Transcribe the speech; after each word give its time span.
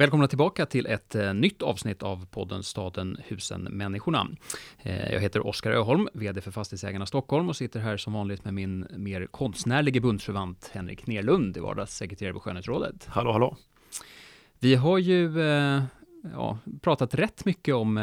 Välkomna 0.00 0.28
tillbaka 0.28 0.66
till 0.66 0.86
ett 0.86 1.14
eh, 1.14 1.34
nytt 1.34 1.62
avsnitt 1.62 2.02
av 2.02 2.26
podden 2.26 2.62
Staden, 2.62 3.16
husen, 3.24 3.62
människorna. 3.62 4.28
Eh, 4.82 5.12
jag 5.12 5.20
heter 5.20 5.46
Oskar 5.46 5.70
Öholm, 5.70 6.08
VD 6.14 6.40
för 6.40 6.50
Fastighetsägarna 6.50 7.06
Stockholm 7.06 7.48
och 7.48 7.56
sitter 7.56 7.80
här 7.80 7.96
som 7.96 8.12
vanligt 8.12 8.44
med 8.44 8.54
min 8.54 8.86
mer 8.96 9.26
konstnärlige 9.26 10.00
bundsförvant 10.00 10.70
Henrik 10.72 11.06
Nerlund, 11.06 11.56
i 11.56 11.60
vardagssekreterare 11.60 12.32
på 12.32 12.40
Skönhetsrådet. 12.40 13.06
Hallå, 13.06 13.32
hallå. 13.32 13.56
Vi 14.58 14.74
har 14.74 14.98
ju 14.98 15.40
eh, 15.40 15.82
ja, 16.32 16.58
pratat 16.80 17.14
rätt 17.14 17.44
mycket 17.44 17.74
om, 17.74 17.94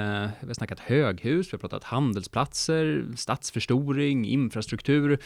vi 0.41 0.48
har 0.48 0.54
snackat 0.54 0.79
höghus, 0.79 1.48
vi 1.48 1.52
har 1.52 1.59
pratat 1.59 1.84
handelsplatser, 1.84 3.05
stadsförstoring, 3.16 4.25
infrastruktur. 4.25 5.20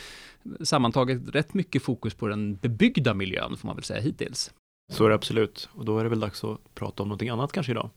Sammantaget 0.62 1.36
rätt 1.36 1.54
mycket 1.54 1.84
fokus 1.84 2.14
på 2.14 2.28
den 2.28 2.56
bebyggda 2.56 3.14
miljön 3.14 3.58
får 3.58 3.68
man 3.68 3.76
väl 3.76 3.84
säga 3.84 4.02
hittills. 4.02 4.52
Så 4.92 5.06
är 5.06 5.10
det 5.10 5.16
absolut. 5.16 5.70
Och 5.72 5.86
då 5.86 6.00
är 6.00 6.04
det 6.04 6.10
väl 6.10 6.20
dags 6.20 6.44
att 6.44 6.76
prata 6.76 7.04
om 7.04 7.10
någonting 7.10 7.30
annat 7.30 7.52
kanske 7.52 7.72
idag. 7.72 7.90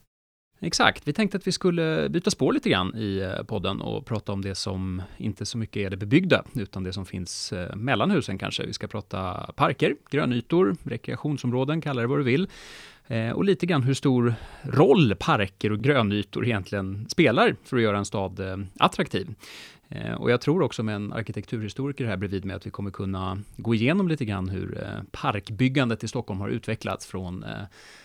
Exakt, 0.61 1.09
vi 1.09 1.13
tänkte 1.13 1.37
att 1.37 1.47
vi 1.47 1.53
skulle 1.53 2.09
byta 2.09 2.31
spår 2.31 2.53
lite 2.53 2.71
grann 2.71 2.97
i 2.97 3.19
eh, 3.19 3.45
podden 3.45 3.81
och 3.81 4.07
prata 4.07 4.33
om 4.33 4.43
det 4.43 4.55
som 4.55 5.03
inte 5.17 5.47
så 5.47 5.59
mycket 5.59 5.77
är 5.77 5.91
det 5.91 5.97
bebyggda, 5.97 6.45
utan 6.55 6.85
det 6.85 6.93
som 6.93 7.07
finns 7.07 7.53
eh, 7.53 7.77
mellan 7.77 8.11
husen 8.11 8.39
kanske. 8.39 8.67
Vi 8.67 8.73
ska 8.73 8.87
prata 8.87 9.33
parker, 9.57 9.97
grönytor, 10.11 10.77
rekreationsområden, 10.83 11.81
kalla 11.81 12.01
det 12.01 12.07
vad 12.07 12.19
du 12.19 12.23
vill. 12.23 12.49
Eh, 13.07 13.31
och 13.31 13.45
lite 13.45 13.67
grann 13.67 13.83
hur 13.83 13.95
stor 13.95 14.35
roll 14.63 15.15
parker 15.15 15.73
och 15.73 15.81
grönytor 15.81 16.45
egentligen 16.45 17.09
spelar 17.09 17.57
för 17.65 17.77
att 17.77 17.83
göra 17.83 17.99
en 17.99 18.05
stad 18.05 18.41
attraktiv. 18.79 19.35
Och 20.19 20.31
jag 20.31 20.41
tror 20.41 20.63
också 20.63 20.83
med 20.83 20.95
en 20.95 21.13
arkitekturhistoriker 21.13 22.05
här 22.05 22.17
bredvid 22.17 22.45
mig 22.45 22.57
att 22.57 22.67
vi 22.67 22.71
kommer 22.71 22.91
kunna 22.91 23.39
gå 23.57 23.75
igenom 23.75 24.09
lite 24.09 24.25
grann 24.25 24.49
hur 24.49 24.81
parkbyggandet 25.11 26.05
i 26.05 26.09
Stockholm 26.09 26.41
har 26.41 26.49
utvecklats 26.49 27.07
från 27.07 27.45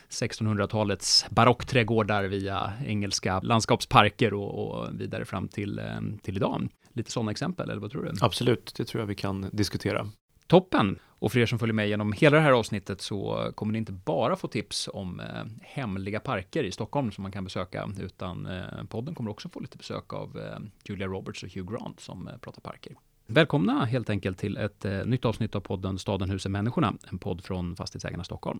1600-talets 0.09 1.25
barockträdgårdar 1.29 2.23
via 2.23 2.73
engelska 2.85 3.39
landskapsparker 3.39 4.33
och, 4.33 4.79
och 4.79 5.01
vidare 5.01 5.25
fram 5.25 5.47
till, 5.47 5.79
eh, 5.79 5.85
till 6.21 6.37
idag. 6.37 6.67
Lite 6.93 7.11
sådana 7.11 7.31
exempel, 7.31 7.69
eller 7.69 7.81
vad 7.81 7.91
tror 7.91 8.03
du? 8.03 8.11
Absolut, 8.21 8.73
det 8.77 8.85
tror 8.85 9.01
jag 9.01 9.07
vi 9.07 9.15
kan 9.15 9.49
diskutera. 9.51 10.09
Toppen! 10.47 10.99
Och 11.19 11.31
för 11.31 11.39
er 11.39 11.45
som 11.45 11.59
följer 11.59 11.73
med 11.73 11.89
genom 11.89 12.13
hela 12.13 12.37
det 12.37 12.43
här 12.43 12.51
avsnittet 12.51 13.01
så 13.01 13.51
kommer 13.55 13.73
ni 13.73 13.79
inte 13.79 13.91
bara 13.91 14.35
få 14.35 14.47
tips 14.47 14.89
om 14.93 15.19
eh, 15.19 15.25
hemliga 15.61 16.19
parker 16.19 16.63
i 16.63 16.71
Stockholm 16.71 17.11
som 17.11 17.21
man 17.21 17.31
kan 17.31 17.43
besöka, 17.43 17.89
utan 17.99 18.45
eh, 18.45 18.83
podden 18.89 19.15
kommer 19.15 19.31
också 19.31 19.49
få 19.49 19.59
lite 19.59 19.77
besök 19.77 20.13
av 20.13 20.37
eh, 20.37 20.59
Julia 20.83 21.07
Roberts 21.07 21.43
och 21.43 21.49
Hugh 21.49 21.71
Grant 21.71 21.99
som 21.99 22.27
eh, 22.27 22.37
pratar 22.37 22.61
parker. 22.61 22.95
Välkomna 23.27 23.85
helt 23.85 24.09
enkelt 24.09 24.37
till 24.37 24.57
ett 24.57 24.85
eh, 24.85 25.05
nytt 25.05 25.25
avsnitt 25.25 25.55
av 25.55 25.59
podden 25.59 25.99
Staden, 25.99 26.29
husen, 26.29 26.51
människorna, 26.51 26.93
en 27.11 27.19
podd 27.19 27.43
från 27.43 27.75
Fastighetsägarna 27.75 28.23
Stockholm. 28.23 28.59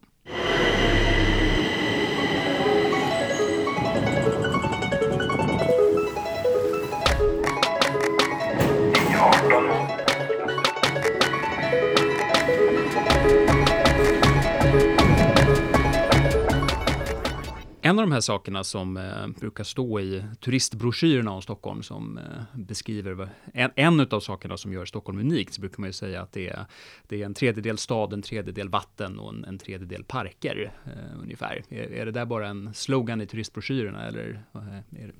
En 17.90 18.00
av 18.00 18.06
de 18.06 18.12
här 18.12 18.22
sakerna 18.22 18.64
som 18.64 18.98
eh, 18.98 19.28
brukar 19.40 19.64
stå 19.64 20.00
i 20.00 20.24
turistbroschyrerna 20.40 21.32
om 21.32 21.42
Stockholm 21.42 21.84
som 21.84 22.18
eh, 22.18 22.24
beskriver 22.54 23.30
en, 23.54 23.72
en 23.76 24.08
av 24.12 24.20
sakerna 24.20 24.58
som 24.58 24.74
gör 24.74 24.86
Stockholm 24.86 25.20
unikt, 25.20 25.54
så 25.54 25.62
brukar 25.62 25.80
man 25.82 25.90
ju 25.90 25.94
säga 25.94 26.22
att 26.22 26.32
det 26.32 26.48
är, 26.48 26.66
det 27.08 27.22
är 27.22 27.26
en 27.26 27.34
tredjedel 27.34 27.78
stad, 27.78 28.14
en 28.14 28.22
tredjedel 28.22 28.70
vatten 28.70 29.20
och 29.20 29.34
en, 29.34 29.46
en 29.46 29.58
tredjedel 29.58 30.04
parker 30.04 30.72
eh, 30.86 31.22
ungefär. 31.22 31.64
Är, 31.70 31.92
är 31.94 32.06
det 32.06 32.12
där 32.12 32.26
bara 32.26 32.48
en 32.48 32.74
slogan 32.74 33.22
i 33.22 33.28
turistbroschyrerna 33.28 34.08
eller 34.08 34.44
eh, 34.56 35.04
är, 35.04 35.14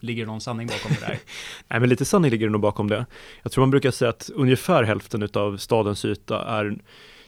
ligger 0.00 0.22
det 0.22 0.30
någon 0.30 0.40
sanning 0.40 0.66
bakom 0.66 0.92
det 1.00 1.06
där? 1.06 1.18
Nej, 1.68 1.80
men 1.80 1.88
lite 1.88 2.04
sanning 2.04 2.30
ligger 2.30 2.46
det 2.46 2.52
nog 2.52 2.60
bakom 2.60 2.88
det. 2.88 3.06
Jag 3.42 3.52
tror 3.52 3.62
man 3.62 3.70
brukar 3.70 3.90
säga 3.90 4.08
att 4.08 4.30
ungefär 4.34 4.82
hälften 4.82 5.28
av 5.34 5.56
stadens 5.56 6.04
yta 6.04 6.44
är 6.44 6.78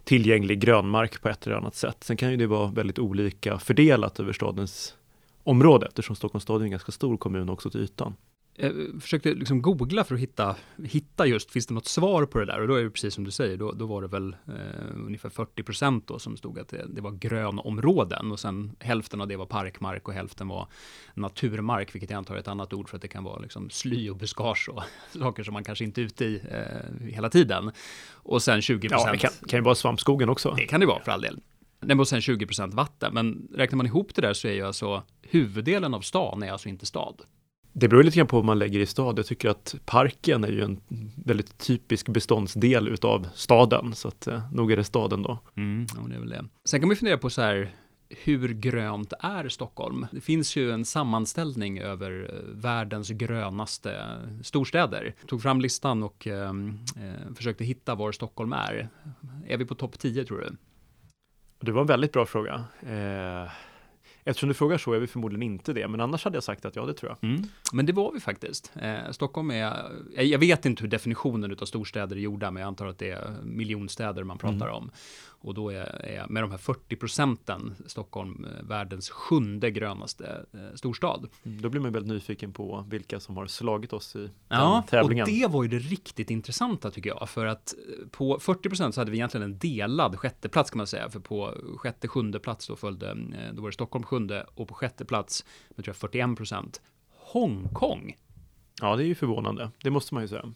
tillgänglig 0.09 0.61
grönmark 0.61 1.23
på 1.23 1.29
ett 1.29 1.47
eller 1.47 1.57
annat 1.57 1.75
sätt. 1.75 2.05
Sen 2.05 2.17
kan 2.17 2.31
ju 2.31 2.37
det 2.37 2.47
vara 2.47 2.71
väldigt 2.71 2.99
olika 2.99 3.59
fördelat 3.59 4.21
över 4.21 4.33
stadens 4.33 4.95
område 5.45 5.87
eftersom 5.87 6.17
Stockholms 6.17 6.43
stad 6.43 6.61
är 6.61 6.65
en 6.65 6.71
ganska 6.71 6.93
stor 6.93 7.17
kommun 7.17 7.49
också 7.49 7.71
till 7.71 7.81
ytan. 7.81 8.15
Jag 8.61 9.03
försökte 9.03 9.35
liksom 9.35 9.63
googla 9.63 10.05
för 10.05 10.15
att 10.15 10.21
hitta, 10.21 10.57
hitta 10.85 11.27
just, 11.27 11.51
finns 11.51 11.67
det 11.67 11.75
något 11.75 11.87
svar 11.87 12.27
på 12.27 12.39
det 12.39 12.45
där? 12.45 12.61
Och 12.61 12.69
då 12.69 12.75
är 12.75 12.85
det 12.85 12.91
precis 12.91 13.15
som 13.15 13.25
du 13.25 13.31
säger, 13.31 13.57
då, 13.57 13.73
då 13.73 13.87
var 13.87 14.03
det 14.03 14.09
väl 14.09 14.37
eh, 14.47 15.07
ungefär 15.07 15.29
40 15.29 15.63
procent 15.63 16.07
då 16.07 16.19
som 16.19 16.37
stod 16.37 16.59
att 16.59 16.69
det, 16.69 16.87
det, 16.89 17.01
var 17.01 17.11
grönområden 17.11 18.33
och 18.33 18.41
sen 18.41 18.77
hälften 18.81 19.21
av 19.21 19.29
det 19.29 19.37
var 19.37 19.47
parkmark 19.47 20.09
och 20.09 20.15
hälften 20.15 20.49
var 20.49 20.69
naturmark, 21.15 21.95
vilket 21.95 22.11
jag 22.11 22.19
antar 22.19 22.35
är 22.35 22.39
ett 22.39 22.49
annat 22.49 22.73
ord 22.73 22.89
för 22.89 22.97
att 22.97 23.03
det 23.03 23.09
kan 23.09 23.25
vara 23.25 23.39
liksom 23.39 23.71
sly 23.71 24.11
och 24.11 24.17
buskage 24.17 24.69
och 24.69 24.83
saker 25.19 25.43
som 25.43 25.55
man 25.55 25.65
kanske 25.65 25.85
inte 25.85 26.01
är 26.01 26.05
ute 26.05 26.25
i 26.25 26.43
eh, 26.51 27.07
hela 27.07 27.31
tiden. 27.31 27.71
Och 28.13 28.43
sen 28.43 28.63
20 28.63 28.89
procent. 28.89 29.07
Ja, 29.07 29.13
det 29.13 29.19
kan, 29.19 29.49
kan 29.49 29.59
ju 29.59 29.65
vara 29.65 29.75
svampskogen 29.75 30.29
också. 30.29 30.55
Det 30.57 30.67
kan 30.67 30.81
det 30.81 30.87
vara 30.87 31.05
för 31.05 31.13
all 31.13 31.21
del. 31.21 31.41
Den 31.81 31.99
var 31.99 32.05
sen 32.05 32.21
20 32.21 32.47
procent 32.47 32.75
vatten, 32.75 33.15
men 33.15 33.49
räknar 33.55 33.77
man 33.77 33.87
ihop 33.87 34.15
det 34.15 34.23
där 34.23 34.33
så 34.33 34.49
är 34.49 34.53
ju 34.53 34.67
alltså 34.67 35.03
huvuddelen 35.23 35.95
av 35.95 36.01
stan 36.01 36.43
är 36.43 36.53
alltså 36.53 36.69
inte 36.69 36.87
stad. 36.87 37.23
Det 37.81 37.89
beror 37.89 38.03
lite 38.03 38.17
grann 38.17 38.27
på 38.27 38.37
vad 38.37 38.45
man 38.45 38.59
lägger 38.59 38.81
i 38.81 38.87
stad. 38.87 39.19
Jag 39.19 39.27
tycker 39.27 39.49
att 39.49 39.75
parken 39.85 40.45
är 40.45 40.49
ju 40.49 40.63
en 40.63 40.81
väldigt 41.25 41.59
typisk 41.59 42.09
beståndsdel 42.09 42.89
utav 42.89 43.29
staden, 43.35 43.95
så 43.95 44.09
att 44.09 44.27
eh, 44.27 44.53
nog 44.53 44.73
är 44.73 44.77
det 44.77 44.85
staden 44.85 45.23
då. 45.23 45.39
Mm, 45.57 45.87
ja, 45.97 46.09
det 46.09 46.15
är 46.15 46.19
väl 46.19 46.29
det. 46.29 46.45
Sen 46.65 46.81
kan 46.81 46.89
man 46.89 46.97
fundera 46.97 47.19
på 47.19 47.31
så 47.31 47.43
här, 47.43 47.71
hur 48.09 48.49
grönt 48.49 49.13
är 49.21 49.49
Stockholm? 49.49 50.07
Det 50.13 50.21
finns 50.21 50.57
ju 50.57 50.71
en 50.73 50.85
sammanställning 50.85 51.79
över 51.79 52.31
eh, 52.35 52.55
världens 52.55 53.11
grönaste 53.11 54.07
storstäder. 54.43 55.15
Jag 55.21 55.29
tog 55.29 55.43
fram 55.43 55.61
listan 55.61 56.03
och 56.03 56.27
eh, 56.27 56.51
eh, 56.51 57.35
försökte 57.37 57.65
hitta 57.65 57.95
var 57.95 58.13
Stockholm 58.13 58.53
är. 58.53 58.89
Är 59.47 59.57
vi 59.57 59.65
på 59.65 59.75
topp 59.75 59.99
10 59.99 60.25
tror 60.25 60.39
du? 60.39 60.57
Det 61.61 61.73
var 61.73 61.81
en 61.81 61.87
väldigt 61.87 62.13
bra 62.13 62.27
fråga. 62.27 62.65
Eh, 62.81 63.51
Eftersom 64.29 64.49
du 64.49 64.55
frågar 64.55 64.79
så 64.79 64.93
är 64.93 64.99
vi 64.99 65.07
förmodligen 65.07 65.43
inte 65.43 65.73
det, 65.73 65.89
men 65.89 66.01
annars 66.01 66.25
hade 66.25 66.37
jag 66.37 66.45
sagt 66.45 66.65
att 66.65 66.77
ja, 66.77 66.87
det 66.87 66.95
tror 66.95 67.17
jag. 67.21 67.31
Mm. 67.31 67.43
Men 67.73 67.87
det 67.87 67.93
var 67.93 68.13
vi 68.13 68.21
faktiskt. 68.21 68.73
Eh, 68.83 69.11
Stockholm 69.11 69.51
är, 69.51 69.93
jag 70.15 70.39
vet 70.39 70.67
inte 70.67 70.83
hur 70.83 70.91
definitionen 70.91 71.57
av 71.61 71.65
storstäder 71.65 72.17
är 72.17 72.21
gjorda, 72.21 72.51
men 72.51 72.61
jag 72.61 72.69
antar 72.69 72.87
att 72.87 72.99
det 72.99 73.11
är 73.11 73.35
miljonstäder 73.43 74.25
man 74.25 74.39
pratar 74.39 74.67
mm. 74.67 74.75
om. 74.75 74.91
Och 75.41 75.55
då 75.55 75.71
är, 75.71 76.05
är, 76.05 76.27
med 76.29 76.43
de 76.43 76.51
här 76.51 76.59
40 76.59 76.97
procenten 76.97 77.75
Stockholm 77.87 78.45
eh, 78.45 78.69
världens 78.69 79.11
sjunde 79.11 79.71
grönaste 79.71 80.45
eh, 80.53 80.75
storstad. 80.75 81.29
Mm, 81.45 81.63
då 81.63 81.69
blir 81.69 81.81
man 81.81 81.93
väldigt 81.93 82.13
nyfiken 82.13 82.53
på 82.53 82.85
vilka 82.89 83.21
som 83.21 83.37
har 83.37 83.47
slagit 83.47 83.93
oss 83.93 84.17
i 84.17 84.31
ja, 84.49 84.75
den 84.75 84.83
tävlingen. 84.91 85.23
Och 85.23 85.29
det 85.29 85.47
var 85.47 85.63
ju 85.63 85.69
det 85.69 85.79
riktigt 85.79 86.31
intressanta 86.31 86.91
tycker 86.91 87.11
jag. 87.11 87.29
För 87.29 87.47
att 87.47 87.75
eh, 87.75 88.09
på 88.09 88.39
40 88.41 88.69
procent 88.69 88.95
så 88.95 89.01
hade 89.01 89.11
vi 89.11 89.17
egentligen 89.17 89.45
en 89.45 89.59
delad 89.59 90.19
sjätteplats 90.19 90.71
kan 90.71 90.79
man 90.79 90.87
säga. 90.87 91.11
För 91.11 91.21
på 91.21 91.55
sjätte, 91.77 92.09
sjunde 92.09 92.39
plats 92.39 92.67
då 92.67 92.77
följde, 92.77 93.11
eh, 93.11 93.55
då 93.55 93.63
var 93.63 93.69
det 93.69 93.75
Stockholm 93.75 94.05
sjunde 94.05 94.18
och 94.55 94.69
på 94.69 94.75
sjätte 94.75 95.05
plats 95.05 95.45
med 95.69 95.85
tror 95.85 95.93
jag 95.93 95.97
41 95.97 96.37
procent 96.37 96.81
Hongkong. 97.11 98.17
Ja, 98.81 98.97
det 98.97 99.05
är 99.05 99.07
ju 99.07 99.15
förvånande. 99.15 99.71
Det 99.83 99.91
måste 99.91 100.15
man 100.15 100.23
ju 100.23 100.29
säga. 100.29 100.55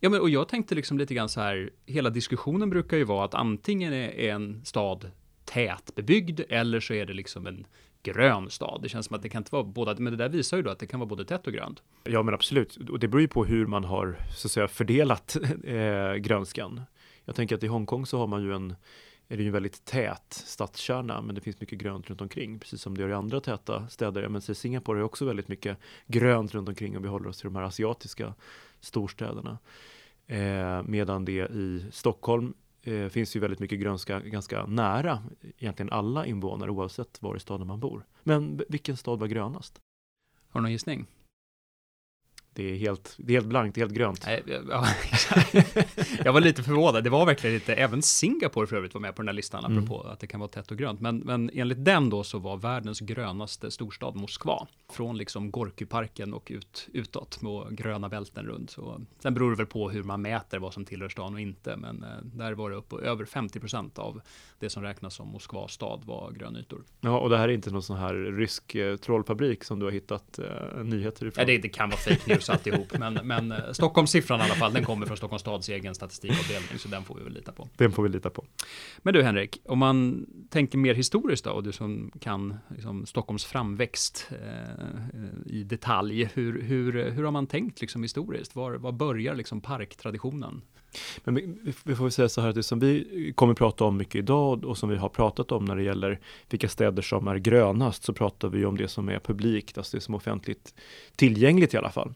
Ja, 0.00 0.10
men 0.10 0.20
och 0.20 0.30
jag 0.30 0.48
tänkte 0.48 0.74
liksom 0.74 0.98
lite 0.98 1.14
grann 1.14 1.28
så 1.28 1.40
här, 1.40 1.70
hela 1.86 2.10
diskussionen 2.10 2.70
brukar 2.70 2.96
ju 2.96 3.04
vara 3.04 3.24
att 3.24 3.34
antingen 3.34 3.92
är 3.92 4.10
en 4.10 4.64
stad 4.64 5.10
tätbebyggd 5.44 6.40
eller 6.48 6.80
så 6.80 6.94
är 6.94 7.06
det 7.06 7.12
liksom 7.12 7.46
en 7.46 7.66
grön 8.02 8.50
stad. 8.50 8.82
Det 8.82 8.88
känns 8.88 9.06
som 9.06 9.16
att 9.16 9.22
det 9.22 9.28
kan 9.28 9.40
inte 9.40 9.52
vara 9.52 9.64
båda, 9.64 9.94
men 9.98 10.12
det 10.12 10.16
där 10.16 10.28
visar 10.28 10.56
ju 10.56 10.62
då 10.62 10.70
att 10.70 10.78
det 10.78 10.86
kan 10.86 11.00
vara 11.00 11.08
både 11.08 11.24
tätt 11.24 11.46
och 11.46 11.52
grönt. 11.52 11.82
Ja, 12.04 12.22
men 12.22 12.34
absolut. 12.34 12.76
Och 12.76 12.98
det 12.98 13.08
beror 13.08 13.20
ju 13.20 13.28
på 13.28 13.44
hur 13.44 13.66
man 13.66 13.84
har 13.84 14.18
så 14.36 14.48
att 14.48 14.52
säga 14.52 14.68
fördelat 14.68 15.36
eh, 15.64 16.14
grönskan. 16.14 16.80
Jag 17.24 17.36
tänker 17.36 17.56
att 17.56 17.62
i 17.62 17.66
Hongkong 17.66 18.06
så 18.06 18.18
har 18.18 18.26
man 18.26 18.42
ju 18.42 18.54
en 18.54 18.74
är 19.28 19.36
det 19.36 19.42
ju 19.42 19.46
en 19.46 19.52
väldigt 19.52 19.84
tät 19.84 20.32
stadskärna, 20.46 21.22
men 21.22 21.34
det 21.34 21.40
finns 21.40 21.60
mycket 21.60 21.78
grönt 21.78 22.10
runt 22.10 22.20
omkring, 22.20 22.58
precis 22.58 22.82
som 22.82 22.96
det 22.96 23.02
gör 23.02 23.08
i 23.08 23.12
andra 23.12 23.40
täta 23.40 23.88
städer. 23.88 24.28
Men 24.28 24.42
Singapore 24.42 24.98
har 24.98 25.04
också 25.04 25.24
väldigt 25.24 25.48
mycket 25.48 25.78
grönt 26.06 26.54
runt 26.54 26.68
omkring 26.68 26.96
om 26.96 27.02
vi 27.02 27.08
håller 27.08 27.28
oss 27.28 27.38
till 27.38 27.46
de 27.46 27.56
här 27.56 27.62
asiatiska 27.62 28.34
storstäderna. 28.80 29.58
Eh, 30.26 30.82
medan 30.82 31.24
det 31.24 31.50
i 31.50 31.84
Stockholm 31.92 32.54
eh, 32.82 33.08
finns 33.08 33.36
ju 33.36 33.40
väldigt 33.40 33.60
mycket 33.60 33.80
grönska 33.80 34.20
ganska 34.20 34.66
nära 34.66 35.22
egentligen 35.58 35.92
alla 35.92 36.26
invånare 36.26 36.70
oavsett 36.70 37.22
var 37.22 37.36
i 37.36 37.40
staden 37.40 37.66
man 37.66 37.80
bor. 37.80 38.06
Men 38.22 38.60
vilken 38.68 38.96
stad 38.96 39.18
var 39.18 39.26
grönast? 39.26 39.80
Har 40.48 40.60
du 40.60 40.62
någon 40.62 40.72
gissning? 40.72 41.06
Det 42.58 42.70
är 42.70 42.76
helt, 42.76 43.14
det 43.16 43.32
är 43.32 43.34
helt 43.34 43.46
blankt, 43.46 43.76
helt 43.76 43.92
grönt. 43.92 44.26
Ja, 44.70 44.86
jag 46.24 46.32
var 46.32 46.40
lite 46.40 46.62
förvånad. 46.62 47.04
Det 47.04 47.10
var 47.10 47.26
verkligen 47.26 47.54
inte, 47.54 47.74
även 47.74 48.02
Singapore 48.02 48.66
för 48.66 48.76
övrigt 48.76 48.94
var 48.94 49.00
med 49.00 49.14
på 49.14 49.22
den 49.22 49.28
här 49.28 49.34
listan, 49.34 49.64
mm. 49.64 49.78
apropå 49.78 50.08
att 50.08 50.20
det 50.20 50.26
kan 50.26 50.40
vara 50.40 50.48
tätt 50.48 50.70
och 50.70 50.78
grönt. 50.78 51.00
Men, 51.00 51.18
men 51.18 51.50
enligt 51.54 51.84
den 51.84 52.10
då 52.10 52.24
så 52.24 52.38
var 52.38 52.56
världens 52.56 53.00
grönaste 53.00 53.70
storstad 53.70 54.16
Moskva. 54.16 54.66
Från 54.92 55.16
liksom 55.16 55.50
Gorkyparken 55.50 56.34
och 56.34 56.48
ut, 56.50 56.88
utåt 56.92 57.42
med 57.42 57.76
gröna 57.76 58.08
bälten 58.08 58.46
runt. 58.46 58.70
Så, 58.70 59.00
sen 59.18 59.34
beror 59.34 59.50
det 59.50 59.56
väl 59.56 59.66
på 59.66 59.90
hur 59.90 60.02
man 60.02 60.22
mäter 60.22 60.58
vad 60.58 60.74
som 60.74 60.84
tillhör 60.84 61.08
stan 61.08 61.34
och 61.34 61.40
inte. 61.40 61.76
Men 61.76 62.02
eh, 62.02 62.08
där 62.22 62.52
var 62.52 62.70
det 62.70 62.76
upp 62.76 62.92
över 62.92 63.24
50 63.24 63.60
procent 63.60 63.98
av 63.98 64.20
det 64.58 64.70
som 64.70 64.82
räknas 64.82 65.14
som 65.14 65.28
Moskvas 65.28 65.72
stad 65.72 66.02
var 66.04 66.30
grönytor. 66.30 66.84
Ja, 67.00 67.18
och 67.18 67.30
det 67.30 67.38
här 67.38 67.48
är 67.48 67.52
inte 67.52 67.70
någon 67.70 67.82
sån 67.82 67.96
här 67.96 68.14
rysk 68.14 68.74
eh, 68.74 68.96
trollfabrik 68.96 69.64
som 69.64 69.78
du 69.78 69.84
har 69.84 69.92
hittat 69.92 70.38
eh, 70.38 70.84
nyheter 70.84 71.26
ifrån? 71.26 71.42
Ja, 71.42 71.46
det, 71.46 71.58
det 71.58 71.68
kan 71.68 71.90
vara 71.90 72.00
fake 72.00 72.32
news 72.34 72.47
alltihop, 72.50 72.98
men, 72.98 73.14
men 73.14 73.52
eh, 73.52 73.72
Stockholmssiffran 73.72 74.40
i 74.40 74.42
alla 74.42 74.54
fall, 74.54 74.72
den 74.72 74.84
kommer 74.84 75.06
från 75.06 75.16
Stockholms 75.16 75.40
stads 75.40 75.68
egen 75.68 75.94
statistikavdelning, 75.94 76.78
så 76.78 76.88
den 76.88 77.04
får 77.04 77.14
vi 77.14 77.24
väl 77.24 77.32
lita 77.32 77.52
på. 77.52 77.68
Den 77.76 77.92
får 77.92 78.02
vi 78.02 78.08
lita 78.08 78.30
på. 78.30 78.44
Men 78.98 79.14
du 79.14 79.22
Henrik, 79.22 79.60
om 79.64 79.78
man 79.78 80.26
tänker 80.50 80.78
mer 80.78 80.94
historiskt 80.94 81.44
då, 81.44 81.50
och 81.50 81.62
du 81.62 81.72
som 81.72 82.10
kan 82.20 82.54
liksom, 82.68 83.06
Stockholms 83.06 83.44
framväxt 83.44 84.30
eh, 84.30 85.52
i 85.52 85.64
detalj, 85.64 86.30
hur, 86.34 86.62
hur, 86.62 87.10
hur 87.10 87.24
har 87.24 87.30
man 87.30 87.46
tänkt 87.46 87.80
liksom, 87.80 88.02
historiskt? 88.02 88.56
Var, 88.56 88.72
var 88.72 88.92
börjar 88.92 89.34
liksom, 89.34 89.60
parktraditionen? 89.60 90.62
Men 91.24 91.58
vi 91.84 91.94
får 91.94 92.04
väl 92.04 92.12
säga 92.12 92.28
så 92.28 92.40
här 92.40 92.48
att 92.48 92.54
det 92.54 92.62
som 92.62 92.78
vi 92.78 93.32
kommer 93.34 93.54
prata 93.54 93.84
om 93.84 93.96
mycket 93.96 94.14
idag 94.14 94.64
och 94.64 94.78
som 94.78 94.88
vi 94.88 94.96
har 94.96 95.08
pratat 95.08 95.52
om 95.52 95.64
när 95.64 95.76
det 95.76 95.82
gäller 95.82 96.20
vilka 96.50 96.68
städer 96.68 97.02
som 97.02 97.28
är 97.28 97.36
grönast 97.36 98.04
så 98.04 98.12
pratar 98.12 98.48
vi 98.48 98.64
om 98.64 98.76
det 98.76 98.88
som 98.88 99.08
är 99.08 99.18
publikt, 99.18 99.78
alltså 99.78 99.96
det 99.96 100.00
som 100.00 100.14
är 100.14 100.18
offentligt 100.18 100.74
tillgängligt 101.16 101.74
i 101.74 101.76
alla 101.76 101.90
fall. 101.90 102.14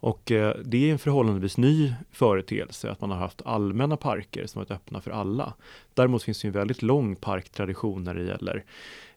Och 0.00 0.32
eh, 0.32 0.56
det 0.64 0.88
är 0.88 0.92
en 0.92 0.98
förhållandevis 0.98 1.56
ny 1.56 1.94
företeelse 2.10 2.90
att 2.90 3.00
man 3.00 3.10
har 3.10 3.18
haft 3.18 3.42
allmänna 3.44 3.96
parker 3.96 4.46
som 4.46 4.58
varit 4.58 4.70
öppna 4.70 5.00
för 5.00 5.10
alla. 5.10 5.54
Däremot 5.94 6.22
finns 6.22 6.40
det 6.42 6.48
en 6.48 6.52
väldigt 6.52 6.82
lång 6.82 7.16
parktradition 7.16 8.04
när 8.04 8.14
det 8.14 8.22
gäller 8.22 8.64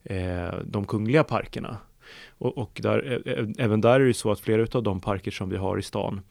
eh, 0.03 0.59
de 0.65 0.85
kungliga 0.85 1.23
parkerna. 1.23 1.77
Och, 2.37 2.57
och 2.57 2.79
där, 2.83 3.21
även 3.57 3.81
där 3.81 3.99
är 3.99 4.05
det 4.05 4.13
så 4.13 4.31
att 4.31 4.39
flera 4.39 4.67
av 4.77 4.83
de 4.83 4.99
parker 4.99 5.31
som 5.31 5.49
vi 5.49 5.57
har 5.57 5.77
i 5.77 5.81
stan 5.81 6.21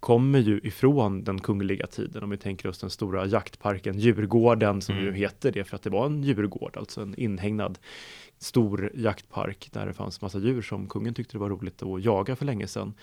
kommer 0.00 0.38
ju 0.38 0.60
ifrån 0.64 1.24
den 1.24 1.40
kungliga 1.40 1.86
tiden. 1.86 2.22
Om 2.22 2.30
vi 2.30 2.36
tänker 2.36 2.68
oss 2.68 2.78
den 2.78 2.90
stora 2.90 3.26
jaktparken 3.26 3.98
Djurgården 3.98 4.82
som 4.82 4.94
mm. 4.94 5.06
ju 5.06 5.12
heter 5.12 5.52
det 5.52 5.64
för 5.64 5.76
att 5.76 5.82
det 5.82 5.90
var 5.90 6.06
en 6.06 6.22
djurgård, 6.22 6.76
alltså 6.76 7.00
en 7.00 7.14
inhägnad 7.14 7.78
stor 8.38 8.90
jaktpark 8.94 9.68
där 9.72 9.86
det 9.86 9.92
fanns 9.92 10.20
massa 10.20 10.38
djur 10.38 10.62
som 10.62 10.86
kungen 10.86 11.14
tyckte 11.14 11.34
det 11.34 11.38
var 11.38 11.50
roligt 11.50 11.82
att 11.82 12.04
jaga 12.04 12.36
för 12.36 12.44
länge 12.44 12.66
sedan. 12.66 12.94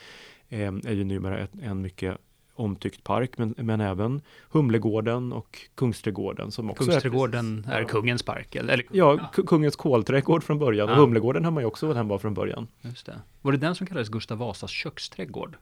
Eh, 0.49 0.59
är 0.59 0.93
ju 0.93 1.03
numera 1.03 1.37
ett, 1.37 1.51
en 1.61 1.81
mycket 1.81 2.17
omtyckt 2.55 3.03
park, 3.03 3.37
men, 3.37 3.55
men 3.57 3.81
även 3.81 4.21
Humlegården 4.49 5.33
och 5.33 5.59
Kungsträdgården 5.75 6.51
som 6.51 6.69
också 6.69 6.83
Kungsträdgården 6.83 7.67
är, 7.69 7.81
är 7.81 7.83
kungens 7.83 8.23
park? 8.23 8.55
Eller? 8.55 8.85
Ja, 8.91 9.29
ja. 9.35 9.43
kungens 9.43 9.75
kolträdgård 9.75 10.43
från 10.43 10.59
början 10.59 10.89
och 10.89 10.95
Humlegården 10.95 11.43
har 11.43 11.51
man 11.51 11.63
ju 11.63 11.67
också 11.67 11.85
varit 11.87 11.97
hemma 11.97 12.19
från 12.19 12.33
början. 12.33 12.67
Just 12.81 13.05
det. 13.05 13.21
Var 13.41 13.51
det 13.51 13.57
den 13.57 13.75
som 13.75 13.87
kallades 13.87 14.09
Gustav 14.09 14.37
Vasas 14.37 14.71
köksträdgård? 14.71 15.57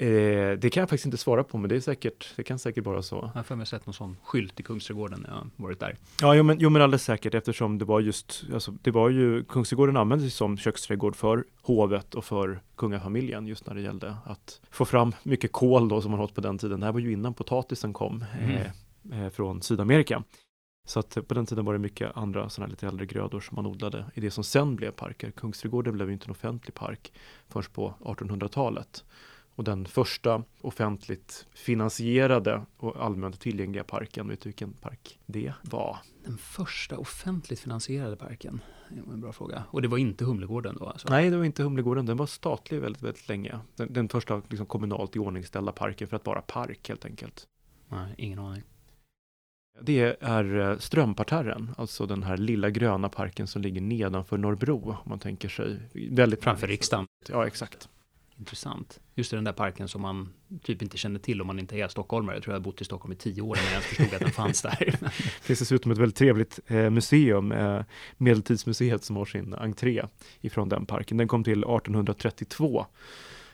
Eh, 0.00 0.58
det 0.58 0.70
kan 0.70 0.80
jag 0.80 0.88
faktiskt 0.88 1.04
inte 1.04 1.16
svara 1.16 1.44
på, 1.44 1.58
men 1.58 1.68
det 1.68 1.76
är 1.76 1.80
säkert, 1.80 2.32
det 2.36 2.42
kan 2.42 2.58
säkert 2.58 2.84
vara 2.84 3.02
så. 3.02 3.16
Jag 3.16 3.28
har 3.28 3.42
för 3.42 3.56
mig 3.56 3.66
sett 3.66 3.86
någon 3.86 3.94
sån 3.94 4.16
skylt 4.22 4.60
i 4.60 4.62
Kungsträdgården 4.62 5.20
när 5.20 5.28
jag 5.28 5.50
varit 5.56 5.80
där. 5.80 5.96
Ja, 6.20 6.34
jo 6.34 6.42
men, 6.42 6.58
jo, 6.60 6.70
men 6.70 6.82
alldeles 6.82 7.02
säkert 7.02 7.34
eftersom 7.34 7.78
det 7.78 7.84
var 7.84 8.00
just, 8.00 8.44
alltså, 8.54 8.74
det 8.82 8.90
var 8.90 9.08
ju, 9.08 9.44
Kungsträdgården 9.44 9.96
användes 9.96 10.34
som 10.34 10.58
köksträdgård 10.58 11.16
för 11.16 11.44
hovet 11.62 12.14
och 12.14 12.24
för 12.24 12.60
kungafamiljen 12.76 13.46
just 13.46 13.66
när 13.66 13.74
det 13.74 13.80
gällde 13.80 14.16
att 14.24 14.60
få 14.70 14.84
fram 14.84 15.14
mycket 15.22 15.52
kol 15.52 15.88
då 15.88 16.00
som 16.00 16.10
man 16.10 16.20
åt 16.20 16.34
på 16.34 16.40
den 16.40 16.58
tiden. 16.58 16.80
Det 16.80 16.86
här 16.86 16.92
var 16.92 17.00
ju 17.00 17.12
innan 17.12 17.34
potatisen 17.34 17.92
kom 17.92 18.24
mm. 18.40 18.56
eh, 19.12 19.24
eh, 19.24 19.30
från 19.30 19.62
Sydamerika. 19.62 20.22
Så 20.86 21.00
att 21.00 21.28
på 21.28 21.34
den 21.34 21.46
tiden 21.46 21.64
var 21.64 21.72
det 21.72 21.78
mycket 21.78 22.16
andra 22.16 22.48
sådana 22.48 22.70
lite 22.70 22.86
äldre 22.86 23.06
grödor 23.06 23.40
som 23.40 23.56
man 23.56 23.66
odlade 23.66 24.04
i 24.14 24.20
det 24.20 24.30
som 24.30 24.44
sen 24.44 24.76
blev 24.76 24.90
parker. 24.90 25.30
Kungsträdgården 25.30 25.94
blev 25.94 26.08
ju 26.08 26.12
inte 26.12 26.26
en 26.26 26.30
offentlig 26.30 26.74
park 26.74 27.12
först 27.48 27.72
på 27.72 27.94
1800-talet. 28.00 29.04
Och 29.58 29.64
den 29.64 29.86
första 29.86 30.42
offentligt 30.60 31.46
finansierade 31.54 32.66
och 32.76 33.04
allmänt 33.04 33.40
tillgängliga 33.40 33.84
parken, 33.84 34.28
vet 34.28 34.40
du 34.40 34.48
vilken 34.48 34.72
park 34.72 35.18
det 35.26 35.52
var? 35.62 35.96
Den 36.24 36.38
första 36.38 36.98
offentligt 36.98 37.60
finansierade 37.60 38.16
parken? 38.16 38.60
Det 38.90 39.02
var 39.02 39.12
en 39.12 39.20
bra 39.20 39.32
fråga. 39.32 39.64
Och 39.70 39.82
det 39.82 39.88
var 39.88 39.98
inte 39.98 40.24
Humlegården 40.24 40.76
då? 40.80 40.86
Alltså. 40.86 41.08
Nej, 41.10 41.30
det 41.30 41.36
var 41.36 41.44
inte 41.44 41.62
Humlegården. 41.62 42.06
Den 42.06 42.16
var 42.16 42.26
statlig 42.26 42.80
väldigt, 42.80 43.02
väldigt 43.02 43.28
länge. 43.28 43.58
Den, 43.76 43.92
den 43.92 44.08
första 44.08 44.42
liksom, 44.48 44.66
kommunalt 44.66 45.16
iordningställda 45.16 45.72
parken 45.72 46.08
för 46.08 46.16
att 46.16 46.26
vara 46.26 46.42
park 46.42 46.88
helt 46.88 47.04
enkelt. 47.04 47.46
Nej, 47.88 48.14
ingen 48.18 48.38
aning. 48.38 48.62
Det 49.80 50.16
är 50.20 50.58
eh, 50.58 50.78
Strömparterren, 50.78 51.74
alltså 51.78 52.06
den 52.06 52.22
här 52.22 52.36
lilla 52.36 52.70
gröna 52.70 53.08
parken 53.08 53.46
som 53.46 53.62
ligger 53.62 53.80
nedanför 53.80 54.38
Norrbro. 54.38 54.90
Om 54.90 54.96
man 55.04 55.18
tänker 55.18 55.48
sig 55.48 55.80
väldigt... 56.10 56.42
Framför 56.44 56.66
riksdagen? 56.66 57.06
Ja, 57.28 57.46
exakt. 57.46 57.88
Intressant. 58.38 59.00
Just 59.14 59.30
den 59.30 59.44
där 59.44 59.52
parken 59.52 59.88
som 59.88 60.02
man 60.02 60.32
typ 60.62 60.82
inte 60.82 60.96
känner 60.96 61.20
till 61.20 61.40
om 61.40 61.46
man 61.46 61.58
inte 61.58 61.76
är 61.76 61.88
stockholmare. 61.88 62.36
Jag 62.36 62.42
tror 62.42 62.54
jag 62.54 62.60
har 62.60 62.64
bott 62.64 62.80
i 62.80 62.84
Stockholm 62.84 63.12
i 63.12 63.16
tio 63.16 63.42
år 63.42 63.56
innan 63.56 63.64
jag 63.64 63.72
ens 63.72 63.86
förstod 63.86 64.14
att 64.14 64.20
den 64.20 64.30
fanns 64.30 64.62
där. 64.62 64.78
det 65.00 65.10
finns 65.42 65.58
dessutom 65.58 65.92
ett 65.92 65.98
väldigt 65.98 66.16
trevligt 66.16 66.60
eh, 66.66 66.90
museum, 66.90 67.52
eh, 67.52 67.82
Medeltidsmuseet 68.16 69.04
som 69.04 69.16
har 69.16 69.24
sin 69.24 69.54
entré 69.54 70.02
ifrån 70.40 70.68
den 70.68 70.86
parken. 70.86 71.16
Den 71.16 71.28
kom 71.28 71.44
till 71.44 71.58
1832 71.58 72.86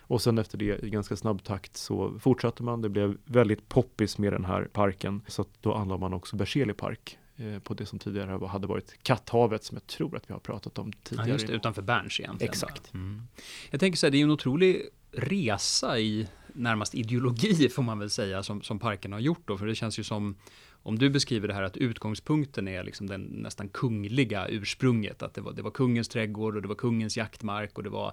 och 0.06 0.22
sen 0.22 0.38
efter 0.38 0.58
det 0.58 0.84
i 0.84 0.90
ganska 0.90 1.16
snabb 1.16 1.44
takt 1.44 1.76
så 1.76 2.18
fortsatte 2.18 2.62
man. 2.62 2.82
Det 2.82 2.88
blev 2.88 3.16
väldigt 3.24 3.68
poppis 3.68 4.18
med 4.18 4.32
den 4.32 4.44
här 4.44 4.68
parken 4.72 5.22
så 5.26 5.42
att 5.42 5.48
då 5.60 5.74
anlade 5.74 6.00
man 6.00 6.14
också 6.14 6.36
Berzelii 6.36 6.74
park 6.74 7.18
på 7.62 7.74
det 7.74 7.86
som 7.86 7.98
tidigare 7.98 8.46
hade 8.46 8.66
varit 8.66 9.02
Katthavet 9.02 9.64
som 9.64 9.76
jag 9.76 9.86
tror 9.86 10.16
att 10.16 10.30
vi 10.30 10.32
har 10.32 10.40
pratat 10.40 10.78
om 10.78 10.92
tidigare. 10.92 11.28
Ja, 11.28 11.32
just 11.32 11.46
det, 11.46 11.52
utanför 11.52 11.82
Berns 11.82 12.20
egentligen. 12.20 12.50
Exakt. 12.50 12.94
Mm. 12.94 13.22
Jag 13.70 13.80
tänker 13.80 13.96
så 13.96 14.06
här, 14.06 14.10
det 14.10 14.16
är 14.16 14.18
ju 14.18 14.24
en 14.24 14.30
otrolig 14.30 14.82
resa 15.12 15.98
i 15.98 16.28
närmast 16.52 16.94
ideologi 16.94 17.68
får 17.74 17.82
man 17.82 17.98
väl 17.98 18.10
säga 18.10 18.42
som, 18.42 18.62
som 18.62 18.78
parken 18.78 19.12
har 19.12 19.20
gjort 19.20 19.42
då, 19.44 19.58
för 19.58 19.66
det 19.66 19.74
känns 19.74 19.98
ju 19.98 20.04
som 20.04 20.36
om 20.84 20.98
du 20.98 21.10
beskriver 21.10 21.48
det 21.48 21.54
här 21.54 21.62
att 21.62 21.76
utgångspunkten 21.76 22.68
är 22.68 22.84
liksom 22.84 23.06
den 23.06 23.22
nästan 23.22 23.68
kungliga 23.68 24.46
ursprunget, 24.48 25.22
att 25.22 25.34
det 25.34 25.40
var, 25.40 25.52
det 25.52 25.62
var 25.62 25.70
kungens 25.70 26.08
trädgård 26.08 26.56
och 26.56 26.62
det 26.62 26.68
var 26.68 26.74
kungens 26.74 27.16
jaktmark 27.16 27.78
och 27.78 27.84
det 27.84 27.90
var 27.90 28.12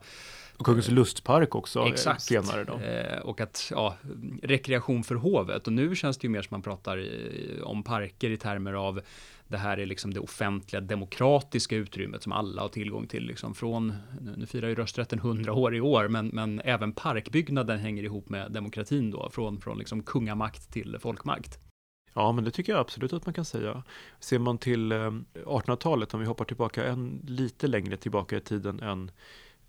och 0.57 0.65
kungens 0.65 0.88
eh, 0.88 0.94
lustpark 0.94 1.56
också 1.56 1.79
eh, 1.79 1.85
exakt, 1.85 2.21
senare 2.21 2.63
då. 2.63 2.73
Eh, 2.73 3.19
och 3.19 3.41
att, 3.41 3.68
ja, 3.71 3.95
rekreation 4.44 5.03
för 5.03 5.15
hovet. 5.15 5.68
Och 5.68 5.73
nu 5.73 5.95
känns 5.95 6.18
det 6.18 6.25
ju 6.25 6.29
mer 6.29 6.41
som 6.41 6.50
man 6.53 6.62
pratar 6.62 7.07
om 7.63 7.83
parker 7.83 8.29
i 8.29 8.38
termer 8.38 8.74
av 8.74 9.01
det 9.47 9.57
här 9.57 9.77
är 9.77 9.85
liksom 9.85 10.13
det 10.13 10.19
offentliga 10.19 10.81
demokratiska 10.81 11.75
utrymmet 11.75 12.24
som 12.24 12.31
alla 12.31 12.62
har 12.62 12.69
tillgång 12.69 13.07
till. 13.07 13.24
Liksom 13.24 13.56
från, 13.56 13.94
nu 14.38 14.45
firar 14.45 14.67
ju 14.67 14.75
rösträtten 14.75 15.19
100 15.19 15.53
år 15.53 15.75
i 15.75 15.81
år, 15.81 16.07
men, 16.07 16.27
men 16.27 16.62
även 16.65 16.94
parkbyggnaden 16.94 17.79
hänger 17.79 18.03
ihop 18.03 18.29
med 18.29 18.51
demokratin 18.51 19.12
då, 19.12 19.29
från, 19.29 19.62
från 19.62 19.77
liksom 19.77 20.03
kungamakt 20.03 20.71
till 20.71 20.97
folkmakt. 21.00 21.59
Ja, 22.13 22.31
men 22.31 22.43
det 22.43 22.51
tycker 22.51 22.73
jag 22.73 22.79
absolut 22.79 23.13
att 23.13 23.25
man 23.25 23.33
kan 23.33 23.45
säga. 23.45 23.83
Ser 24.19 24.39
man 24.39 24.57
till 24.57 24.91
eh, 24.91 25.11
1800-talet, 25.33 26.13
om 26.13 26.19
vi 26.19 26.25
hoppar 26.25 26.45
tillbaka 26.45 26.85
en 26.85 27.21
lite 27.27 27.67
längre 27.67 27.97
tillbaka 27.97 28.37
i 28.37 28.41
tiden 28.41 28.79
än 28.79 29.11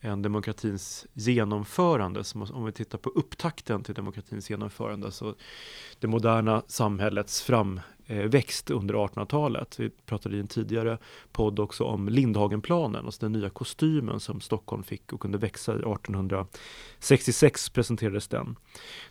än 0.02 0.22
demokratins 0.22 1.06
genomförande. 1.12 2.24
Så 2.24 2.46
om 2.52 2.64
vi 2.64 2.72
tittar 2.72 2.98
på 2.98 3.10
upptakten 3.10 3.82
till 3.82 3.94
demokratins 3.94 4.50
genomförande, 4.50 5.12
så 5.12 5.34
det 5.98 6.06
moderna 6.06 6.62
samhällets 6.66 7.42
fram 7.42 7.80
Eh, 8.12 8.28
växt 8.28 8.70
under 8.70 8.94
1800-talet. 8.94 9.80
Vi 9.80 9.90
pratade 9.90 10.36
i 10.36 10.40
en 10.40 10.46
tidigare 10.46 10.98
podd 11.32 11.58
också 11.58 11.84
om 11.84 12.08
Lindhagenplanen, 12.08 13.04
alltså 13.04 13.20
den 13.20 13.32
nya 13.32 13.50
kostymen 13.50 14.20
som 14.20 14.40
Stockholm 14.40 14.82
fick 14.82 15.12
och 15.12 15.20
kunde 15.20 15.38
växa 15.38 15.72
i 15.72 15.76
1866 15.76 17.70
presenterades 17.70 18.28
den. 18.28 18.56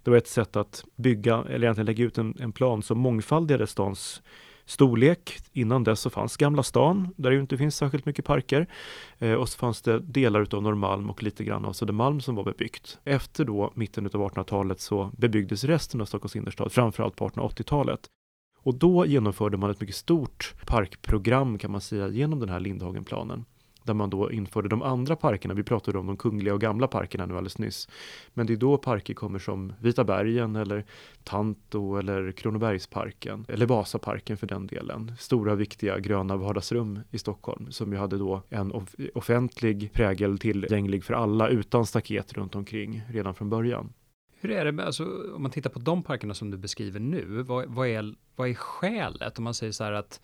Det 0.04 0.12
var 0.12 0.18
ett 0.18 0.28
sätt 0.28 0.56
att 0.56 0.86
bygga, 0.96 1.44
eller 1.50 1.64
egentligen 1.64 1.86
lägga 1.86 2.04
ut 2.04 2.18
en, 2.18 2.36
en 2.40 2.52
plan 2.52 2.84
som 2.84 3.00
mångfaldigade 3.00 3.68
stans 3.68 4.22
storlek. 4.66 5.38
Innan 5.54 5.84
dess 5.84 6.00
så 6.00 6.10
fanns 6.10 6.38
Gamla 6.38 6.64
stan, 6.64 7.14
där 7.18 7.32
det 7.32 7.40
inte 7.40 7.58
finns 7.58 7.76
särskilt 7.76 8.06
mycket 8.06 8.26
parker. 8.26 8.68
Eh, 9.20 9.34
och 9.34 9.50
så 9.50 9.58
fanns 9.58 9.82
det 9.82 10.00
delar 10.00 10.42
utav 10.42 10.64
Norrmalm 10.64 11.10
och 11.10 11.24
lite 11.24 11.44
grann 11.44 11.66
av 11.66 11.74
Södermalm 11.74 12.22
som 12.22 12.36
var 12.36 12.44
bebyggt. 12.44 13.00
Efter 13.04 13.46
då 13.46 13.72
mitten 13.76 14.06
utav 14.06 14.22
1800-talet 14.22 14.80
så 14.80 15.12
bebyggdes 15.18 15.64
resten 15.64 16.02
av 16.02 16.06
Stockholms 16.06 16.36
innerstad, 16.36 16.72
framförallt 16.72 17.16
på 17.16 17.30
1880-talet. 17.30 18.10
Och 18.64 18.76
då 18.76 19.06
genomförde 19.06 19.58
man 19.58 19.70
ett 19.70 19.82
mycket 19.82 19.96
stort 19.96 20.54
parkprogram 20.66 21.58
kan 21.58 21.72
man 21.72 21.82
säga 21.82 22.08
genom 22.08 22.40
den 22.40 22.50
här 22.50 22.60
Lindhagenplanen. 22.60 23.46
där 23.84 23.94
man 23.94 24.10
då 24.10 24.32
införde 24.32 24.70
de 24.70 24.82
andra 24.82 25.16
parkerna. 25.16 25.54
Vi 25.54 25.64
pratade 25.64 25.98
om 25.98 26.08
de 26.08 26.18
kungliga 26.18 26.54
och 26.54 26.62
gamla 26.62 26.88
parkerna 26.88 27.26
nu 27.26 27.34
alldeles 27.34 27.58
nyss. 27.58 27.90
Men 28.34 28.48
det 28.48 28.54
är 28.54 28.58
då 28.58 28.78
parker 28.78 29.14
kommer 29.14 29.40
som 29.40 29.74
Vita 29.80 30.04
bergen 30.04 30.56
eller 30.56 30.86
Tanto 31.24 31.98
eller 31.98 32.32
Kronobergsparken 32.32 33.46
eller 33.48 33.66
Vasaparken 33.66 34.38
för 34.38 34.48
den 34.48 34.68
delen. 34.68 35.12
Stora 35.20 35.56
viktiga 35.56 36.00
gröna 36.00 36.38
vardagsrum 36.38 37.00
i 37.12 37.18
Stockholm 37.18 37.72
som 37.72 37.92
ju 37.92 37.98
hade 37.98 38.18
då 38.18 38.42
en 38.50 38.72
off 38.72 38.96
offentlig 39.16 39.94
prägel 39.94 40.40
tillgänglig 40.40 41.04
för 41.04 41.14
alla 41.14 41.48
utan 41.48 41.86
staket 41.86 42.34
runt 42.34 42.56
omkring 42.56 43.04
redan 43.10 43.34
från 43.34 43.50
början. 43.50 43.94
Hur 44.42 44.52
är 44.52 44.66
det 44.66 44.72
med, 44.72 44.86
alltså, 44.86 45.34
om 45.36 45.42
man 45.42 45.52
tittar 45.52 45.70
på 45.70 45.80
de 45.80 46.04
parkerna 46.04 46.34
som 46.34 46.52
du 46.52 46.58
beskriver 46.58 47.00
nu, 47.00 47.44
vad, 47.44 47.66
vad, 47.68 47.88
är, 47.88 48.16
vad 48.36 48.50
är 48.50 48.54
skälet? 48.54 49.38
Om 49.38 49.44
man 49.44 49.54
säger 49.54 49.72
så 49.72 49.84
här 49.84 49.92
att 49.92 50.22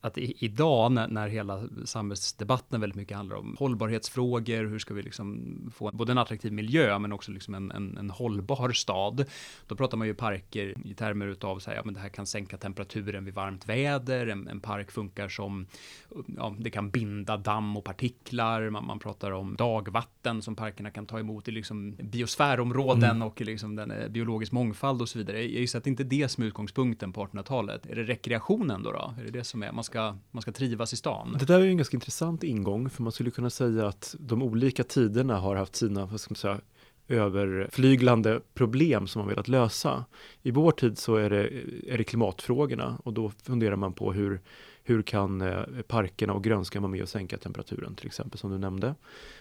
att 0.00 0.18
i, 0.18 0.44
idag 0.44 0.92
när, 0.92 1.08
när 1.08 1.28
hela 1.28 1.62
samhällsdebatten 1.84 2.80
väldigt 2.80 2.96
mycket 2.96 3.16
handlar 3.16 3.36
om 3.36 3.56
hållbarhetsfrågor, 3.58 4.64
hur 4.64 4.78
ska 4.78 4.94
vi 4.94 5.02
liksom 5.02 5.56
få 5.74 5.90
både 5.92 6.12
en 6.12 6.18
attraktiv 6.18 6.52
miljö 6.52 6.98
men 6.98 7.12
också 7.12 7.32
liksom 7.32 7.54
en, 7.54 7.70
en, 7.70 7.96
en 7.98 8.10
hållbar 8.10 8.72
stad. 8.72 9.24
Då 9.66 9.76
pratar 9.76 9.98
man 9.98 10.06
ju 10.06 10.14
parker 10.14 10.74
i 10.84 10.94
termer 10.94 11.26
utav 11.26 11.58
så 11.58 11.70
här, 11.70 11.76
ja, 11.76 11.82
men 11.84 11.94
det 11.94 12.00
här 12.00 12.08
kan 12.08 12.26
sänka 12.26 12.56
temperaturen 12.56 13.24
vid 13.24 13.34
varmt 13.34 13.68
väder, 13.68 14.26
en, 14.26 14.48
en 14.48 14.60
park 14.60 14.90
funkar 14.90 15.28
som, 15.28 15.66
ja, 16.36 16.54
det 16.58 16.70
kan 16.70 16.90
binda 16.90 17.36
damm 17.36 17.76
och 17.76 17.84
partiklar, 17.84 18.70
man, 18.70 18.86
man 18.86 18.98
pratar 18.98 19.30
om 19.30 19.56
dagvatten 19.56 20.42
som 20.42 20.56
parkerna 20.56 20.90
kan 20.90 21.06
ta 21.06 21.18
emot 21.18 21.48
i 21.48 21.50
liksom 21.50 21.96
biosfärområden 21.96 23.10
mm. 23.10 23.22
och 23.22 23.40
liksom 23.40 23.76
den 23.76 23.90
eh, 23.90 24.08
biologisk 24.08 24.52
mångfald 24.52 25.02
och 25.02 25.08
så 25.08 25.18
vidare. 25.18 25.42
Jag 25.42 25.48
gissar 25.48 25.78
att 25.78 25.84
det 25.84 25.90
inte 25.90 26.02
är 26.02 26.04
det 26.04 26.28
som 26.28 26.42
är 26.42 26.48
utgångspunkten 26.48 27.12
på 27.12 27.26
1800-talet. 27.26 27.86
Är 27.86 27.96
det 27.96 28.02
rekreationen 28.04 28.82
då? 28.82 28.92
då? 28.92 29.14
Är 29.18 29.24
det 29.24 29.30
det 29.30 29.44
som 29.44 29.62
är, 29.62 29.72
man 29.72 29.84
ska, 29.88 30.16
man 30.30 30.42
ska 30.42 30.52
trivas 30.52 30.92
i 30.92 30.96
stan. 30.96 31.36
Det 31.38 31.44
där 31.44 31.60
är 31.60 31.64
ju 31.64 31.70
en 31.70 31.76
ganska 31.76 31.96
intressant 31.96 32.44
ingång, 32.44 32.90
för 32.90 33.02
man 33.02 33.12
skulle 33.12 33.30
kunna 33.30 33.50
säga 33.50 33.86
att 33.86 34.16
de 34.18 34.42
olika 34.42 34.84
tiderna 34.84 35.38
har 35.38 35.56
haft 35.56 35.76
sina, 35.76 36.06
vad 36.06 36.20
ska 36.20 36.30
man 36.30 36.36
säga, 36.36 36.60
överflyglande 37.08 38.40
problem 38.54 39.06
som 39.06 39.20
man 39.20 39.28
velat 39.28 39.48
lösa. 39.48 40.04
I 40.42 40.50
vår 40.50 40.72
tid 40.72 40.98
så 40.98 41.16
är 41.16 41.30
det, 41.30 41.48
är 41.86 41.98
det 41.98 42.04
klimatfrågorna 42.04 42.98
och 43.04 43.12
då 43.12 43.32
funderar 43.42 43.76
man 43.76 43.92
på 43.92 44.12
hur, 44.12 44.40
hur 44.88 45.02
kan 45.02 45.40
eh, 45.40 45.62
parkerna 45.88 46.32
och 46.32 46.44
grönskan 46.44 46.82
vara 46.82 46.92
med 46.92 47.02
och 47.02 47.08
sänka 47.08 47.36
temperaturen 47.36 47.94
till 47.94 48.06
exempel 48.06 48.38
som 48.38 48.50
du 48.50 48.58
nämnde. 48.58 48.94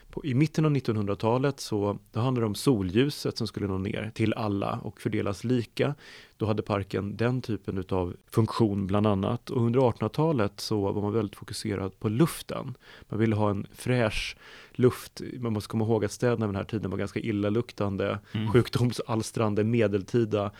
På, 0.10 0.25
I 0.25 0.34
mitten 0.34 0.66
av 0.66 0.72
1900-talet 0.72 1.60
så 1.60 2.00
då 2.12 2.20
handlade 2.20 2.44
det 2.44 2.48
om 2.48 2.56
solljuset 2.56 3.38
som 3.38 3.48
skulle 3.48 3.68
nå 3.68 3.77
ner 3.77 4.12
till 4.16 4.34
alla 4.34 4.80
och 4.84 5.01
fördelas 5.01 5.44
lika. 5.44 5.96
Då 6.38 6.46
hade 6.46 6.62
parken 6.62 7.18
den 7.18 7.42
typen 7.42 7.84
av 7.89 8.16
funktion 8.32 8.88
bland 8.88 9.08
annat. 9.08 9.50
Och 9.50 9.62
under 9.66 9.80
1800-talet 9.80 10.60
så 10.60 10.92
var 10.92 11.01
man 11.01 11.13
väldigt 11.13 11.36
fokuserad 11.36 12.00
på 12.00 12.10
luften. 12.10 12.77
Man 13.10 13.20
ville 13.20 13.36
ha 13.36 13.50
en 13.50 13.68
fräsch 13.74 14.38
luft. 14.72 15.22
Man 15.39 15.54
måste 15.54 15.70
komma 15.70 15.86
ihåg 15.86 16.06
att 16.06 16.12
städerna 16.12 16.46
vid 16.48 16.54
den 16.54 16.56
här 16.56 16.63
tiden 16.63 16.92
var 16.92 16.98
ganska 16.98 17.20
illaluktande, 17.20 18.20
mm. 18.32 18.51
sjukdomsalstrande, 18.51 19.63
medeltida 19.63 20.51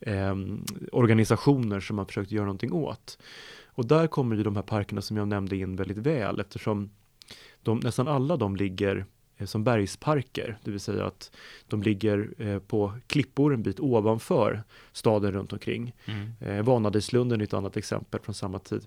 eh, 0.00 0.34
organisationer 0.92 1.80
som 1.80 1.96
man 1.96 2.06
försökte 2.06 2.34
göra 2.34 2.46
någonting 2.46 2.72
åt. 2.72 3.18
Och 3.74 3.86
där 3.86 4.06
kommer 4.06 4.36
ju 4.36 4.42
de 4.42 4.56
här 4.56 4.62
parkerna 4.62 5.02
som 5.02 5.16
jag 5.16 5.28
nämnde 5.28 5.56
in 5.56 5.76
väldigt 5.76 5.98
väl 5.98 6.40
eftersom 6.40 6.90
de, 7.62 7.78
nästan 7.78 8.08
alla 8.08 8.36
de 8.36 8.56
ligger 8.56 9.06
eh, 9.36 9.46
som 9.46 9.64
bergsparker, 9.64 10.58
det 10.64 10.70
vill 10.70 10.80
säga 10.80 11.06
att 11.06 11.30
de 11.68 11.82
ligger 11.82 12.34
eh, 12.38 12.58
på 12.58 12.92
klippor 13.06 13.54
en 13.54 13.62
bit 13.62 13.80
ovanför 13.80 14.62
staden 14.92 15.32
runt 15.32 15.52
omkring. 15.52 15.92
Mm. 16.04 16.32
Eh, 16.40 16.64
Vanadislunden 16.64 17.40
är 17.40 17.44
ett 17.44 17.54
annat 17.54 17.76
exempel 17.76 18.20
från 18.20 18.34
samma 18.34 18.58
tid, 18.58 18.86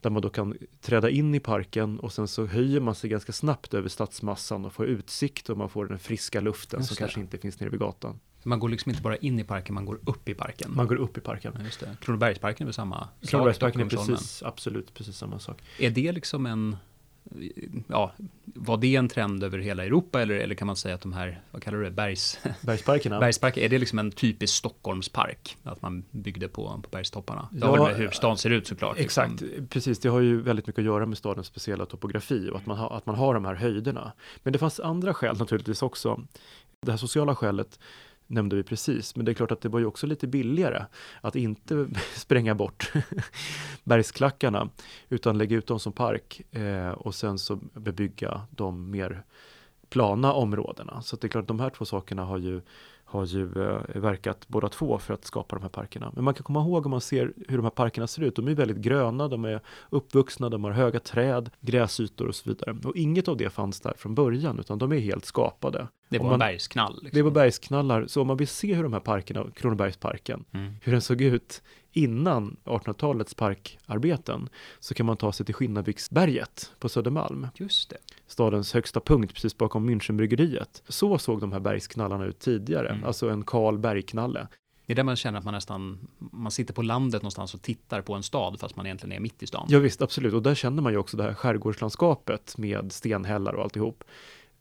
där 0.00 0.10
man 0.10 0.22
då 0.22 0.28
kan 0.28 0.56
träda 0.80 1.10
in 1.10 1.34
i 1.34 1.40
parken 1.40 1.98
och 1.98 2.12
sen 2.12 2.28
så 2.28 2.46
höjer 2.46 2.80
man 2.80 2.94
sig 2.94 3.10
ganska 3.10 3.32
snabbt 3.32 3.74
över 3.74 3.88
stadsmassan 3.88 4.64
och 4.64 4.72
får 4.72 4.86
utsikt 4.86 5.50
och 5.50 5.58
man 5.58 5.68
får 5.68 5.86
den 5.86 5.98
friska 5.98 6.40
luften 6.40 6.80
Just 6.80 6.88
som 6.88 6.94
det. 6.94 6.98
kanske 6.98 7.20
inte 7.20 7.38
finns 7.38 7.60
nere 7.60 7.70
vid 7.70 7.80
gatan. 7.80 8.20
Man 8.42 8.58
går 8.58 8.68
liksom 8.68 8.90
inte 8.90 9.02
bara 9.02 9.16
in 9.16 9.38
i 9.38 9.44
parken, 9.44 9.74
man 9.74 9.84
går 9.84 9.98
upp 10.04 10.28
i 10.28 10.34
parken. 10.34 10.70
Man 10.74 10.86
går 10.86 10.96
upp 10.96 11.18
i 11.18 11.20
parken. 11.20 11.52
Ja, 11.58 11.64
just 11.64 11.80
det. 11.80 11.96
Kronobergsparken 12.00 12.64
är 12.64 12.66
väl 12.66 12.74
samma 12.74 12.98
sak? 12.98 13.30
Kronobergsparken 13.30 13.80
är 13.80 13.88
precis, 13.88 14.42
absolut 14.42 14.94
precis 14.94 15.16
samma 15.16 15.38
sak. 15.38 15.62
Är 15.78 15.90
det 15.90 16.12
liksom 16.12 16.46
en 16.46 16.76
ja, 17.86 18.12
var 18.44 18.76
det 18.76 18.96
en 18.96 19.08
trend 19.08 19.44
över 19.44 19.58
hela 19.58 19.84
Europa 19.84 20.22
eller, 20.22 20.34
eller 20.34 20.54
kan 20.54 20.66
man 20.66 20.76
säga 20.76 20.94
att 20.94 21.00
de 21.00 21.12
här, 21.12 21.40
vad 21.50 21.62
kallar 21.62 21.78
du 21.78 21.84
det, 21.84 21.90
bergs... 21.90 22.38
Bergsparkerna? 22.60 23.20
Bergsparker, 23.20 23.60
är 23.60 23.68
det 23.68 23.78
liksom 23.78 23.98
en 23.98 24.10
typisk 24.10 24.54
Stockholmspark? 24.54 25.56
Att 25.62 25.82
man 25.82 26.04
byggde 26.10 26.48
på, 26.48 26.80
på 26.82 26.88
bergstopparna? 26.90 27.48
Det 27.52 27.66
har 27.66 27.76
ja, 27.76 27.84
med 27.84 27.96
hur 27.96 28.10
stan 28.10 28.38
ser 28.38 28.50
ut 28.50 28.66
såklart. 28.66 28.98
Exakt, 28.98 29.40
liksom. 29.40 29.66
precis. 29.66 29.98
Det 29.98 30.08
har 30.08 30.20
ju 30.20 30.40
väldigt 30.40 30.66
mycket 30.66 30.80
att 30.80 30.86
göra 30.86 31.06
med 31.06 31.18
stadens 31.18 31.46
speciella 31.46 31.86
topografi 31.86 32.50
och 32.50 32.56
att 32.56 32.66
man, 32.66 32.78
ha, 32.78 32.96
att 32.96 33.06
man 33.06 33.14
har 33.14 33.34
de 33.34 33.44
här 33.44 33.54
höjderna. 33.54 34.12
Men 34.42 34.52
det 34.52 34.58
fanns 34.58 34.80
andra 34.80 35.14
skäl 35.14 35.38
naturligtvis 35.38 35.82
också. 35.82 36.20
Det 36.80 36.90
här 36.90 36.98
sociala 36.98 37.34
skälet 37.34 37.78
nämnde 38.32 38.56
vi 38.56 38.62
precis. 38.62 39.16
Men 39.16 39.24
det 39.24 39.32
är 39.32 39.34
klart 39.34 39.52
att 39.52 39.60
det 39.60 39.68
var 39.68 39.78
ju 39.78 39.86
också 39.86 40.06
lite 40.06 40.26
billigare 40.26 40.84
att 41.20 41.36
inte 41.36 41.86
spränga 42.14 42.54
bort 42.54 42.92
bergsklackarna 43.84 44.68
utan 45.08 45.38
lägga 45.38 45.56
ut 45.56 45.66
dem 45.66 45.80
som 45.80 45.92
park 45.92 46.40
eh, 46.50 46.90
och 46.90 47.14
sen 47.14 47.38
så 47.38 47.56
bebygga 47.74 48.40
de 48.50 48.90
mer 48.90 49.24
plana 49.88 50.32
områdena. 50.32 51.02
Så 51.02 51.16
det 51.16 51.26
är 51.26 51.28
klart 51.28 51.48
de 51.48 51.60
här 51.60 51.70
två 51.70 51.84
sakerna 51.84 52.24
har 52.24 52.38
ju 52.38 52.60
har 53.12 53.26
ju 53.26 53.42
eh, 53.42 54.00
verkat 54.00 54.48
båda 54.48 54.68
två 54.68 54.98
för 54.98 55.14
att 55.14 55.24
skapa 55.24 55.56
de 55.56 55.62
här 55.62 55.68
parkerna. 55.68 56.12
Men 56.14 56.24
man 56.24 56.34
kan 56.34 56.42
komma 56.42 56.60
ihåg 56.60 56.86
om 56.86 56.90
man 56.90 57.00
ser 57.00 57.32
hur 57.48 57.56
de 57.56 57.62
här 57.62 57.70
parkerna 57.70 58.06
ser 58.06 58.22
ut. 58.22 58.36
De 58.36 58.48
är 58.48 58.54
väldigt 58.54 58.76
gröna, 58.76 59.28
de 59.28 59.44
är 59.44 59.60
uppvuxna, 59.90 60.48
de 60.48 60.64
har 60.64 60.70
höga 60.70 61.00
träd, 61.00 61.50
gräsytor 61.60 62.28
och 62.28 62.34
så 62.34 62.50
vidare. 62.50 62.76
Och 62.84 62.96
inget 62.96 63.28
av 63.28 63.36
det 63.36 63.50
fanns 63.50 63.80
där 63.80 63.94
från 63.96 64.14
början, 64.14 64.58
utan 64.58 64.78
de 64.78 64.92
är 64.92 64.98
helt 64.98 65.24
skapade. 65.24 65.88
Det 66.08 66.18
var 66.18 66.30
man, 66.30 66.38
bergsknall? 66.38 66.92
Liksom. 67.02 67.10
Det 67.18 67.22
var 67.22 67.30
bergsknallar. 67.30 68.06
Så 68.06 68.20
om 68.20 68.26
man 68.26 68.36
vill 68.36 68.48
se 68.48 68.74
hur 68.74 68.82
de 68.82 68.92
här 68.92 69.00
parkerna, 69.00 69.46
Kronobergsparken, 69.54 70.44
mm. 70.52 70.74
hur 70.82 70.92
den 70.92 71.00
såg 71.00 71.20
ut 71.20 71.62
innan 71.92 72.56
1800-talets 72.64 73.34
parkarbeten 73.34 74.48
så 74.80 74.94
kan 74.94 75.06
man 75.06 75.16
ta 75.16 75.32
sig 75.32 75.46
till 75.46 75.54
Skinnarviksberget 75.54 76.72
på 76.78 76.88
Södermalm. 76.88 77.46
Just 77.54 77.90
det. 77.90 77.96
Stadens 78.32 78.74
högsta 78.74 79.00
punkt 79.00 79.34
precis 79.34 79.58
bakom 79.58 79.90
Münchenbryggeriet. 79.90 80.82
Så 80.88 81.18
såg 81.18 81.40
de 81.40 81.52
här 81.52 81.60
bergsknallarna 81.60 82.24
ut 82.24 82.38
tidigare, 82.38 82.88
mm. 82.88 83.04
alltså 83.04 83.28
en 83.28 83.44
kal 83.44 83.78
bergknalle. 83.78 84.48
Det 84.86 84.92
är 84.92 84.94
där 84.94 85.02
man 85.02 85.16
känner 85.16 85.38
att 85.38 85.44
man 85.44 85.54
nästan, 85.54 86.08
man 86.18 86.52
sitter 86.52 86.74
på 86.74 86.82
landet 86.82 87.22
någonstans 87.22 87.54
och 87.54 87.62
tittar 87.62 88.02
på 88.02 88.14
en 88.14 88.22
stad 88.22 88.60
fast 88.60 88.76
man 88.76 88.86
egentligen 88.86 89.16
är 89.16 89.20
mitt 89.20 89.42
i 89.42 89.46
stan. 89.46 89.66
Ja 89.68 89.78
visst, 89.78 90.02
absolut. 90.02 90.34
Och 90.34 90.42
där 90.42 90.54
känner 90.54 90.82
man 90.82 90.92
ju 90.92 90.98
också 90.98 91.16
det 91.16 91.22
här 91.22 91.34
skärgårdslandskapet 91.34 92.58
med 92.58 92.92
stenhällar 92.92 93.52
och 93.52 93.62
alltihop. 93.62 94.04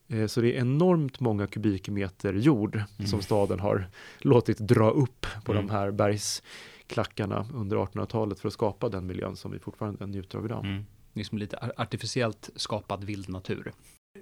Eh, 0.07 0.27
så 0.27 0.41
det 0.41 0.57
är 0.57 0.61
enormt 0.61 1.19
många 1.19 1.47
kubikmeter 1.47 2.33
jord 2.33 2.75
mm. 2.75 3.07
som 3.07 3.21
staden 3.21 3.59
har 3.59 3.87
låtit 4.19 4.57
dra 4.57 4.89
upp 4.89 5.25
på 5.45 5.51
mm. 5.51 5.67
de 5.67 5.73
här 5.73 5.91
bergs 5.91 6.43
klackarna 6.87 7.45
under 7.53 7.77
1800-talet 7.77 8.39
för 8.39 8.47
att 8.47 8.53
skapa 8.53 8.89
den 8.89 9.07
miljön 9.07 9.35
som 9.35 9.51
vi 9.51 9.59
fortfarande 9.59 10.07
njuter 10.07 10.37
av 10.37 10.45
idag. 10.45 10.65
Mm. 10.65 10.85
Liksom 11.13 11.37
lite 11.37 11.71
artificiellt 11.77 12.49
skapad 12.55 13.03
vild 13.03 13.29
natur. 13.29 13.73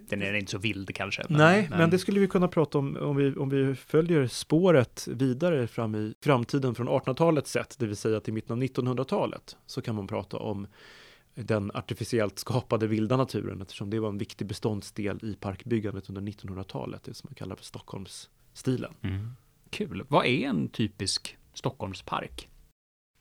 Den 0.09 0.21
är 0.21 0.33
inte 0.33 0.51
så 0.51 0.57
vild 0.57 0.95
kanske. 0.95 1.25
Men, 1.29 1.37
Nej, 1.37 1.67
men... 1.69 1.79
men, 1.79 1.89
det 1.89 1.99
skulle 1.99 2.19
vi 2.19 2.27
kunna 2.27 2.47
prata 2.47 2.77
om 2.77 2.97
om 2.97 3.15
vi, 3.15 3.35
om 3.35 3.49
vi 3.49 3.75
följer 3.75 4.27
spåret 4.27 5.07
vidare 5.07 5.67
fram 5.67 5.95
i 5.95 6.13
framtiden 6.23 6.75
från 6.75 6.89
1800-talets 6.89 7.51
sätt, 7.51 7.75
det 7.79 7.87
vill 7.87 7.95
säga 7.97 8.19
till 8.19 8.33
mitten 8.33 8.53
av 8.53 8.63
1900-talet, 8.63 9.57
så 9.65 9.81
kan 9.81 9.95
man 9.95 10.07
prata 10.07 10.37
om 10.37 10.67
den 11.35 11.71
artificiellt 11.73 12.39
skapade 12.39 12.87
vilda 12.87 13.17
naturen, 13.17 13.61
eftersom 13.61 13.89
det 13.89 13.99
var 13.99 14.09
en 14.09 14.17
viktig 14.17 14.47
beståndsdel 14.47 15.19
i 15.23 15.35
parkbyggandet 15.35 16.09
under 16.09 16.21
1900-talet, 16.21 17.03
det 17.03 17.13
som 17.13 17.27
man 17.29 17.35
kallar 17.35 17.55
för 17.55 17.63
Stockholmsstilen. 17.63 18.93
Mm. 19.01 19.31
Kul. 19.69 20.05
Vad 20.07 20.25
är 20.25 20.47
en 20.47 20.69
typisk 20.69 21.37
Stockholmspark? 21.53 22.48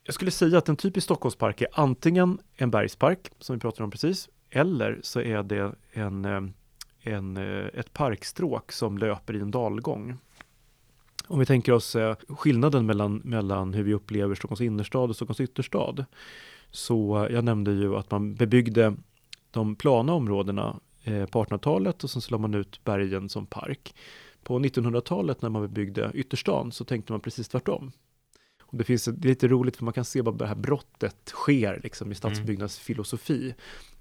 Jag 0.09 0.15
skulle 0.15 0.31
säga 0.31 0.59
att 0.59 0.69
en 0.69 0.77
typisk 0.77 1.05
Stockholmspark 1.05 1.61
är 1.61 1.69
antingen 1.73 2.39
en 2.57 2.71
bergspark, 2.71 3.31
som 3.39 3.57
vi 3.57 3.61
pratade 3.61 3.85
om 3.85 3.91
precis, 3.91 4.29
eller 4.51 5.01
så 5.03 5.21
är 5.21 5.43
det 5.43 5.75
en, 5.93 6.25
eh, 6.25 6.43
en, 7.01 7.37
eh, 7.37 7.67
ett 7.75 7.93
parkstråk 7.93 8.73
som 8.73 8.99
löper 8.99 9.37
i 9.37 9.41
en 9.41 9.51
dalgång. 9.51 10.17
Om 11.27 11.39
vi 11.39 11.47
tänker 11.47 11.73
oss 11.73 11.97
eh, 11.97 12.17
skillnaden 12.29 12.87
mellan, 12.87 13.17
mellan 13.25 13.75
hur 13.75 13.83
vi 13.83 13.95
upplever 13.95 14.35
Stockholms 14.35 14.61
innerstad 14.61 15.11
och 15.11 15.17
Stockholms 15.17 15.41
ytterstad. 15.41 16.05
Så 16.71 17.29
jag 17.31 17.45
nämnde 17.45 17.73
ju 17.73 17.97
att 17.97 18.11
man 18.11 18.35
bebyggde 18.35 18.95
de 19.51 19.77
plana 19.77 20.13
områdena 20.13 20.81
på 21.05 21.45
1800-talet 21.45 22.05
och 22.05 22.11
sen 22.11 22.23
så 22.23 22.33
la 22.33 22.39
man 22.39 22.55
ut 22.55 22.85
bergen 22.85 23.29
som 23.29 23.47
park. 23.47 23.95
På 24.43 24.59
1900-talet 24.59 25.43
när 25.43 25.49
man 25.49 25.63
bebyggde 25.63 26.11
ytterstan 26.15 26.73
så 26.73 26.85
tänkte 26.85 27.13
man 27.13 27.21
precis 27.21 27.49
tvärtom. 27.49 27.93
Och 28.71 28.79
det, 28.79 28.85
finns, 28.85 29.05
det 29.05 29.27
är 29.27 29.31
lite 29.31 29.49
roligt 29.49 29.77
för 29.77 29.85
man 29.85 29.95
kan 29.95 30.05
se 30.05 30.23
vad 30.23 30.39
det 30.39 30.47
här 30.47 30.55
brottet 30.55 31.17
sker 31.27 31.81
liksom, 31.83 32.13
i 32.13 32.15
stadsbyggnadsfilosofi. 32.15 33.43
Mm. 33.43 33.55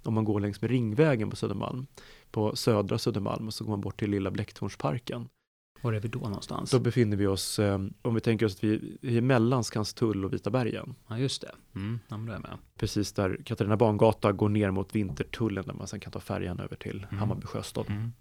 Om 0.03 0.13
man 0.13 0.25
går 0.25 0.39
längs 0.39 0.61
med 0.61 0.71
Ringvägen 0.71 1.29
på 1.29 1.35
Södermalm, 1.35 1.87
på 2.31 2.55
södra 2.55 2.97
Södermalm 2.97 3.47
och 3.47 3.53
så 3.53 3.63
går 3.63 3.71
man 3.71 3.81
bort 3.81 3.99
till 3.99 4.09
Lilla 4.11 4.31
Blecktornsparken. 4.31 5.29
Var 5.81 5.93
är 5.93 5.99
vi 5.99 6.07
då 6.07 6.19
någonstans? 6.19 6.71
Då 6.71 6.79
befinner 6.79 7.17
vi 7.17 7.27
oss, 7.27 7.59
eh, 7.59 7.79
om 8.01 8.15
vi 8.15 8.21
tänker 8.21 8.45
oss 8.45 8.55
att 8.55 8.63
vi 8.63 8.97
är 9.01 9.21
mellan 9.21 9.63
Skanstull 9.63 10.25
och 10.25 10.33
Vita 10.33 10.49
bergen. 10.49 10.95
Ja, 11.07 11.17
just 11.19 11.41
det. 11.41 11.51
Mm, 11.75 11.99
ja, 12.07 12.17
då 12.17 12.31
är 12.31 12.35
jag 12.35 12.41
med. 12.41 12.57
Precis 12.77 13.13
där 13.13 13.41
Katarina 13.45 13.77
Bangata 13.77 14.31
går 14.31 14.49
ner 14.49 14.71
mot 14.71 14.95
Vintertullen 14.95 15.65
där 15.65 15.73
man 15.73 15.87
sen 15.87 15.99
kan 15.99 16.11
ta 16.11 16.19
färjan 16.19 16.59
över 16.59 16.75
till 16.75 17.05
Mm. 17.09 17.19
Hammarby 17.19 17.45
sjöstad. 17.47 17.85
Mm. 17.89 18.13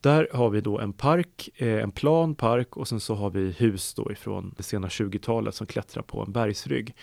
Där 0.00 0.28
har 0.32 0.50
vi 0.50 0.60
då 0.60 0.78
en 0.78 0.92
park, 0.92 1.48
eh, 1.56 1.82
en 1.82 1.90
plan 1.90 2.34
park 2.34 2.76
och 2.76 2.88
sen 2.88 3.00
så 3.00 3.14
har 3.14 3.30
vi 3.30 3.50
hus 3.50 3.94
då 3.94 4.12
ifrån 4.12 4.54
det 4.56 4.62
sena 4.62 4.88
20-talet 4.88 5.54
som 5.54 5.66
klättrar 5.66 6.02
på 6.02 6.22
en 6.22 6.32
bergsrygg 6.32 6.94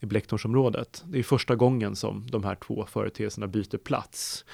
i 0.00 0.06
Blecktornsområdet. 0.06 1.04
Det 1.06 1.18
är 1.18 1.22
första 1.22 1.56
gången 1.56 1.96
som 1.96 2.26
de 2.30 2.44
här 2.44 2.54
två 2.54 2.86
företeelserna 2.86 3.46
byter 3.46 3.76
plats. 3.78 4.44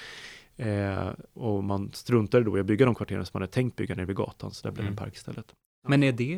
Eh, 0.57 1.09
och 1.33 1.65
man 1.65 1.91
struntade 1.93 2.45
då 2.45 2.57
i 2.57 2.61
att 2.61 2.67
bygga 2.67 2.85
de 2.87 2.95
kvarteren 2.95 3.25
som 3.27 3.31
man 3.35 3.43
hade 3.43 3.53
tänkt 3.53 3.77
bygga 3.77 3.95
nere 3.95 4.07
vid 4.07 4.17
gatan, 4.17 4.51
så 4.51 4.69
där 4.69 4.73
blev 4.73 4.85
det 4.85 4.89
en 4.89 4.93
Mm. 4.93 5.05
park 5.05 5.15
istället. 5.17 5.47
Men 5.89 6.03
är 6.03 6.13
det, 6.13 6.35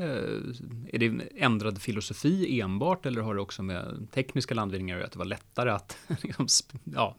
är 0.92 0.98
det 0.98 1.06
en 1.06 1.22
ändrad 1.36 1.78
filosofi 1.82 2.60
enbart 2.60 3.06
eller 3.06 3.20
har 3.20 3.34
det 3.34 3.40
också 3.40 3.62
med 3.62 4.08
tekniska 4.12 4.54
landvinningar 4.54 4.96
att 4.96 4.98
göra, 4.98 5.06
att 5.06 5.12
det 5.12 5.18
var 5.18 5.26
lättare 5.26 5.70
att 5.70 5.96
liksom, 6.22 6.46
ja, 6.84 7.16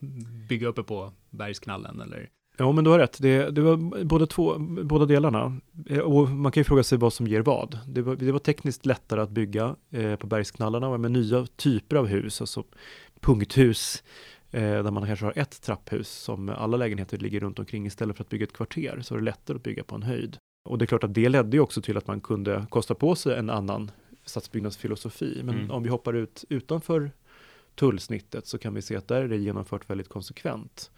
bygga 0.50 0.68
uppe 0.68 0.84
på 0.84 1.14
bergsknallen 1.30 2.02
eller? 2.02 2.30
Ja, 2.60 2.72
men 2.72 2.84
du 2.84 2.90
har 2.90 3.00
rätt. 3.00 3.18
Det, 3.22 3.52
det 3.52 3.62
var 3.62 4.04
båda, 4.04 4.26
två, 4.26 4.56
båda 4.84 5.06
delarna. 5.06 5.58
Eh, 5.90 6.00
Och 6.00 6.30
man 6.30 6.52
kan 6.52 6.62
ju 6.62 6.66
fråga 6.66 6.84
sig 6.84 6.98
vad 6.98 7.14
som 7.14 7.28
ger 7.28 7.42
vad. 7.42 7.80
Det 7.88 8.02
var, 8.02 8.16
det 8.16 8.32
var 8.32 8.40
tekniskt 8.40 8.86
lättare 8.86 9.22
att 9.22 9.30
bygga 9.30 9.76
eh, 9.92 10.16
på 10.16 10.28
bergsknallarna 10.28 10.98
med 10.98 11.12
nya 11.12 11.46
typer 11.56 11.96
av 11.96 12.08
hus, 12.08 12.42
alltså 12.42 12.64
punkthus, 13.20 14.04
eh, 14.52 14.62
där 14.62 14.92
man 14.92 15.06
kanske 15.06 15.26
har 15.26 15.34
ett 15.36 15.62
trapphus 15.62 16.10
som 16.10 16.50
alla 16.50 16.78
lägenheter 16.78 17.18
ligger 17.18 17.40
runt 17.40 17.60
omkring 17.60 17.86
istället 17.86 18.18
för 18.18 18.24
att 18.24 18.30
bygga 18.30 18.44
ett 18.44 18.54
kvarter, 18.54 19.00
så 19.02 19.14
är 19.14 19.18
det 19.20 19.24
lättare 19.26 19.58
att 19.58 19.64
bygga 19.64 19.84
på 19.84 19.96
en 19.96 20.04
höjd. 20.04 20.38
Och 20.70 20.78
det 20.78 20.86
är 20.86 20.88
klart 20.88 21.04
att 21.04 21.14
det 21.14 21.30
ledde 21.30 21.58
ju 21.58 21.62
också 21.62 21.82
till 21.82 21.98
att 21.98 22.08
man 22.08 22.22
kunde 22.22 22.66
kosta 22.70 22.96
på 22.96 23.16
sig 23.16 23.38
en 23.38 23.50
annan 23.50 23.92
stadsbyggnadsfilosofi. 24.26 25.42
Men 25.44 25.56
Mm. 25.56 25.72
om 25.72 25.84
vi 25.84 25.90
hoppar 25.90 26.14
ut 26.14 26.46
utanför 26.50 27.12
tullsnittet 27.76 28.48
så 28.48 28.58
kan 28.58 28.74
vi 28.74 28.82
se 28.82 28.96
att 28.96 29.08
där 29.08 29.22
är 29.24 29.28
det 29.28 29.38
genomfört 29.38 29.90
väldigt 29.90 30.10
konsekvent 30.10 30.92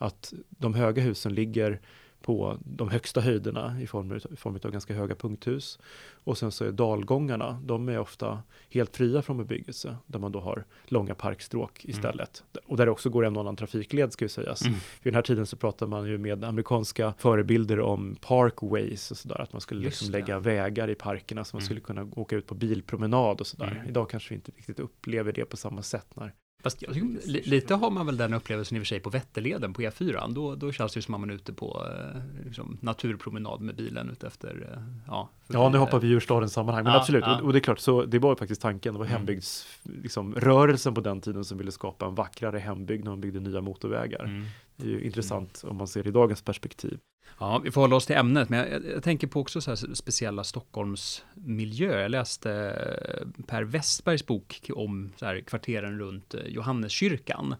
att 0.00 0.32
de 0.48 0.74
höga 0.74 1.02
husen 1.02 1.34
ligger 1.34 1.80
på 2.22 2.58
de 2.64 2.88
högsta 2.88 3.20
höjderna 3.20 3.80
i 3.82 3.86
form, 3.86 4.12
utav- 4.12 4.32
i 4.32 4.36
form 4.36 4.58
av 4.64 4.70
ganska 4.70 4.94
höga 4.94 5.14
punkthus. 5.14 5.78
Och 6.24 6.38
sen 6.38 6.52
så 6.52 6.64
är 6.64 6.72
dalgångarna, 6.72 7.60
de 7.64 7.88
är 7.88 7.98
ofta 7.98 8.42
helt 8.70 8.96
fria 8.96 9.22
från 9.22 9.38
bebyggelse, 9.38 9.96
där 10.06 10.18
man 10.18 10.32
då 10.32 10.40
har 10.40 10.64
långa 10.84 11.14
parkstråk 11.14 11.84
istället. 11.84 12.44
Och 12.66 12.76
där 12.76 12.86
det 12.86 12.92
också 12.92 13.10
går 13.10 13.24
en 13.24 13.36
och 13.36 13.40
annan 13.42 13.56
trafikled 13.56 14.12
ska 14.12 14.24
ju 14.24 14.28
sägas. 14.28 14.62
Mm. 14.62 14.74
Vid 15.02 15.12
den 15.12 15.14
här 15.14 15.22
tiden 15.22 15.46
så 15.46 15.56
pratar 15.56 15.86
man 15.86 16.06
ju 16.08 16.18
med 16.18 16.44
amerikanska 16.44 17.14
förebilder 17.18 17.80
om 17.80 18.16
parkways 18.20 19.10
och 19.10 19.16
sådär, 19.16 19.40
att 19.40 19.52
man 19.52 19.60
skulle 19.60 19.82
Just 19.84 20.00
liksom 20.02 20.12
det. 20.12 20.18
lägga 20.18 20.38
vägar 20.38 20.90
i 20.90 20.94
parkerna 20.94 21.44
så 21.44 21.56
man 21.56 21.60
Mm. 21.60 21.64
skulle 21.66 21.80
kunna 21.80 22.08
åka 22.16 22.36
ut 22.36 22.46
på 22.46 22.54
bilpromenad 22.54 23.40
och 23.40 23.46
sådär. 23.46 23.70
Mm. 23.76 23.88
Idag 23.88 24.10
kanske 24.10 24.28
vi 24.28 24.34
inte 24.34 24.52
riktigt 24.56 24.80
upplever 24.80 25.32
det 25.32 25.44
på 25.44 25.56
samma 25.56 25.82
sätt 25.82 26.06
när 26.16 26.34
Fast 26.62 26.82
jag 26.82 27.16
lite 27.24 27.74
har 27.74 27.90
man 27.90 28.06
väl 28.06 28.16
den 28.16 28.34
upplevelsen 28.34 28.76
i 28.76 28.80
och 28.80 28.82
för 28.82 28.86
sig 28.86 29.00
på 29.00 29.10
Vätterleden 29.10 29.72
på 29.72 29.82
E4. 29.82 30.34
Då, 30.34 30.54
då 30.54 30.72
känns 30.72 30.92
det 30.92 30.98
ju 30.98 31.02
som 31.02 31.14
att 31.14 31.20
man 31.20 31.30
är 31.30 31.34
ute 31.34 31.52
på 31.52 31.86
eh, 31.86 32.44
liksom, 32.46 32.78
naturpromenad 32.80 33.60
med 33.60 33.74
bilen 33.76 34.10
ute 34.10 34.26
efter, 34.26 34.72
eh, 34.72 34.82
ja. 35.06 35.28
Ja, 35.46 35.68
nu 35.68 35.78
hoppar 35.78 35.98
vi 36.00 36.08
ur 36.10 36.20
stadens 36.20 36.52
sammanhang, 36.52 36.84
men 36.84 36.92
Ja, 36.92 36.98
absolut. 36.98 37.24
ja. 37.26 37.40
Och, 37.40 37.52
det 37.52 37.58
är 37.58 37.60
klart, 37.60 37.78
så 37.78 38.04
det 38.04 38.18
var 38.18 38.30
ju 38.30 38.36
faktiskt 38.36 38.60
tanken. 38.62 38.92
Det 38.94 38.98
var 38.98 39.06
Mm. 39.06 39.16
hembygdsrörelsen 39.16 40.02
liksom, 40.02 40.34
rörelsen 40.34 40.94
på 40.94 41.00
den 41.00 41.20
tiden 41.20 41.44
som 41.44 41.58
ville 41.58 41.72
skapa 41.72 42.06
en 42.06 42.14
vackrare 42.14 42.58
hembygd 42.58 43.04
när 43.04 43.10
man 43.10 43.20
byggde 43.20 43.40
nya 43.40 43.60
motorvägar. 43.60 44.24
Mm. 44.24 44.44
Det 44.76 44.86
är 44.86 44.90
ju 44.90 45.00
intressant 45.04 45.64
om 45.66 45.76
man 45.76 45.88
ser 45.88 46.02
det 46.02 46.08
i 46.08 46.12
dagens 46.12 46.42
perspektiv. 46.42 46.98
Ja, 47.38 47.58
vi 47.58 47.70
får 47.70 47.80
hålla 47.80 47.96
oss 47.96 48.06
till 48.06 48.16
ämnet, 48.16 48.48
men 48.48 48.58
jag, 48.70 48.86
jag 48.86 49.02
tänker 49.02 49.26
på 49.26 49.40
också 49.40 49.60
så 49.60 49.70
här 49.70 49.94
speciella 49.94 50.44
Stockholmsmiljö. 50.44 52.00
Jag 52.00 52.10
läste 52.10 52.52
eh, 52.52 53.44
Per 53.46 53.62
Westbergs 53.62 54.26
bok 54.26 54.70
om 54.74 55.12
så 55.16 55.26
här 55.26 55.40
kvarteren 55.40 55.98
runt 55.98 56.34
eh, 56.34 56.40
Johanneskyrkan. 56.46 57.54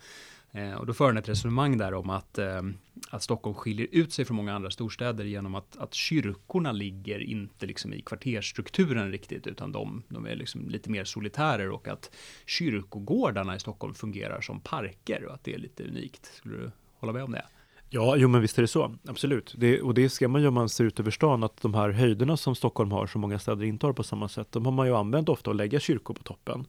Eh, 0.52 0.72
Och 0.72 0.86
då 0.86 0.94
för 0.94 1.06
han 1.06 1.16
ett 1.16 1.28
resonemang 1.28 1.78
där 1.78 1.94
om 1.94 2.10
att, 2.10 2.38
eh, 2.38 2.62
att 3.10 3.22
Stockholm 3.22 3.54
skiljer 3.54 3.86
ut 3.92 4.12
sig 4.12 4.24
från 4.24 4.36
många 4.36 4.54
andra 4.54 4.70
storstäder 4.70 5.24
genom 5.24 5.54
att, 5.54 5.76
att 5.76 5.94
kyrkorna 5.94 6.72
ligger 6.72 7.20
inte 7.20 7.66
liksom 7.66 7.94
i 7.94 8.02
kvartersstrukturen 8.02 9.10
riktigt, 9.10 9.46
utan 9.46 9.72
de, 9.72 10.02
de 10.08 10.26
är 10.26 10.36
liksom 10.36 10.68
lite 10.68 10.90
mer 10.90 11.04
solitärer 11.04 11.70
och 11.70 11.88
att 11.88 12.10
kyrkogårdarna 12.46 13.56
i 13.56 13.60
Stockholm 13.60 13.94
fungerar 13.94 14.40
som 14.40 14.60
parker 14.60 15.24
och 15.24 15.34
att 15.34 15.44
det 15.44 15.54
är 15.54 15.58
lite 15.58 15.84
unikt. 15.84 16.26
Skulle 16.34 16.56
du 16.56 16.70
hålla 16.94 17.12
med 17.12 17.22
om 17.24 17.32
det? 17.32 17.44
Ja, 17.92 18.16
jo 18.16 18.28
men 18.28 18.40
visst 18.40 18.58
är 18.58 18.62
det 18.62 18.68
så. 18.68 18.94
Absolut. 19.08 19.54
Det, 19.58 19.80
och 19.82 19.94
det 19.94 20.08
ser 20.08 20.28
man 20.28 20.40
ju 20.42 20.48
om 20.48 20.54
man 20.54 20.68
ser 20.68 20.84
ut 20.84 21.00
över 21.00 21.10
stan, 21.10 21.44
att 21.44 21.62
de 21.62 21.74
här 21.74 21.90
höjderna 21.90 22.36
som 22.36 22.54
Stockholm 22.54 22.92
har, 22.92 23.06
som 23.06 23.20
många 23.20 23.38
städer 23.38 23.64
inte 23.64 23.86
har 23.86 23.92
på 23.92 24.02
samma 24.02 24.28
sätt, 24.28 24.52
de 24.52 24.64
har 24.64 24.72
man 24.72 24.86
ju 24.86 24.96
använt 24.96 25.28
ofta 25.28 25.50
att 25.50 25.56
lägga 25.56 25.80
kyrkor 25.80 26.14
på 26.14 26.22
toppen. 26.22 26.66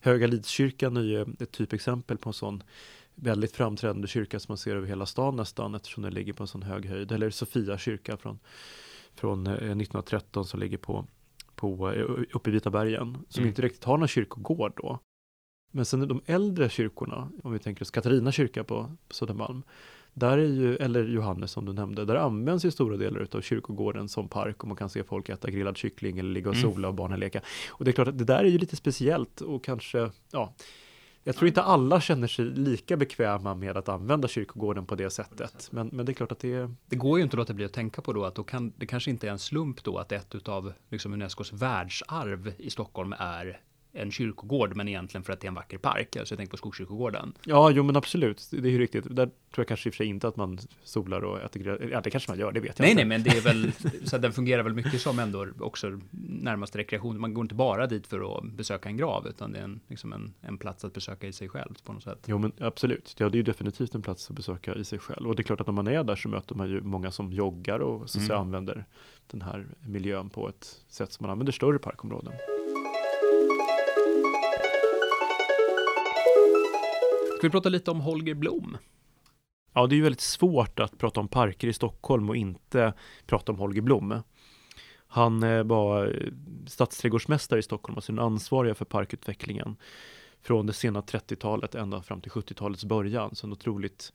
Höga 0.00 0.26
Lidskyrkan 0.26 0.96
är 0.96 1.02
ju 1.02 1.22
ett 1.40 1.52
typexempel 1.52 2.18
på 2.18 2.28
en 2.28 2.32
sån 2.34 2.62
väldigt 3.14 3.52
framträdande 3.52 4.08
kyrka 4.08 4.40
som 4.40 4.52
man 4.52 4.58
ser 4.58 4.76
över 4.76 4.86
hela 4.88 5.06
stan 5.06 5.36
nästan 5.36 5.74
eftersom 5.74 6.02
den 6.02 6.14
ligger 6.14 6.32
på 6.32 6.42
en 6.42 6.46
sån 6.46 6.62
hög 6.62 6.86
höjd. 6.86 7.12
Eller 7.12 7.30
Sofia 7.30 7.78
kyrka 7.78 8.16
från, 8.16 8.38
från 9.14 9.46
eh, 9.46 9.52
1913 9.52 10.44
som 10.44 10.60
ligger 10.60 10.78
på, 10.78 11.06
på, 11.54 11.92
eh, 11.92 12.04
uppe 12.32 12.50
i 12.50 12.52
Vita 12.52 12.70
bergen. 12.70 13.18
Som 13.28 13.40
Mm. 13.40 13.48
inte 13.48 13.62
riktigt 13.62 13.84
har 13.84 13.98
någon 13.98 14.08
kyrkogård 14.08 14.72
då. 14.76 14.98
Men 15.72 15.84
sen 15.84 16.08
de 16.08 16.20
äldre 16.26 16.68
kyrkorna, 16.68 17.30
om 17.44 17.52
vi 17.52 17.58
tänker 17.58 17.82
oss 17.82 17.90
Katarina 17.90 18.32
kyrka 18.32 18.64
på, 18.64 18.96
på 19.08 19.14
Södermalm. 19.14 19.62
Där 20.18 20.38
är 20.38 20.46
ju, 20.46 20.76
eller 20.76 21.04
Johannes 21.04 21.50
som 21.50 21.64
du 21.64 21.72
nämnde, 21.72 22.04
där 22.04 22.14
används 22.14 22.64
ju 22.64 22.70
stora 22.70 22.96
delar 22.96 23.28
av 23.32 23.40
kyrkogården 23.40 24.08
som 24.08 24.28
park 24.28 24.62
och 24.62 24.68
man 24.68 24.76
kan 24.76 24.88
se 24.90 25.04
folk 25.04 25.28
äta 25.28 25.50
grillad 25.50 25.76
kyckling 25.76 26.18
eller 26.18 26.30
ligga 26.30 26.50
och 26.50 26.56
Mm. 26.56 26.72
sola 26.72 26.88
och 26.88 26.94
barnen 26.94 27.20
leka. 27.20 27.40
Och 27.68 27.84
det 27.84 27.90
är 27.90 27.92
klart 27.92 28.08
att 28.08 28.18
det 28.18 28.24
där 28.24 28.38
är 28.38 28.48
ju 28.48 28.58
lite 28.58 28.76
speciellt 28.76 29.40
och 29.40 29.64
kanske, 29.64 30.10
ja, 30.30 30.54
jag 31.24 31.36
tror 31.36 31.48
inte 31.48 31.62
alla 31.62 32.00
känner 32.00 32.28
sig 32.28 32.44
lika 32.44 32.96
bekväma 32.96 33.54
med 33.54 33.76
att 33.76 33.88
använda 33.88 34.28
kyrkogården 34.28 34.86
på 34.86 34.94
det 34.94 35.10
sättet. 35.10 35.68
Men, 35.72 35.90
men 35.92 36.06
det 36.06 36.12
är 36.12 36.14
klart 36.14 36.32
att 36.32 36.38
det 36.38 36.70
Det 36.86 36.96
går 36.96 37.18
ju 37.18 37.24
inte 37.24 37.34
att 37.34 37.38
låta 37.38 37.54
bli 37.54 37.64
att 37.64 37.72
tänka 37.72 38.02
på 38.02 38.12
då 38.12 38.24
att 38.24 38.34
då 38.34 38.44
kan, 38.44 38.72
det 38.76 38.86
kanske 38.86 39.10
inte 39.10 39.26
är 39.26 39.30
en 39.30 39.38
slump 39.38 39.84
då 39.84 39.98
att 39.98 40.12
ett 40.12 40.48
av 40.48 40.72
liksom 40.90 41.12
Unescos 41.12 41.52
världsarv 41.52 42.52
i 42.58 42.70
Stockholm 42.70 43.14
är 43.18 43.60
en 43.96 44.10
kyrkogård, 44.10 44.76
men 44.76 44.88
egentligen 44.88 45.24
för 45.24 45.32
att 45.32 45.40
det 45.40 45.46
är 45.46 45.48
en 45.48 45.54
vacker 45.54 45.78
park. 45.78 46.16
Alltså 46.16 46.32
jag 46.32 46.38
tänker 46.38 46.50
på 46.50 46.56
Skogskyrkogården. 46.56 47.32
ja, 47.44 47.70
jo 47.70 47.82
men 47.82 47.96
absolut, 47.96 48.48
det 48.50 48.68
är 48.68 48.72
ju 48.72 48.78
riktigt. 48.78 49.04
Där 49.04 49.26
tror 49.26 49.32
jag 49.56 49.68
kanske 49.68 49.88
i 49.88 49.90
och 49.90 49.94
för 49.94 49.96
sig 49.96 50.06
inte 50.06 50.28
att 50.28 50.36
man 50.36 50.58
solar 50.82 51.24
och 51.24 51.40
äter 51.40 51.60
grillad, 51.60 51.90
ja 51.92 52.00
det 52.00 52.10
kanske 52.10 52.30
man 52.30 52.38
gör, 52.38 52.52
det 52.52 52.60
vet 52.60 52.78
jag 52.78 52.84
Nej, 52.84 52.90
inte. 52.90 53.04
nej, 53.04 53.08
men 53.18 53.22
det 53.22 53.30
är 53.36 53.40
väl, 53.40 53.72
så 54.04 54.16
att 54.16 54.22
den 54.22 54.32
fungerar 54.32 54.62
väl 54.62 54.74
mycket 54.74 55.00
som 55.00 55.18
ändå 55.18 55.46
också 55.60 56.00
närmast 56.40 56.76
rekreation. 56.76 57.20
Man 57.20 57.34
går 57.34 57.44
inte 57.44 57.54
bara 57.54 57.86
dit 57.86 58.06
för 58.06 58.38
att 58.38 58.44
besöka 58.52 58.88
en 58.88 58.96
grav, 58.96 59.26
utan 59.28 59.52
det 59.52 59.58
är 59.58 59.64
en, 59.64 59.80
liksom 59.88 60.12
en, 60.12 60.34
en 60.40 60.58
plats 60.58 60.84
att 60.84 60.92
besöka 60.94 61.26
i 61.26 61.32
sig 61.32 61.48
själv 61.48 61.74
på 61.84 61.92
något 61.92 62.02
sätt. 62.02 62.18
Jo 62.26 62.38
men 62.38 62.52
absolut, 62.60 63.14
ja 63.18 63.28
det 63.28 63.34
är 63.34 63.38
ju 63.38 63.42
definitivt 63.42 63.94
en 63.94 64.02
plats 64.02 64.30
att 64.30 64.36
besöka 64.36 64.74
i 64.74 64.84
sig 64.84 64.98
själv. 64.98 65.28
Och 65.28 65.36
det 65.36 65.40
är 65.40 65.44
klart 65.44 65.60
att 65.60 65.66
när 65.66 65.74
man 65.74 65.86
är 65.88 66.04
där 66.04 66.16
så 66.16 66.28
möter 66.28 66.54
man 66.54 66.70
ju 66.70 66.80
många 66.80 67.10
som 67.10 67.32
joggar 67.32 67.78
och 67.78 68.10
så 68.10 68.20
Mm. 68.20 68.40
använder 68.40 68.84
den 69.30 69.42
här 69.42 69.66
miljön 69.80 70.30
på 70.30 70.48
ett 70.48 70.80
sätt 70.88 71.12
som 71.12 71.24
man 71.24 71.30
använder 71.30 71.52
större 71.52 71.78
parkområden. 71.78 72.32
Ska 77.36 77.46
vi 77.46 77.50
prata 77.50 77.68
lite 77.68 77.90
om 77.90 78.00
Holger 78.00 78.34
Blom? 78.34 78.76
Ja, 79.72 79.86
det 79.86 79.94
är 79.94 79.96
ju 79.96 80.02
väldigt 80.02 80.20
svårt 80.20 80.80
att 80.80 80.98
prata 80.98 81.20
om 81.20 81.28
parker 81.28 81.68
i 81.68 81.72
Stockholm 81.72 82.28
och 82.28 82.36
inte 82.36 82.94
prata 83.26 83.52
om 83.52 83.58
Holger 83.58 83.82
Blom. 83.82 84.22
Han 85.06 85.42
eh, 85.42 85.64
var 85.64 86.06
eh, 86.06 86.32
stadsträdgårdsmästare 86.66 87.58
i 87.58 87.62
Stockholm, 87.62 87.96
alltså 87.96 88.12
den 88.12 88.24
ansvariga 88.24 88.74
för 88.74 88.84
parkutvecklingen 88.84 89.76
från 90.42 90.66
det 90.66 90.72
sena 90.72 91.00
30-talet 91.00 91.74
ända 91.74 92.02
fram 92.02 92.20
till 92.20 92.30
70-talets 92.30 92.84
början. 92.84 93.34
Så 93.34 93.46
en 93.46 93.52
otroligt 93.52 94.12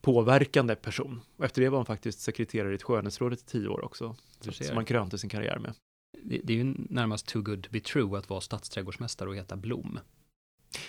påverkande 0.00 0.74
person. 0.74 1.20
Och 1.36 1.44
efter 1.44 1.62
det 1.62 1.68
var 1.68 1.78
han 1.78 1.86
faktiskt 1.86 2.20
sekreterare 2.20 2.72
i 2.72 2.74
ett 2.74 2.82
skönhetsrådet 2.82 3.40
i 3.40 3.44
tio 3.44 3.68
år 3.68 3.84
också. 3.84 4.16
Som 4.40 4.76
han 4.76 4.84
krönte 4.84 5.18
sin 5.18 5.30
karriär 5.30 5.58
med. 5.58 5.74
Det, 6.22 6.40
det 6.44 6.52
är 6.52 6.56
ju 6.56 6.74
närmast 6.78 7.26
too 7.26 7.42
good 7.42 7.62
to 7.62 7.70
be 7.72 7.80
true 7.80 8.18
att 8.18 8.28
vara 8.28 8.40
stadsträdgårdsmästare 8.40 9.28
och 9.28 9.36
heta 9.36 9.56
Blom. 9.56 9.98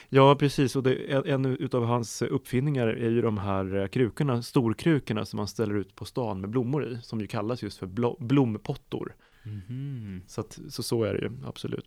Ja, 0.10 0.36
precis. 0.36 0.76
Och 0.76 0.84
det, 0.84 0.96
en, 1.32 1.46
utav 1.46 1.86
hans 1.86 2.22
uppfinningar 2.22 2.88
är 2.88 3.10
ju 3.10 3.22
de 3.22 3.38
här 3.38 3.76
eh, 3.76 3.88
krukorna, 3.88 4.42
storkrukorna 4.42 5.26
som 5.26 5.38
man 5.38 5.48
ställer 5.48 5.76
ut 5.76 5.96
på 5.96 6.06
stan 6.06 6.42
med 6.42 6.50
blommor 6.50 6.86
i, 6.86 7.02
som 7.02 7.22
ju 7.22 7.28
kallas 7.28 7.64
just 7.64 7.78
för 7.78 7.88
blo- 7.88 8.18
blompottor. 8.20 9.16
Mhm. 9.44 10.22
Så, 10.28 10.42
att, 10.42 10.60
så 10.70 10.84
så 10.84 11.04
är 11.04 11.14
det 11.14 11.20
ju, 11.20 11.32
absolut. 11.46 11.86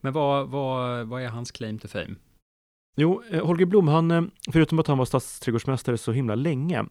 Men 0.00 0.12
vad, 0.12 0.48
vad, 0.48 1.06
vad 1.08 1.22
är 1.22 1.28
hans 1.28 1.50
claim 1.50 1.78
to 1.78 1.88
fame? 1.88 2.14
Jo, 2.96 3.22
eh, 3.30 3.46
Holger 3.46 3.66
Blom, 3.66 3.88
han, 3.88 4.10
eh, 4.10 4.22
förutom 4.52 4.78
att 4.78 4.86
han 4.86 4.98
var 4.98 5.04
stadsträdgårdsmästare 5.04 5.98
så 5.98 6.12
himla 6.12 6.34
länge, 6.34 6.84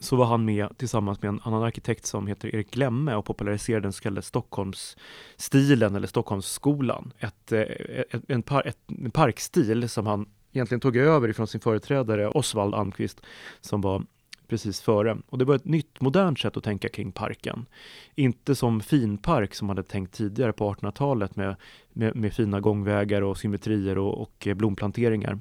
så 0.00 0.16
var 0.16 0.24
han 0.24 0.44
med 0.44 0.78
tillsammans 0.78 1.22
med 1.22 1.28
en 1.28 1.40
annan 1.44 1.62
arkitekt 1.62 2.06
som 2.06 2.26
heter 2.26 2.54
Erik 2.54 2.70
Glemme 2.70 3.14
och 3.14 3.24
populariserade 3.24 3.82
den 3.82 3.92
så 3.92 4.02
kallade 4.02 4.22
Stockholmsstilen 4.22 5.96
eller 5.96 6.06
Stockholmsskolan. 6.06 7.12
Ett, 7.18 7.52
eh, 7.52 7.60
ett, 7.60 8.22
en, 8.28 8.42
par, 8.42 8.66
ett, 8.66 8.78
en 8.88 9.10
parkstil 9.10 9.88
som 9.88 10.06
han 10.06 10.26
egentligen 10.52 10.80
tog 10.80 10.96
över 10.96 11.28
ifrån 11.28 11.46
sin 11.46 11.60
företrädare 11.60 12.28
Osvald 12.28 12.74
Almqvist 12.74 13.20
som 13.60 13.80
var 13.80 14.04
precis 14.48 14.80
före. 14.80 15.18
Och 15.28 15.38
det 15.38 15.44
var 15.44 15.54
ett 15.54 15.64
nytt 15.64 16.00
modernt 16.00 16.38
sätt 16.38 16.56
att 16.56 16.64
tänka 16.64 16.88
kring 16.88 17.12
parken. 17.12 17.66
Inte 18.14 18.54
som 18.54 18.80
finpark 18.80 19.54
som 19.54 19.66
man 19.66 19.76
hade 19.76 19.88
tänkt 19.88 20.14
tidigare 20.14 20.52
på 20.52 20.74
1800-talet 20.74 21.36
med, 21.36 21.56
med, 21.92 22.16
med, 22.16 22.34
fina 22.34 22.60
gångvägar 22.60 23.22
och 23.22 23.38
symmetrier 23.38 23.98
och, 23.98 24.22
och 24.22 24.46
eh, 24.46 24.54
blomplanteringar. 24.54 25.38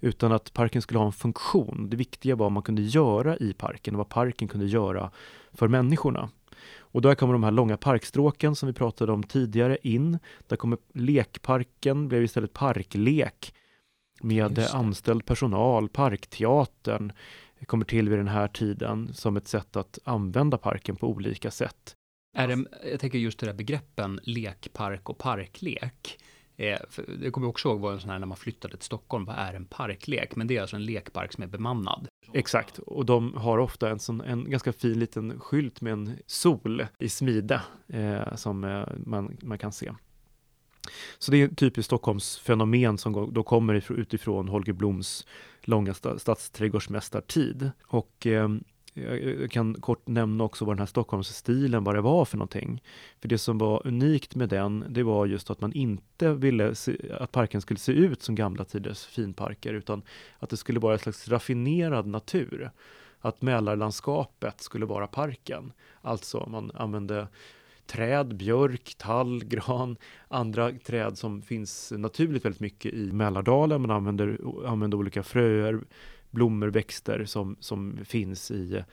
Utan 0.00 0.32
att 0.32 0.52
parken 0.52 0.82
skulle 0.82 0.98
ha 0.98 1.06
en 1.06 1.12
funktion. 1.12 1.90
Det 1.90 1.96
viktiga 1.96 2.36
var 2.36 2.44
vad 2.44 2.52
man 2.52 2.62
kunde 2.62 2.82
göra 2.82 3.36
i 3.36 3.52
parken 3.52 3.94
och 3.94 3.98
vad 3.98 4.08
parken 4.08 4.48
kunde 4.48 4.66
göra 4.66 5.10
för 5.52 5.68
människorna. 5.68 6.30
Och 6.78 7.02
där 7.02 7.14
kommer 7.14 7.32
de 7.32 7.44
här 7.44 7.50
långa 7.50 7.76
parkstråken 7.76 8.56
som 8.56 8.66
vi 8.66 8.72
pratade 8.72 9.12
om 9.12 9.22
tidigare 9.22 9.78
in. 9.82 10.18
Där 10.46 10.56
kommer 10.56 10.78
lekparken, 10.94 12.08
blev 12.08 12.24
istället 12.24 12.52
parklek 12.52 13.54
med 14.20 14.58
anställd 14.58 15.26
personal, 15.26 15.88
parkteatern 15.88 17.12
kommer 17.66 17.84
till 17.84 18.08
vid 18.08 18.18
den 18.18 18.28
här 18.28 18.48
tiden 18.48 19.14
som 19.14 19.36
ett 19.36 19.48
sätt 19.48 19.76
att 19.76 19.98
använda 20.04 20.58
parken 20.58 20.96
på 20.96 21.08
olika 21.08 21.50
sätt. 21.50 21.94
Är 22.36 22.48
det, 22.48 22.64
jag 22.90 23.00
tänker 23.00 23.18
just 23.18 23.38
det 23.38 23.46
där 23.46 23.54
begreppen 23.54 24.20
lekpark 24.22 25.08
och 25.08 25.18
parklek. 25.18 26.18
Eh, 26.56 26.78
jag 27.22 27.32
kommer 27.32 27.48
också 27.48 27.68
ihåg 27.68 27.80
var 27.80 27.92
en 27.92 28.00
sån 28.00 28.10
här 28.10 28.18
när 28.18 28.26
man 28.26 28.36
flyttade 28.36 28.76
till 28.76 28.86
Stockholm, 28.86 29.24
vad 29.24 29.36
är 29.36 29.54
en 29.54 29.64
parklek? 29.64 30.36
Men 30.36 30.46
det 30.46 30.56
är 30.56 30.60
alltså 30.60 30.76
en 30.76 30.84
lekpark 30.84 31.32
som 31.32 31.42
är 31.42 31.48
bemannad. 31.48 32.08
Exakt, 32.32 32.78
och 32.78 33.06
de 33.06 33.34
har 33.34 33.58
ofta 33.58 33.90
en, 33.90 33.98
sån, 33.98 34.20
en 34.20 34.50
ganska 34.50 34.72
fin 34.72 34.98
liten 34.98 35.40
skylt 35.40 35.80
med 35.80 35.92
en 35.92 36.18
sol 36.26 36.86
i 36.98 37.08
smide 37.08 37.60
eh, 37.88 38.34
som 38.34 38.64
eh, 38.64 38.84
man, 39.04 39.36
man 39.42 39.58
kan 39.58 39.72
se. 39.72 39.92
Så 41.18 41.30
det 41.30 41.42
är 41.42 41.48
ett 41.48 41.58
typiskt 41.58 41.86
Stockholmsfenomen 41.86 42.98
som 42.98 43.32
då 43.32 43.42
kommer 43.42 43.92
utifrån 43.92 44.48
Holger 44.48 44.72
Bloms 44.72 45.26
långa 45.60 45.94
stadsträdgårdsmästartid. 45.94 47.70
Och 47.82 48.26
eh, 48.26 48.48
jag 48.96 49.50
kan 49.50 49.74
kort 49.74 50.08
nämna 50.08 50.44
också 50.44 50.64
vad 50.64 50.76
den 50.76 50.78
här 50.78 50.86
Stockholmsstilen, 50.86 51.84
vad 51.84 51.94
det 51.94 52.00
var 52.00 52.24
för 52.24 52.36
någonting. 52.36 52.82
För 53.20 53.28
det 53.28 53.38
som 53.38 53.58
var 53.58 53.86
unikt 53.86 54.34
med 54.34 54.48
den, 54.48 54.84
det 54.88 55.02
var 55.02 55.26
just 55.26 55.50
att 55.50 55.60
man 55.60 55.72
inte 55.72 56.32
ville 56.32 56.74
se, 56.74 56.96
att 57.20 57.32
parken 57.32 57.60
skulle 57.60 57.78
se 57.78 57.92
ut 57.92 58.22
som 58.22 58.34
gamla 58.34 58.64
tiders 58.64 59.04
finparker, 59.06 59.74
utan 59.74 60.02
att 60.38 60.50
det 60.50 60.56
skulle 60.56 60.80
vara 60.80 60.92
en 60.92 60.98
slags 60.98 61.28
raffinerad 61.28 62.06
natur. 62.06 62.70
Att 63.20 63.42
Mälarlandskapet 63.42 64.60
skulle 64.60 64.86
vara 64.86 65.06
parken. 65.06 65.72
Alltså 66.00 66.48
man 66.48 66.70
använde 66.74 67.28
träd, 67.86 68.36
björk, 68.36 68.94
tall, 68.98 69.44
gran, 69.44 69.96
andra 70.28 70.72
träd 70.72 71.18
som 71.18 71.42
finns 71.42 71.92
naturligt 71.96 72.44
väldigt 72.44 72.60
mycket 72.60 72.94
i 72.94 73.12
Mälardalen. 73.12 73.80
Man 73.80 73.90
använder, 73.90 74.38
använder 74.66 74.98
olika 74.98 75.22
fröer, 75.22 75.80
blommor, 76.30 76.68
växter 76.68 77.24
som, 77.24 77.56
som 77.60 77.98
finns 78.04 78.50
i, 78.50 78.84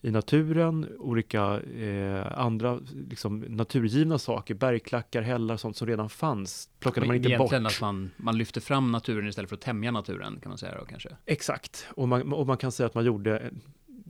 i 0.00 0.10
naturen, 0.10 0.86
olika 0.98 1.60
eh, 1.60 2.38
andra 2.38 2.80
liksom, 3.08 3.40
naturgivna 3.40 4.18
saker, 4.18 4.54
bergklackar, 4.54 5.22
hällar, 5.22 5.56
sånt 5.56 5.76
som 5.76 5.86
redan 5.86 6.10
fanns, 6.10 6.68
plockade 6.78 7.06
man 7.06 7.16
inte 7.16 7.28
bort. 7.28 7.52
Egentligen 7.52 7.66
att 7.66 7.80
man, 7.80 8.10
man 8.16 8.38
lyfter 8.38 8.60
fram 8.60 8.92
naturen 8.92 9.28
istället 9.28 9.48
för 9.48 9.56
att 9.56 9.62
tämja 9.62 9.90
naturen, 9.90 10.38
kan 10.42 10.48
man 10.48 10.58
säga 10.58 10.78
då 10.78 10.84
kanske? 10.84 11.08
Exakt, 11.26 11.86
och 11.90 12.08
man, 12.08 12.32
och 12.32 12.46
man 12.46 12.56
kan 12.56 12.72
säga 12.72 12.86
att 12.86 12.94
man 12.94 13.04
gjorde 13.04 13.50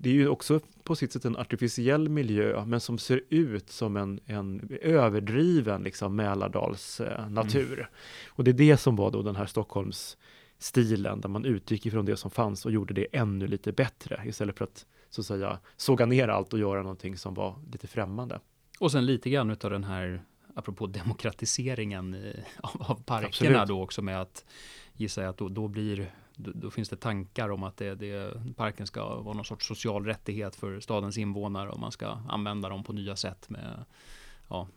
det 0.02 0.10
är 0.10 0.14
ju 0.14 0.28
också 0.28 0.60
på 0.82 0.96
sitt 0.96 1.12
sätt 1.12 1.24
en 1.24 1.36
artificiell 1.36 2.08
miljö, 2.08 2.64
men 2.66 2.80
som 2.80 2.98
ser 2.98 3.22
ut 3.28 3.70
som 3.70 3.96
en, 3.96 4.20
en 4.26 4.78
överdriven 4.82 5.82
liksom 5.82 6.16
Mälardals 6.16 7.00
eh, 7.00 7.28
natur. 7.28 7.72
Mm. 7.72 7.86
Och 8.28 8.44
det 8.44 8.50
är 8.50 8.52
det 8.52 8.76
som 8.76 8.96
var 8.96 9.10
då 9.10 9.22
den 9.22 9.36
här 9.36 9.46
Stockholms 9.46 10.16
stilen, 10.62 11.20
där 11.20 11.28
man 11.28 11.44
utgick 11.44 11.86
ifrån 11.86 12.04
det 12.04 12.16
som 12.16 12.30
fanns 12.30 12.66
och 12.66 12.72
gjorde 12.72 12.94
det 12.94 13.06
ännu 13.12 13.46
lite 13.46 13.72
bättre, 13.72 14.22
istället 14.26 14.58
för 14.58 14.64
att 14.64 14.86
så 15.10 15.20
att 15.20 15.26
säga 15.26 15.58
såga 15.76 16.06
ner 16.06 16.28
allt 16.28 16.52
och 16.52 16.58
göra 16.58 16.82
någonting 16.82 17.16
som 17.16 17.34
var 17.34 17.58
lite 17.72 17.86
främmande. 17.86 18.40
Och 18.78 18.92
sen 18.92 19.06
lite 19.06 19.30
grann 19.30 19.50
utav 19.50 19.70
den 19.70 19.84
här, 19.84 20.22
apropå 20.54 20.86
demokratiseringen 20.86 22.14
i, 22.14 22.44
av, 22.60 22.82
av 22.82 23.02
parkerna 23.02 23.60
Absolut. 23.60 23.68
då 23.68 23.82
också 23.82 24.02
med 24.02 24.20
att 24.20 24.44
gissa 24.92 25.28
att 25.28 25.36
då, 25.36 25.48
då 25.48 25.68
blir 25.68 26.14
då, 26.34 26.50
då, 26.54 26.70
finns 26.70 26.88
det 26.88 26.96
tankar 26.96 27.48
om 27.48 27.62
att 27.62 27.76
det, 27.76 27.94
det, 27.94 28.42
parken 28.56 28.86
ska 28.86 29.20
vara 29.20 29.34
någon 29.34 29.44
sorts 29.44 29.66
social 29.66 30.04
rättighet 30.04 30.56
för 30.56 30.80
stadens 30.80 31.18
invånare 31.18 31.70
och 31.70 31.80
man 31.80 31.92
ska 31.92 32.08
använda 32.28 32.68
dem 32.68 32.84
på 32.84 32.92
nya 32.92 33.16
sätt 33.16 33.50
med 33.50 33.84
ja, 34.48 34.68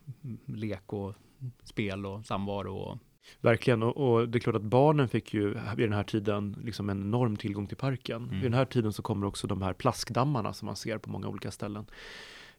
lek 0.45 0.93
och 0.93 1.15
spel 1.63 2.05
och 2.05 2.25
samvaro. 2.25 2.77
Och... 2.77 2.97
Verkligen, 3.41 3.83
och, 3.83 3.97
och, 3.97 4.29
det 4.29 4.37
är 4.37 4.39
klart 4.39 4.55
att 4.55 4.61
barnen 4.61 5.09
fick 5.09 5.33
ju 5.33 5.47
vid 5.49 5.89
den 5.89 5.93
här 5.93 6.03
tiden 6.03 6.57
liksom 6.63 6.89
en 6.89 7.01
enorm 7.01 7.37
tillgång 7.37 7.67
till 7.67 7.77
parken. 7.77 8.23
Mm. 8.23 8.29
Vid 8.29 8.43
den 8.43 8.53
här 8.53 8.65
tiden 8.65 8.93
så 8.93 9.01
kommer 9.01 9.27
också 9.27 9.47
de 9.47 9.61
här 9.61 9.73
plaskdammarna 9.73 10.53
som 10.53 10.65
man 10.65 10.75
ser 10.75 10.97
på 10.97 11.09
många 11.09 11.27
olika 11.27 11.51
ställen. 11.51 11.85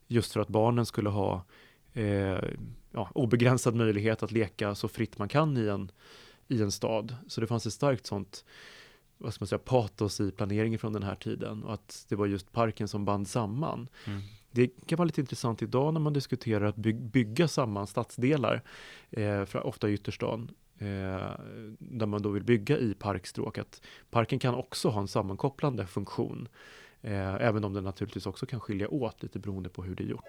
Just 0.07 0.33
för 0.33 0.41
att 0.41 0.49
barnen 0.49 0.87
skulle 0.87 1.09
ha 1.09 1.45
eh, 1.93 2.39
ja, 2.93 3.11
obegränsad 3.15 3.75
möjlighet 3.75 4.23
att 4.23 4.33
leka 4.33 4.75
så 4.75 4.89
fritt 4.89 5.19
man 5.19 5.29
kan 5.29 5.57
i 5.57 5.69
en, 5.69 5.91
i 6.49 6.63
en 6.63 6.73
stad. 6.73 7.17
Så 7.29 7.41
det 7.41 7.47
fanns 7.47 7.67
ett 7.67 7.73
starkt 7.73 8.07
sånt 8.07 8.45
vad 9.19 9.35
ska 9.35 9.43
man 9.43 9.49
säga, 9.49 9.59
patos 9.59 10.21
i 10.21 10.31
planeringen 10.31 10.79
från 10.79 10.93
den 10.93 11.03
här 11.03 11.15
tiden 11.15 11.63
och 11.63 11.75
att 11.75 12.07
det 12.09 12.17
var 12.17 12.27
just 12.27 12.53
parken 12.53 12.89
som 12.89 13.05
band 13.05 13.29
samman. 13.29 13.89
Mm. 14.07 14.23
Det 14.55 14.87
kan 14.87 14.97
vara 14.97 15.07
lite 15.07 15.21
intressant 15.21 15.63
idag 15.63 15.95
när 15.95 16.01
man 16.01 16.13
diskuterar 16.13 16.67
att 16.67 16.77
by 16.77 16.93
bygga 16.93 17.49
samman 17.49 17.87
stadsdelar, 17.87 18.63
eh, 19.11 19.45
ofta 19.55 19.89
i 19.89 19.93
ytterstan, 19.93 20.51
eh, 20.79 20.87
där 21.79 22.07
man 22.07 22.23
då 22.23 22.29
vill 22.29 22.45
bygga 22.45 22.79
i 22.79 22.95
parkstråk. 22.95 23.59
Att 23.59 23.83
parken 24.11 24.39
kan 24.39 24.55
också 24.55 24.89
ha 24.89 25.01
en 25.01 25.09
sammankopplande 25.09 25.87
funktion, 25.87 26.49
eh, 27.03 27.35
även 27.35 27.65
om 27.65 27.73
den 27.73 27.85
naturligtvis 27.85 28.27
också 28.27 28.47
kan 28.47 28.61
skilja 28.61 28.89
åt 28.89 29.23
lite 29.23 29.39
beroende 29.39 29.69
på 29.69 29.83
hur 29.83 29.95
det 29.95 30.05
är 30.05 30.09
gjort. 30.09 30.25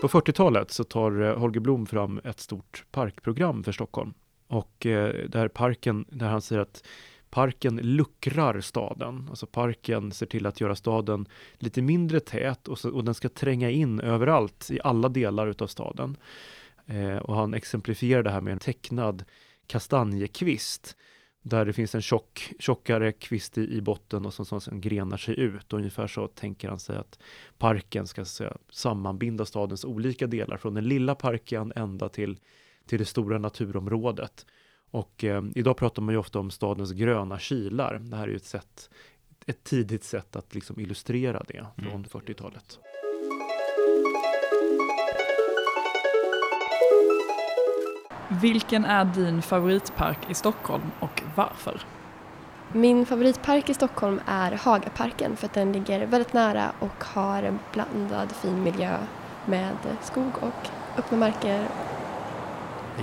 På 0.00 0.08
40-talet 0.08 0.70
så 0.70 0.84
tar 0.84 1.22
eh, 1.22 1.38
Holger 1.38 1.60
Blom 1.60 1.86
fram 1.86 2.20
ett 2.24 2.40
stort 2.40 2.84
parkprogram 2.90 3.64
för 3.64 3.72
Stockholm. 3.72 4.14
Och 4.48 4.86
eh, 4.86 5.28
där 5.28 5.48
parken, 5.48 6.04
där 6.08 6.28
han 6.28 6.42
säger 6.42 6.62
att 6.62 6.84
parken 7.30 7.76
luckrar 7.76 8.60
staden. 8.60 9.26
Alltså 9.30 9.46
parken 9.46 10.12
ser 10.12 10.26
till 10.26 10.46
att 10.46 10.60
göra 10.60 10.76
staden 10.76 11.28
lite 11.58 11.82
mindre 11.82 12.20
tät 12.20 12.68
och, 12.68 12.78
så, 12.78 12.90
och 12.90 13.04
den 13.04 13.14
ska 13.14 13.28
tränga 13.28 13.70
in 13.70 14.00
överallt 14.00 14.70
i 14.70 14.80
alla 14.84 15.08
delar 15.08 15.46
utav 15.46 15.66
staden. 15.66 16.16
Eh, 16.86 17.16
och 17.16 17.36
han 17.36 17.54
exemplifierar 17.54 18.22
det 18.22 18.30
här 18.30 18.40
med 18.40 18.52
en 18.52 18.58
tecknad 18.58 19.24
kastanjekvist 19.66 20.96
där 21.42 21.64
det 21.64 21.72
finns 21.72 21.94
en 21.94 22.02
tjock, 22.02 22.52
tjockare 22.58 23.12
kvist 23.12 23.58
i, 23.58 23.76
i 23.76 23.80
botten 23.80 24.26
och 24.26 24.34
som, 24.34 24.46
som 24.46 24.60
sen 24.60 24.80
grenar 24.80 25.16
sig 25.16 25.40
ut. 25.40 25.72
Och 25.72 25.78
ungefär 25.78 26.06
så 26.06 26.28
tänker 26.28 26.68
han 26.68 26.78
sig 26.78 26.96
att 26.96 27.18
parken 27.58 28.06
ska 28.06 28.24
säga, 28.24 28.56
sammanbinda 28.70 29.44
stadens 29.44 29.84
olika 29.84 30.26
delar 30.26 30.56
från 30.56 30.74
den 30.74 30.84
lilla 30.84 31.14
parken 31.14 31.72
ända 31.76 32.08
till, 32.08 32.38
till 32.86 32.98
det 32.98 33.04
stora 33.04 33.38
naturområdet. 33.38 34.46
Och 34.96 35.24
eh, 35.24 35.42
idag 35.54 35.76
pratar 35.76 36.02
man 36.02 36.14
ju 36.14 36.18
ofta 36.18 36.38
om 36.38 36.50
stadens 36.50 36.92
gröna 36.92 37.38
kilar. 37.38 37.98
Det 38.02 38.16
här 38.16 38.24
är 38.24 38.28
ju 38.28 38.36
ett 38.36 38.44
sätt, 38.44 38.90
ett 39.46 39.64
tidigt 39.64 40.04
sätt 40.04 40.36
att 40.36 40.54
liksom 40.54 40.80
illustrera 40.80 41.42
det 41.48 41.66
från 41.76 41.86
mm. 41.86 42.04
40-talet. 42.04 42.78
Vilken 48.42 48.84
är 48.84 49.04
din 49.04 49.42
favoritpark 49.42 50.30
i 50.30 50.34
Stockholm 50.34 50.90
och 51.00 51.22
varför? 51.34 51.80
Min 52.72 53.06
favoritpark 53.06 53.70
i 53.70 53.74
Stockholm 53.74 54.20
är 54.26 54.52
Hagaparken 54.52 55.36
för 55.36 55.46
att 55.46 55.54
den 55.54 55.72
ligger 55.72 56.06
väldigt 56.06 56.32
nära 56.32 56.72
och 56.80 57.04
har 57.04 57.42
en 57.42 57.58
blandad 57.72 58.32
fin 58.32 58.62
miljö 58.62 58.98
med 59.46 59.76
skog 60.02 60.32
och 60.40 60.68
öppna 60.98 61.18
marker. 61.18 61.68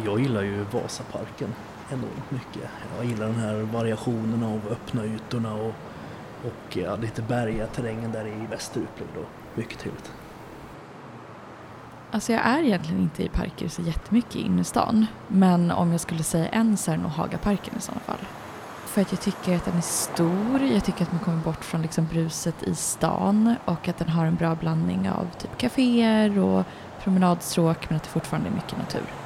Jag 0.05 0.19
gillar 0.19 0.41
ju 0.41 0.63
Vasaparken 0.63 1.53
enormt 1.89 2.31
mycket. 2.31 2.69
Jag 2.97 3.05
gillar 3.05 3.25
den 3.25 3.39
här 3.39 3.55
variationen 3.55 4.43
av 4.43 4.61
öppna 4.71 5.05
ytorna 5.05 5.53
och, 5.53 5.73
och 6.45 6.77
ja, 6.77 6.95
lite 6.95 7.21
bergiga 7.21 7.67
terrängen 7.67 8.11
där 8.11 8.27
i 8.27 8.47
Västerupplöv. 8.49 9.25
Mycket 9.55 9.79
trevligt. 9.79 10.11
Alltså 12.11 12.33
jag 12.33 12.45
är 12.45 12.63
egentligen 12.63 13.01
inte 13.01 13.23
i 13.23 13.29
parker 13.29 13.67
så 13.67 13.81
jättemycket 13.81 14.35
i 14.35 14.41
innerstan. 14.41 15.05
Men 15.27 15.71
om 15.71 15.91
jag 15.91 16.01
skulle 16.01 16.23
säga 16.23 16.47
en 16.47 16.77
så 16.77 16.91
är 16.91 16.95
det 16.95 17.01
nog 17.01 17.11
Hagaparken 17.11 17.73
i 17.77 17.81
sådana 17.81 18.01
fall. 18.01 18.25
För 18.85 19.01
att 19.01 19.11
jag 19.11 19.21
tycker 19.21 19.55
att 19.55 19.65
den 19.65 19.77
är 19.77 19.81
stor, 19.81 20.61
jag 20.73 20.85
tycker 20.85 21.03
att 21.03 21.11
man 21.11 21.21
kommer 21.21 21.37
bort 21.37 21.65
från 21.65 21.81
liksom 21.81 22.05
bruset 22.05 22.63
i 22.63 22.75
stan 22.75 23.55
och 23.65 23.87
att 23.87 23.97
den 23.97 24.09
har 24.09 24.25
en 24.25 24.35
bra 24.35 24.55
blandning 24.55 25.09
av 25.09 25.27
typ 25.39 25.57
kaféer 25.57 26.39
och 26.39 26.65
promenadstråk 27.03 27.89
men 27.89 27.97
att 27.97 28.03
det 28.03 28.09
fortfarande 28.09 28.49
är 28.49 28.53
mycket 28.53 28.77
natur. 28.77 29.22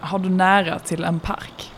Har 0.00 0.18
du 0.18 0.28
nära 0.28 0.78
till 0.78 1.04
en 1.04 1.20
park? 1.20 1.72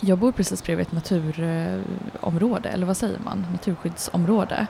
Jag 0.00 0.18
bor 0.18 0.32
precis 0.32 0.64
bredvid 0.64 0.86
ett 0.86 0.92
naturområde, 0.92 2.68
eller 2.68 2.86
vad 2.86 2.96
säger 2.96 3.18
man, 3.18 3.46
naturskyddsområde. 3.52 4.66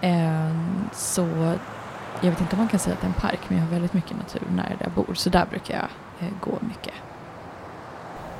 Ehm, 0.00 0.88
så 0.92 1.54
jag 2.20 2.30
vet 2.30 2.40
inte 2.40 2.56
om 2.56 2.58
man 2.58 2.68
kan 2.68 2.80
säga 2.80 2.94
att 2.94 3.00
det 3.00 3.06
är 3.06 3.08
en 3.08 3.20
park 3.20 3.40
men 3.48 3.58
jag 3.58 3.64
har 3.64 3.70
väldigt 3.70 3.92
mycket 3.92 4.16
natur 4.16 4.42
nära 4.56 4.68
där 4.68 4.76
jag 4.80 4.92
bor 4.92 5.14
så 5.14 5.30
där 5.30 5.46
brukar 5.50 5.74
jag 5.74 5.88
eh, 6.28 6.34
gå 6.40 6.58
mycket. 6.60 6.94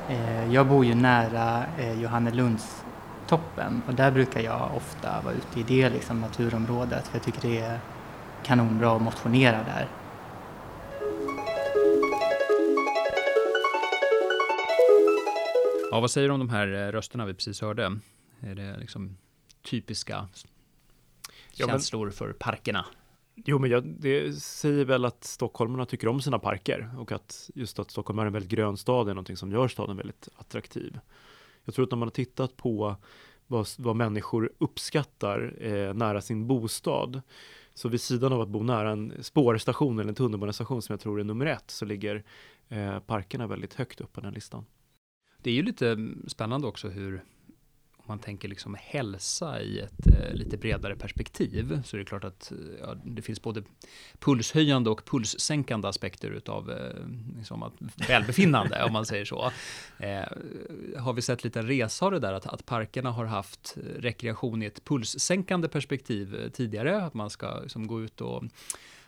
Eh, 0.08 0.52
jag 0.54 0.66
bor 0.66 0.84
ju 0.84 0.94
nära 0.94 1.64
eh, 1.78 2.00
Johannelundstoppen 2.00 3.82
och 3.86 3.94
där 3.94 4.10
brukar 4.10 4.40
jag 4.40 4.70
ofta 4.76 5.20
vara 5.24 5.34
ute 5.34 5.60
i 5.60 5.62
det 5.62 5.90
liksom, 5.90 6.20
naturområdet 6.20 7.08
för 7.08 7.16
jag 7.16 7.22
tycker 7.22 7.48
det 7.48 7.60
är 7.60 7.78
kanonbra 8.42 8.96
att 8.96 9.02
motionera 9.02 9.56
där. 9.56 9.88
Ja, 15.92 16.00
vad 16.00 16.10
säger 16.10 16.28
du 16.28 16.34
om 16.34 16.40
de 16.40 16.48
här 16.48 16.72
eh, 16.72 16.92
rösterna 16.92 17.26
vi 17.26 17.34
precis 17.34 17.60
hörde? 17.60 17.98
Är 18.40 18.54
det 18.54 18.76
liksom 18.78 19.16
typiska 19.62 20.28
Ja, 21.52 21.66
men- 21.66 21.68
känslor 21.68 22.10
för 22.10 22.32
parkerna? 22.32 22.86
Jo, 23.34 23.58
men 23.58 23.70
jag, 23.70 23.84
det 23.84 24.32
säger 24.40 24.84
väl 24.84 25.04
att 25.04 25.24
stockholmarna 25.24 25.86
tycker 25.86 26.08
om 26.08 26.20
sina 26.20 26.38
parker 26.38 26.90
och 26.98 27.12
att 27.12 27.50
just 27.54 27.78
att 27.78 27.90
Stockholm 27.90 28.18
är 28.18 28.26
en 28.26 28.32
väldigt 28.32 28.50
grön 28.50 28.76
stad 28.76 29.08
är 29.08 29.14
någonting 29.14 29.36
som 29.36 29.52
gör 29.52 29.68
staden 29.68 29.96
väldigt 29.96 30.28
attraktiv. 30.36 30.98
Jag 31.64 31.74
tror 31.74 31.84
att 31.84 31.90
när 31.90 31.98
man 31.98 32.08
har 32.08 32.12
tittat 32.12 32.56
på 32.56 32.96
vad, 33.46 33.68
vad 33.78 33.96
människor 33.96 34.52
uppskattar 34.58 35.54
eh, 35.60 35.94
nära 35.94 36.20
sin 36.20 36.46
bostad, 36.46 37.22
så 37.74 37.88
vid 37.88 38.00
sidan 38.00 38.32
av 38.32 38.40
att 38.40 38.48
bo 38.48 38.62
nära 38.62 38.90
en 38.90 39.14
spårstation 39.20 39.98
eller 39.98 40.08
en 40.08 40.14
tunnelbanestation 40.14 40.82
som 40.82 40.92
jag 40.92 41.00
tror 41.00 41.20
är 41.20 41.24
nummer 41.24 41.46
ett, 41.46 41.70
så 41.70 41.84
ligger 41.84 42.24
eh, 42.68 42.98
parkerna 42.98 43.46
väldigt 43.46 43.74
högt 43.74 44.00
upp 44.00 44.12
på 44.12 44.20
den 44.20 44.32
listan. 44.32 44.64
Det 45.42 45.50
är 45.50 45.54
ju 45.54 45.62
lite 45.62 45.96
spännande 46.26 46.66
också 46.66 46.88
hur 46.88 47.22
om 47.96 48.08
man 48.08 48.18
tänker 48.18 48.48
liksom 48.48 48.76
hälsa 48.80 49.60
i 49.60 49.78
ett 49.80 50.06
eh, 50.06 50.34
lite 50.34 50.56
bredare 50.56 50.96
perspektiv 50.96 51.82
så 51.84 51.96
är 51.96 51.98
det 51.98 52.04
klart 52.04 52.24
att 52.24 52.52
eh, 52.52 52.58
ja, 52.80 52.94
det 53.04 53.22
finns 53.22 53.42
både 53.42 53.62
pulshöjande 54.18 54.90
och 54.90 55.04
pulssänkande 55.04 55.88
aspekter 55.88 56.30
utav 56.30 56.70
eh, 56.70 57.06
liksom 57.38 57.62
att 57.62 57.72
välbefinnande 58.08 58.84
om 58.84 58.92
man 58.92 59.06
säger 59.06 59.24
så. 59.24 59.52
Eh, 59.98 60.22
har 60.98 61.12
vi 61.12 61.22
sett 61.22 61.44
lite 61.44 61.62
resa 61.62 62.06
av 62.06 62.12
det 62.12 62.18
där 62.18 62.32
att, 62.32 62.46
att 62.46 62.66
parkerna 62.66 63.10
har 63.10 63.24
haft 63.24 63.76
rekreation 63.96 64.62
i 64.62 64.66
ett 64.66 64.84
pulssänkande 64.84 65.68
perspektiv 65.68 66.34
eh, 66.34 66.50
tidigare, 66.50 67.04
att 67.04 67.14
man 67.14 67.30
ska 67.30 67.60
liksom, 67.60 67.86
gå 67.86 68.02
ut 68.02 68.20
och 68.20 68.44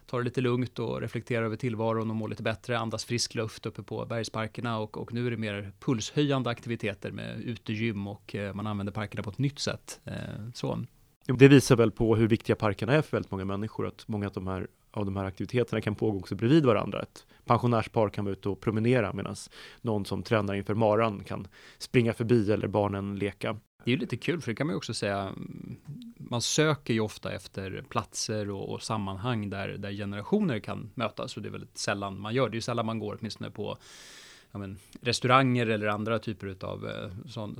ta 0.06 0.18
det 0.18 0.24
lite 0.24 0.40
lugnt 0.40 0.78
och 0.78 1.00
reflektera 1.00 1.44
över 1.44 1.56
tillvaron 1.56 2.10
och 2.10 2.16
må 2.16 2.26
lite 2.26 2.42
bättre, 2.42 2.78
andas 2.78 3.04
frisk 3.04 3.34
luft 3.34 3.66
uppe 3.66 3.82
på 3.82 4.06
bergsparkerna 4.06 4.78
och, 4.78 4.98
och 4.98 5.12
nu 5.12 5.26
är 5.26 5.30
det 5.30 5.36
mer 5.36 5.72
pulshöjande 5.80 6.50
aktiviteter 6.50 7.10
med 7.10 7.40
utegym 7.40 8.06
och 8.06 8.34
eh, 8.34 8.54
man 8.54 8.66
använder 8.66 8.92
parkerna 8.92 9.22
på 9.22 9.30
ett 9.30 9.38
nytt 9.38 9.58
sätt. 9.58 10.00
Eh, 10.04 10.14
så. 10.54 10.78
Det 11.26 11.48
visar 11.48 11.76
väl 11.76 11.90
på 11.90 12.16
hur 12.16 12.28
viktiga 12.28 12.56
parkerna 12.56 12.92
är 12.92 13.02
för 13.02 13.16
väldigt 13.16 13.30
många 13.30 13.44
människor, 13.44 13.86
att 13.86 14.08
många 14.08 14.26
av 14.26 14.32
de 14.32 14.46
här, 14.46 14.66
av 14.90 15.04
de 15.04 15.16
här 15.16 15.24
aktiviteterna 15.24 15.80
kan 15.80 15.94
pågå 15.94 16.18
också 16.18 16.34
bredvid 16.34 16.66
varandra. 16.66 17.02
Ett 17.02 17.26
pensionärspar 17.44 18.08
kan 18.08 18.24
vara 18.24 18.32
ute 18.32 18.48
och 18.48 18.60
promenera 18.60 19.12
medan 19.12 19.36
någon 19.80 20.04
som 20.04 20.22
tränar 20.22 20.54
inför 20.54 20.74
maran 20.74 21.24
kan 21.24 21.48
springa 21.78 22.12
förbi 22.12 22.52
eller 22.52 22.68
barnen 22.68 23.16
leka. 23.16 23.56
Det 23.84 23.90
är 23.90 23.92
ju 23.92 24.00
lite 24.00 24.16
kul 24.16 24.40
för 24.40 24.50
det 24.50 24.56
kan 24.56 24.66
man 24.66 24.74
ju 24.74 24.76
också 24.76 24.94
säga, 24.94 25.18
mm, 25.20 25.76
man 26.16 26.42
söker 26.42 26.94
ju 26.94 27.00
ofta 27.00 27.32
efter 27.32 27.84
platser 27.88 28.50
och, 28.50 28.72
och 28.72 28.82
sammanhang 28.82 29.50
där, 29.50 29.68
där 29.68 29.92
generationer 29.92 30.58
kan 30.58 30.90
mötas 30.94 31.36
och 31.36 31.42
det 31.42 31.48
är 31.48 31.50
väldigt 31.50 31.78
sällan 31.78 32.20
man 32.20 32.34
gör 32.34 32.44
det. 32.44 32.50
Det 32.50 32.54
är 32.54 32.56
ju 32.56 32.62
sällan 32.62 32.86
man 32.86 32.98
går 32.98 33.16
åtminstone 33.20 33.50
på 33.50 33.78
ja, 34.52 34.58
men, 34.58 34.78
restauranger 35.00 35.66
eller 35.66 35.86
andra 35.86 36.18
typer 36.18 36.56
av 36.60 37.10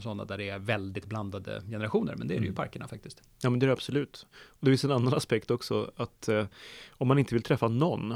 sådana 0.00 0.24
där 0.24 0.38
det 0.38 0.48
är 0.48 0.58
väldigt 0.58 1.06
blandade 1.06 1.62
generationer. 1.70 2.14
Men 2.16 2.28
det 2.28 2.34
är 2.34 2.38
det 2.38 2.42
ju 2.42 2.46
i 2.46 2.48
Mm. 2.48 2.56
parkerna 2.56 2.88
faktiskt. 2.88 3.22
Ja, 3.42 3.50
men 3.50 3.58
det 3.58 3.64
är 3.64 3.68
det 3.68 3.72
absolut. 3.72 4.26
Och 4.46 4.64
det 4.64 4.70
finns 4.70 4.84
en 4.84 4.90
annan 4.90 5.14
aspekt 5.14 5.50
också, 5.50 5.90
att 5.96 6.28
eh, 6.28 6.46
om 6.90 7.08
man 7.08 7.18
inte 7.18 7.34
vill 7.34 7.42
träffa 7.42 7.68
någon, 7.68 8.12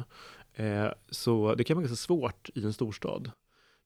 eh, 0.54 0.86
så 1.10 1.54
det 1.54 1.64
kan 1.64 1.76
vara 1.76 1.86
ganska 1.86 1.96
svårt 1.96 2.50
i 2.54 2.64
en 2.64 2.72
storstad. 2.72 3.30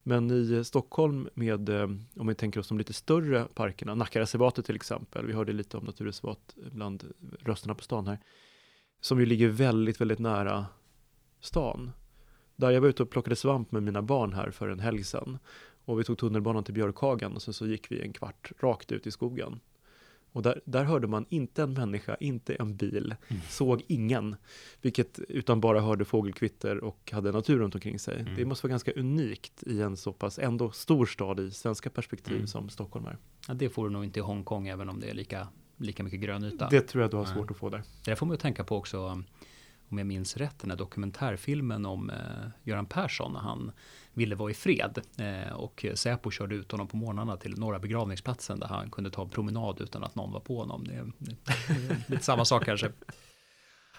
Men 0.03 0.31
i 0.31 0.53
eh, 0.53 0.63
Stockholm 0.63 1.29
med, 1.35 1.69
eh, 1.69 1.91
om 2.17 2.27
vi 2.27 2.35
tänker 2.35 2.61
oss 2.61 2.69
de 2.69 2.79
lite 2.79 2.93
större 2.93 3.45
parkerna, 3.55 3.95
Nackareservatet 3.95 4.67
till 4.67 4.77
exempel, 4.77 5.27
vi 5.27 5.33
hörde 5.33 5.53
lite 5.53 5.77
om 5.77 5.85
naturreservat 5.85 6.57
bland 6.73 7.13
rösterna 7.41 7.75
på 7.75 7.83
stan 7.83 8.07
här, 8.07 8.19
som 9.01 9.21
ju 9.21 9.27
ligger 9.27 9.49
väldigt, 9.49 10.01
väldigt 10.01 10.19
nära 10.19 10.67
stan. 11.41 11.91
Där 12.57 12.71
jag 12.71 12.81
var 12.81 12.89
ute 12.89 13.03
och 13.03 13.11
plockade 13.11 13.37
svamp 13.37 13.73
med 13.73 13.83
mina 13.83 14.03
barn 14.03 14.33
här 14.33 14.51
för 14.51 14.69
en 14.69 14.81
helg 14.81 15.05
sedan. 15.05 15.39
Och 15.85 16.01
vi 16.01 16.05
tog 16.05 16.19
tunnelbanan 16.19 16.65
till 16.65 16.75
Björkhagen 16.75 17.33
och 17.33 17.43
sen 17.43 17.55
så 17.55 17.67
gick 17.67 17.93
vi 17.93 18.01
en 18.01 18.13
kvart 18.13 18.53
rakt 18.61 18.93
ut 18.93 19.07
i 19.07 19.11
skogen. 19.11 19.61
Och 20.33 20.43
där, 20.43 20.61
där 20.65 20.85
hörde 20.85 21.07
man 21.07 21.27
inte 21.29 21.63
en 21.63 21.73
människa, 21.73 22.17
inte 22.21 22.55
en 22.55 22.77
bil, 22.77 23.15
Mm. 23.29 23.43
såg 23.49 23.83
ingen, 23.87 24.37
vilket 24.83 25.19
utan 25.29 25.61
bara 25.61 25.81
hörde 25.81 26.05
fågelkvitter 26.05 26.85
och 26.85 27.11
hade 27.13 27.33
natur 27.33 27.59
runt 27.59 27.75
omkring 27.75 27.99
sig. 27.99 28.21
Mm. 28.21 28.35
Det 28.37 28.45
måste 28.45 28.67
vara 28.67 28.71
ganska 28.71 28.93
unikt 28.93 29.63
i 29.63 29.83
en 29.83 29.97
så 29.97 30.13
pass 30.13 30.39
ändå 30.39 30.71
stor 30.71 31.07
stad 31.07 31.41
i 31.41 31.51
svenska 31.51 31.91
perspektiv 31.91 32.35
Mm. 32.37 32.47
som 32.47 32.69
Stockholm 32.69 33.07
är. 33.07 33.17
Ja, 33.49 33.55
det 33.55 33.69
får 33.69 33.85
du 33.85 33.91
nog 33.93 34.05
inte 34.05 34.19
i 34.19 34.23
Hongkong 34.23 34.69
även 34.69 34.89
om 34.89 35.01
det 35.01 35.11
är 35.11 35.15
lika, 35.15 35.49
lika 35.77 36.03
mycket 36.03 36.21
grön 36.21 36.45
yta. 36.45 36.69
Det 36.71 36.81
tror 36.81 37.03
jag 37.03 37.11
du 37.11 37.17
har 37.17 37.25
svårt 37.25 37.51
att 37.51 37.57
få 37.57 37.69
där. 37.71 37.83
Det 38.05 38.17
får 38.17 38.27
man 38.27 38.35
ju 38.35 38.41
tänka 38.41 38.65
på 38.65 38.77
också, 38.77 39.23
om 39.93 39.99
jag 39.99 40.07
minns 40.07 40.37
rätt, 40.37 40.59
den 40.59 40.71
här 40.71 40.79
dokumentärfilmen 40.79 41.87
om 41.87 42.11
eh, 42.11 42.17
Göran 42.63 42.87
Persson 42.87 43.33
när 43.33 43.41
han 43.41 43.73
ville 44.13 44.35
vara 44.35 44.51
i 44.51 44.55
fred. 44.55 44.99
Eh, 45.19 45.53
och 45.53 45.87
Säpo 45.95 46.31
körde 46.31 46.55
ut 46.55 46.73
honom 46.73 46.89
på 46.89 46.97
morgnarna 46.97 47.37
till 47.37 47.59
norra 47.59 47.79
begravningsplatsen 47.79 48.61
där 48.61 48.67
han 48.67 48.91
kunde 48.91 49.11
ta 49.11 49.23
en 49.23 49.29
promenad 49.29 49.81
utan 49.81 50.05
att 50.05 50.15
någon 50.15 50.33
var 50.33 50.41
på 50.41 50.59
honom. 50.59 50.85
Det 50.85 50.95
är, 50.95 51.13
det 51.19 51.33
är 51.73 52.11
lite 52.11 52.25
samma 52.25 52.45
sak 52.45 52.65
kanske. 52.65 52.93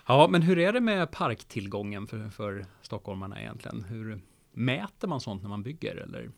Ja, 0.07 0.27
men 0.31 0.41
hur 0.41 0.59
är 0.59 0.73
det 0.73 0.81
med 0.81 1.11
parktillgången 1.11 2.07
för, 2.07 2.29
för 2.29 2.65
stockholmarna 2.81 3.41
egentligen? 3.41 3.83
Hur 3.83 4.21
mäter 4.51 5.07
man 5.07 5.21
sånt 5.21 5.41
när 5.41 5.49
man 5.49 5.63
bygger? 5.63 5.95
Eller? 5.95 6.31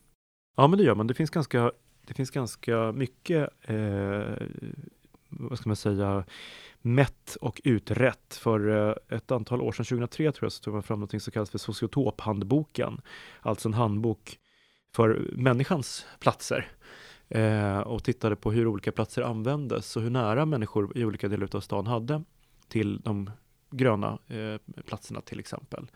Ja, 0.56 0.68
men 0.68 0.80
det 0.80 0.86
gör 0.86 0.96
man. 0.96 1.08
Det 1.08 1.14
finns 1.14 1.30
ganska, 1.30 1.72
det 2.08 2.14
finns 2.14 2.32
ganska 2.32 2.92
mycket, 2.92 3.50
eh, 3.62 4.36
vad 5.40 5.60
ska 5.60 5.70
man 5.70 5.76
säga, 5.76 6.24
mätt 6.82 7.38
och 7.42 7.62
utrett. 7.64 8.40
För 8.42 8.90
eh, 8.90 9.18
ett 9.18 9.32
antal 9.32 9.62
år 9.62 9.72
sedan, 9.72 9.86
2003 9.86 10.32
tror 10.32 10.46
jag, 10.46 10.52
så 10.52 10.64
tog 10.64 10.74
man 10.74 10.84
fram 10.84 11.00
något 11.00 11.22
som 11.22 11.32
kallas 11.32 11.50
för 11.50 11.58
sociotophandboken. 11.58 13.02
Alltså 13.42 13.70
en 13.70 13.74
handbok 13.74 14.40
för 14.96 15.30
människans 15.34 16.06
platser. 16.20 16.72
Eh, 17.30 17.80
och 17.80 18.04
tittade 18.04 18.36
på 18.36 18.52
hur 18.52 18.68
olika 18.68 18.92
platser 18.92 19.22
användes 19.22 19.96
och 19.96 20.02
hur 20.02 20.10
nära 20.10 20.46
människor 20.46 20.98
i 20.98 21.06
olika 21.06 21.28
delar 21.28 21.56
av 21.56 21.62
stan 21.62 21.88
hade 21.88 22.24
till 22.68 23.02
de 23.02 23.30
gröna 23.72 24.20
eh, 24.28 24.82
platserna 24.86 25.22
till 25.22 25.40
exempel. 25.40 25.88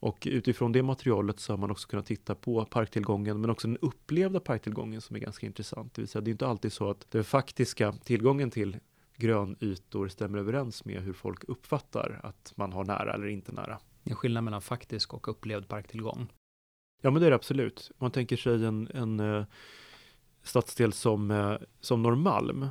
Och 0.00 0.28
utifrån 0.30 0.72
det 0.72 0.82
materialet 0.82 1.40
så 1.40 1.52
har 1.52 1.58
man 1.58 1.70
också 1.70 1.88
kunnat 1.88 2.06
titta 2.06 2.34
på 2.34 2.64
parktillgången 2.64 3.40
men 3.40 3.50
också 3.50 3.68
den 3.68 3.76
upplevda 3.76 4.40
parktillgången 4.40 5.00
som 5.00 5.16
är 5.16 5.20
ganska 5.20 5.46
intressant. 5.46 5.94
Det 5.94 6.02
vill 6.02 6.08
säga 6.08 6.22
det 6.22 6.30
är 6.30 6.32
inte 6.32 6.46
alltid 6.46 6.72
så 6.72 6.90
att 6.90 7.10
den 7.10 7.24
faktiska 7.24 7.92
tillgången 7.92 8.50
till 8.50 8.76
grönytor 9.16 10.08
stämmer 10.08 10.38
överens 10.38 10.84
med 10.84 11.02
hur 11.02 11.12
folk 11.12 11.44
uppfattar 11.44 12.20
att 12.22 12.52
man 12.56 12.72
har 12.72 12.84
nära 12.84 13.14
eller 13.14 13.26
inte 13.26 13.52
nära. 13.52 13.78
Det 14.02 14.10
är 14.10 14.14
skillnad 14.14 14.44
mellan 14.44 14.62
faktisk 14.62 15.14
och 15.14 15.28
upplevd 15.28 15.68
parktillgång. 15.68 16.32
Ja 17.02 17.10
men 17.10 17.20
det 17.20 17.26
är 17.26 17.30
det 17.30 17.36
absolut. 17.36 17.90
Man 17.98 18.10
tänker 18.10 18.36
sig 18.36 18.64
en, 18.64 18.88
en 18.94 19.20
eh, 19.20 19.44
stadsdel 20.42 20.92
som, 20.92 21.30
eh, 21.30 21.56
som 21.80 22.02
Norrmalm 22.02 22.66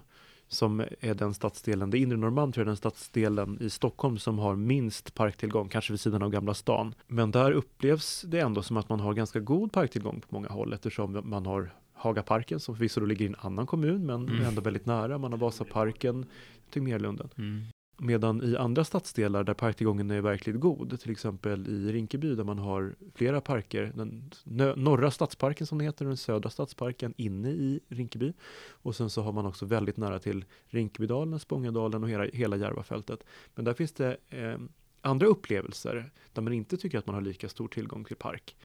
som 0.47 0.79
är 0.99 1.13
den 1.13 1.33
stadsdelen, 1.33 1.89
det 1.89 1.97
inre 1.97 2.17
Norrmalm 2.17 2.51
tror 2.51 2.61
jag 2.61 2.65
är 2.65 2.69
den 2.69 2.77
stadsdelen 2.77 3.57
i 3.61 3.69
Stockholm 3.69 4.17
som 4.17 4.39
har 4.39 4.55
minst 4.55 5.13
parktillgång, 5.13 5.69
kanske 5.69 5.93
vid 5.93 5.99
sidan 5.99 6.23
av 6.23 6.29
Gamla 6.29 6.53
stan. 6.53 6.93
Men 7.07 7.31
där 7.31 7.51
upplevs 7.51 8.21
det 8.21 8.39
ändå 8.39 8.61
som 8.61 8.77
att 8.77 8.89
man 8.89 8.99
har 8.99 9.13
ganska 9.13 9.39
god 9.39 9.71
parktillgång 9.71 10.19
på 10.21 10.27
många 10.29 10.47
håll 10.49 10.73
eftersom 10.73 11.21
man 11.23 11.45
har 11.45 11.73
Hagaparken 11.93 12.59
som 12.59 12.75
förvisso 12.75 12.99
då 12.99 13.05
ligger 13.05 13.25
i 13.25 13.27
en 13.27 13.35
annan 13.39 13.65
kommun 13.65 14.05
men 14.05 14.29
Mm. 14.29 14.41
ändå 14.45 14.61
väldigt 14.61 14.85
nära. 14.85 15.17
Man 15.17 15.31
har 15.31 15.39
Vasaparken, 15.39 16.25
Tegnérlunden. 16.73 17.29
Mm. 17.37 17.63
Medan 17.99 18.43
i 18.43 18.57
andra 18.57 18.83
stadsdelar 18.83 19.43
där 19.43 19.53
parktillgången 19.53 20.11
är 20.11 20.21
verkligt 20.21 20.59
god, 20.59 20.99
till 20.99 21.11
exempel 21.11 21.67
i 21.67 21.91
Rinkeby 21.91 22.35
där 22.35 22.43
man 22.43 22.59
har 22.59 22.95
flera 23.15 23.41
parker, 23.41 23.91
den 23.95 24.31
norra 24.75 25.11
stadsparken 25.11 25.67
som 25.67 25.77
det 25.77 25.83
heter 25.83 26.05
och 26.05 26.09
den 26.09 26.17
södra 26.17 26.49
stadsparken 26.49 27.13
inne 27.17 27.49
i 27.49 27.79
Rinkeby. 27.87 28.33
Och 28.69 28.95
sen 28.95 29.09
så 29.09 29.21
har 29.21 29.31
man 29.31 29.45
också 29.45 29.65
väldigt 29.65 29.97
nära 29.97 30.19
till 30.19 30.45
Rinkebydalen, 30.65 31.39
Spångadalen 31.39 32.03
och 32.03 32.09
hela, 32.09 32.25
hela 32.25 32.57
Järvafältet. 32.57 33.23
Men 33.55 33.65
där 33.65 33.73
finns 33.73 33.91
det 33.91 34.17
eh, 34.29 34.57
andra 35.01 35.27
upplevelser 35.27 36.11
där 36.33 36.41
man 36.41 36.53
inte 36.53 36.77
tycker 36.77 36.97
att 36.97 37.07
man 37.07 37.15
har 37.15 37.21
lika 37.21 37.49
stor 37.49 37.67
tillgång 37.67 38.03
till 38.03 38.15
park. 38.15 38.55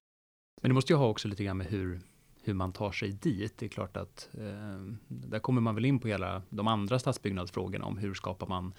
Men 0.62 0.68
det 0.68 0.74
måste 0.74 0.92
ju 0.92 0.96
ha 0.96 1.08
också 1.08 1.28
lite 1.28 1.44
grann 1.44 1.56
med 1.56 1.66
hur, 1.66 2.00
hur 2.42 2.54
man 2.54 2.72
tar 2.72 2.92
sig 2.92 3.12
dit. 3.12 3.58
Det 3.58 3.66
är 3.66 3.70
klart 3.70 3.96
att 3.96 4.28
eh, 4.32 4.94
där 5.08 5.38
kommer 5.38 5.60
man 5.60 5.74
väl 5.74 5.84
in 5.84 5.98
på 5.98 6.08
hela 6.08 6.42
de 6.50 6.68
andra 6.68 6.98
stadsbyggnadsfrågorna 6.98 7.84
om 7.84 7.98
hur 7.98 8.14
skapar 8.14 8.46
man 8.46 8.74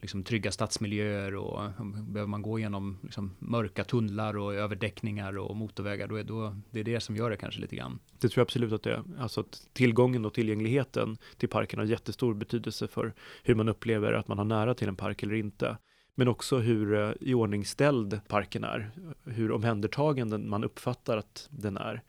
liksom 0.00 0.24
trygga 0.24 0.52
stadsmiljöer 0.52 1.34
och 1.34 1.60
behöver 2.02 2.26
man 2.26 2.42
gå 2.42 2.58
igenom 2.58 2.98
liksom 3.02 3.30
mörka 3.38 3.84
tunnlar 3.84 4.36
och 4.36 4.54
överdäckningar 4.54 5.38
och 5.38 5.56
motorvägar 5.56 6.08
då 6.08 6.16
är 6.16 6.24
då, 6.24 6.56
det 6.70 6.80
är 6.80 6.84
det 6.84 7.00
som 7.00 7.16
gör 7.16 7.30
det 7.30 7.36
kanske 7.36 7.60
lite 7.60 7.76
grann. 7.76 7.98
Det 8.18 8.28
tror 8.28 8.40
jag 8.40 8.44
absolut 8.44 8.72
att 8.72 8.82
det 8.82 8.92
är. 8.92 9.02
Alltså 9.18 9.40
att 9.40 9.68
tillgången 9.72 10.24
och 10.24 10.34
tillgängligheten 10.34 11.16
till 11.36 11.48
parken 11.48 11.78
har 11.78 11.86
jättestor 11.86 12.34
betydelse 12.34 12.88
för 12.88 13.14
hur 13.42 13.54
man 13.54 13.68
upplever 13.68 14.12
att 14.12 14.28
man 14.28 14.38
har 14.38 14.44
nära 14.44 14.74
till 14.74 14.88
en 14.88 14.96
park 14.96 15.22
eller 15.22 15.34
inte. 15.34 15.76
Men 16.14 16.28
också 16.28 16.58
hur 16.58 16.94
eh, 16.94 17.12
iordningställd 17.20 18.20
parken 18.28 18.64
är, 18.64 18.90
hur 19.24 19.52
omhändertagen 19.52 20.30
den- 20.30 20.48
man 20.48 20.64
uppfattar 20.64 21.16
att 21.16 21.48
den 21.50 21.76
är. 21.76 22.02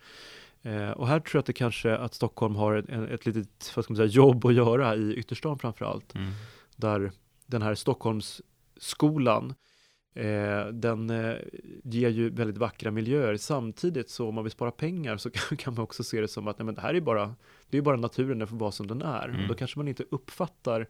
Eh, 0.61 0.91
och 0.91 1.07
här 1.07 1.19
tror 1.19 1.37
jag 1.37 1.39
att 1.39 1.45
det 1.45 1.53
kanske 1.53 1.97
att 1.97 2.13
Stockholm 2.13 2.55
har 2.55 2.75
ett, 2.75 2.89
ett 2.89 3.25
litet 3.25 3.71
vad 3.75 3.85
ska 3.85 3.93
man 3.93 3.97
säga, 3.97 4.07
jobb 4.07 4.45
att 4.45 4.53
göra 4.53 4.95
i 4.95 5.13
ytterstan 5.15 5.59
framför 5.59 5.85
allt. 5.85 6.15
Mm. 6.15 6.27
Där 6.75 7.11
den 7.45 7.61
här 7.61 7.75
Stockholmsskolan 7.75 9.53
Eh, 10.15 10.67
den 10.67 11.09
eh, 11.09 11.35
ger 11.83 12.09
ju 12.09 12.29
väldigt 12.29 12.57
vackra 12.57 12.91
miljöer. 12.91 13.37
Samtidigt 13.37 14.09
så 14.09 14.27
om 14.27 14.35
man 14.35 14.43
vill 14.43 14.51
spara 14.51 14.71
pengar 14.71 15.17
så 15.17 15.29
kan, 15.33 15.57
kan 15.57 15.73
man 15.73 15.83
också 15.83 16.03
se 16.03 16.21
det 16.21 16.27
som 16.27 16.47
att 16.47 16.59
nej, 16.59 16.65
men 16.65 16.75
det 16.75 16.81
här 16.81 16.93
är 16.93 17.01
bara, 17.01 17.35
det 17.69 17.77
är 17.77 17.81
bara 17.81 17.95
naturen, 17.95 18.39
den 18.39 18.47
får 18.47 18.57
vara 18.57 18.71
som 18.71 18.87
den 18.87 19.01
är. 19.01 19.29
Mm. 19.29 19.47
Då 19.47 19.53
kanske 19.53 19.79
man 19.79 19.87
inte 19.87 20.03
uppfattar 20.11 20.87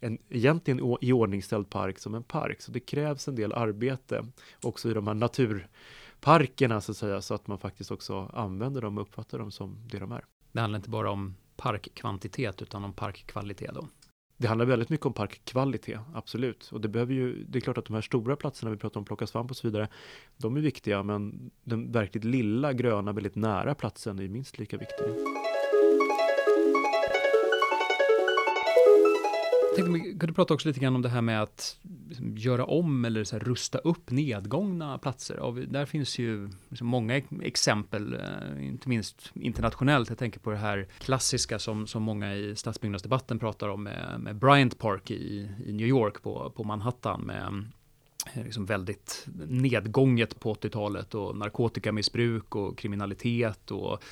en 0.00 0.18
egentligen 0.28 0.96
iordningställd 1.00 1.70
park 1.70 1.98
som 1.98 2.14
en 2.14 2.22
park. 2.22 2.60
Så 2.60 2.72
det 2.72 2.80
krävs 2.80 3.28
en 3.28 3.34
del 3.34 3.52
arbete 3.52 4.24
också 4.62 4.90
i 4.90 4.94
de 4.94 5.06
här 5.06 5.14
naturparkerna 5.14 6.80
så 6.80 6.92
att 6.92 6.98
säga, 6.98 7.20
så 7.20 7.34
att 7.34 7.46
man 7.46 7.58
faktiskt 7.58 7.90
också 7.90 8.30
använder 8.34 8.80
dem 8.80 8.98
och 8.98 9.02
uppfattar 9.02 9.38
dem 9.38 9.50
som 9.50 9.78
det 9.90 9.98
de 9.98 10.12
är. 10.12 10.24
Det 10.52 10.60
handlar 10.60 10.76
inte 10.76 10.90
bara 10.90 11.10
om 11.10 11.34
parkkvantitet 11.56 12.62
utan 12.62 12.84
om 12.84 12.92
parkkvalitet 12.92 13.74
då. 13.74 13.88
Det 14.36 14.46
handlar 14.46 14.66
väldigt 14.66 14.88
mycket 14.88 15.06
om 15.06 15.12
parkkvalitet, 15.12 16.00
absolut. 16.14 16.70
Och 16.72 16.80
det 16.80 16.88
behöver 16.88 17.14
ju, 17.14 17.44
det 17.44 17.58
är 17.58 17.60
klart 17.60 17.78
att 17.78 17.84
de 17.84 17.94
här 17.94 18.00
stora 18.00 18.36
platserna 18.36 18.70
vi 18.70 18.76
pratar 18.76 19.00
om, 19.00 19.04
plocka 19.04 19.26
svamp 19.26 19.50
och 19.50 19.56
så 19.56 19.66
vidare, 19.66 19.88
de 20.36 20.56
är 20.56 20.60
viktiga, 20.60 21.02
men 21.02 21.50
den 21.64 21.92
verkligt 21.92 22.24
lilla 22.24 22.72
gröna, 22.72 23.12
väldigt 23.12 23.34
nära 23.34 23.74
platsen 23.74 24.18
är 24.18 24.28
minst 24.28 24.58
lika 24.58 24.76
viktig. 24.76 25.06
Tänkte, 29.74 29.92
vi 29.92 30.18
kunde 30.18 30.32
prata 30.32 30.54
också 30.54 30.68
lite 30.68 30.80
grann 30.80 30.94
om 30.94 31.02
det 31.02 31.08
här 31.08 31.22
med 31.22 31.42
att 31.42 31.78
liksom, 32.08 32.36
göra 32.36 32.64
om 32.64 33.04
eller 33.04 33.24
så 33.24 33.36
här, 33.36 33.44
rusta 33.44 33.78
upp 33.78 34.10
nedgångna 34.10 34.98
platser. 34.98 35.38
Och 35.38 35.54
där 35.54 35.86
finns 35.86 36.18
ju 36.18 36.50
liksom, 36.68 36.86
många 36.86 37.22
exempel, 37.42 38.14
eh, 38.14 38.66
inte 38.66 38.88
minst 38.88 39.32
internationellt. 39.34 40.08
Jag 40.08 40.18
tänker 40.18 40.40
på 40.40 40.50
det 40.50 40.56
här 40.56 40.88
klassiska 40.98 41.58
som, 41.58 41.86
som 41.86 42.02
många 42.02 42.34
i 42.34 42.56
stadsbyggnadsdebatten 42.56 43.38
pratar 43.38 43.68
om 43.68 43.82
med, 43.82 44.20
med 44.20 44.36
Bryant 44.36 44.78
Park 44.78 45.10
i, 45.10 45.50
i 45.66 45.72
New 45.72 45.86
York 45.86 46.22
på, 46.22 46.52
på 46.56 46.64
Manhattan 46.64 47.20
med 47.20 47.64
Eh, 48.32 48.44
liksom 48.44 48.66
väldigt 48.66 49.26
nedgånget 49.48 50.40
på 50.40 50.54
80-talet 50.54 51.14
och 51.14 51.36
narkotikamissbruk 51.36 52.54
och 52.54 52.78
kriminalitet 52.78 53.70
och 53.70 54.02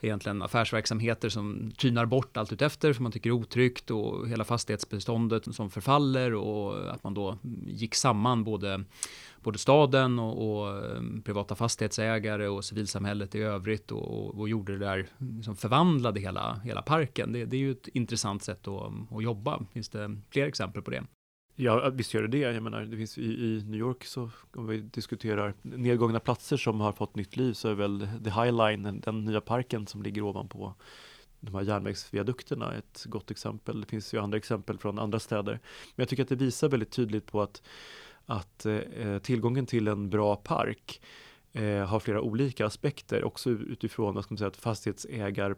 egentligen 0.00 0.42
affärsverksamheter 0.42 1.28
som 1.28 1.72
tynar 1.76 2.06
bort 2.06 2.36
allt 2.36 2.52
utefter 2.52 2.92
för 2.92 3.02
man 3.02 3.12
tycker 3.12 3.30
är 3.30 3.34
otryggt 3.34 3.90
och 3.90 4.28
hela 4.28 4.44
fastighetsbeståndet 4.44 5.54
som 5.54 5.70
förfaller 5.70 6.34
och 6.34 6.94
att 6.94 7.04
man 7.04 7.14
då 7.14 7.38
gick 7.66 7.94
samman 7.94 8.44
både 8.44 8.84
både 9.42 9.58
staden 9.58 10.18
och, 10.18 10.60
och 10.60 10.84
eh, 10.84 11.02
privata 11.24 11.54
fastighetsägare 11.54 12.48
och 12.48 12.64
civilsamhället 12.64 13.34
i 13.34 13.40
övrigt 13.40 13.92
och, 13.92 14.38
och 14.38 14.48
gjorde 14.48 14.72
det 14.72 14.86
där, 14.86 15.08
liksom 15.18 15.56
förvandlade 15.56 16.20
hela, 16.20 16.60
hela 16.64 16.82
parken. 16.82 17.32
Det, 17.32 17.44
det 17.44 17.56
är 17.56 17.60
ju 17.60 17.70
ett 17.70 17.88
intressant 17.88 18.42
sätt 18.42 18.68
att, 18.68 19.12
att 19.12 19.22
jobba. 19.22 19.64
Finns 19.72 19.88
det 19.88 20.20
fler 20.30 20.46
exempel 20.46 20.82
på 20.82 20.90
det? 20.90 21.04
Ja, 21.58 21.90
visst 21.90 22.14
gör 22.14 22.22
det 22.22 22.28
det. 22.28 22.38
Jag 22.38 22.62
menar, 22.62 22.82
det 22.82 22.96
finns 22.96 23.18
i, 23.18 23.22
i, 23.22 23.64
New 23.66 23.80
York 23.80 24.04
så 24.04 24.30
om 24.54 24.66
vi 24.66 24.80
diskuterar 24.80 25.54
nedgångna 25.62 26.20
platser 26.20 26.56
som 26.56 26.80
har 26.80 26.92
fått 26.92 27.16
nytt 27.16 27.36
liv 27.36 27.52
så 27.52 27.68
är 27.68 27.74
väl 27.74 28.08
The 28.24 28.30
High 28.30 28.52
Line, 28.52 29.00
den, 29.04 29.24
nya 29.24 29.40
parken 29.40 29.86
som 29.86 30.02
ligger 30.02 30.22
ovanpå 30.22 30.74
de 31.40 31.54
här 31.54 31.62
järnvägsviadukterna 31.62 32.74
ett 32.74 33.04
gott 33.04 33.30
exempel. 33.30 33.80
Det 33.80 33.86
finns 33.86 34.14
ju 34.14 34.20
andra 34.20 34.38
exempel 34.38 34.78
från 34.78 34.98
andra 34.98 35.18
städer. 35.18 35.52
Men 35.52 36.02
jag 36.02 36.08
tycker 36.08 36.22
att 36.22 36.28
det 36.28 36.36
visar 36.36 36.68
väldigt 36.68 36.90
tydligt 36.90 37.26
på 37.26 37.42
att, 37.42 37.62
att 38.26 38.66
eh, 38.66 39.18
tillgången 39.18 39.66
till 39.66 39.88
en 39.88 40.10
bra 40.10 40.36
park 40.36 41.00
eh, 41.52 41.86
har 41.86 42.00
flera 42.00 42.20
olika 42.20 42.66
aspekter 42.66 43.24
också 43.24 43.50
utifrån 43.50 44.14
vad 44.14 44.24
ska 44.24 44.32
man 44.32 44.38
säga, 44.38 44.48
ett 44.48 44.56
fastighetsägar 44.56 45.56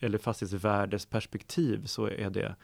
eller 0.00 0.18
fastighetsvärdesperspektiv 0.18 1.84
så 1.84 2.06
är 2.06 2.30
det 2.30 2.56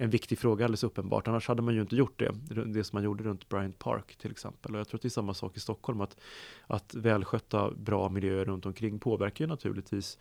en 0.00 0.10
viktig 0.10 0.38
fråga 0.38 0.64
alldeles 0.64 0.84
uppenbart. 0.84 1.28
Annars 1.28 1.48
hade 1.48 1.62
man 1.62 1.74
ju 1.74 1.80
inte 1.80 1.96
gjort 1.96 2.18
det. 2.18 2.32
Det 2.66 2.84
som 2.84 2.96
man 2.96 3.04
gjorde 3.04 3.24
runt 3.24 3.48
Bryant 3.48 3.78
Park 3.78 4.16
till 4.16 4.30
exempel. 4.30 4.74
Och 4.74 4.80
jag 4.80 4.88
tror 4.88 4.98
att 4.98 5.02
det 5.02 5.08
är 5.08 5.10
samma 5.10 5.34
sak 5.34 5.56
i 5.56 5.60
Stockholm. 5.60 6.00
Att, 6.00 6.20
att 6.66 6.94
välskötta 6.94 7.70
bra 7.70 8.08
miljöer 8.08 8.44
runt 8.44 8.66
omkring 8.66 8.98
påverkar 8.98 9.44
ju 9.44 9.48
naturligtvis 9.48 10.18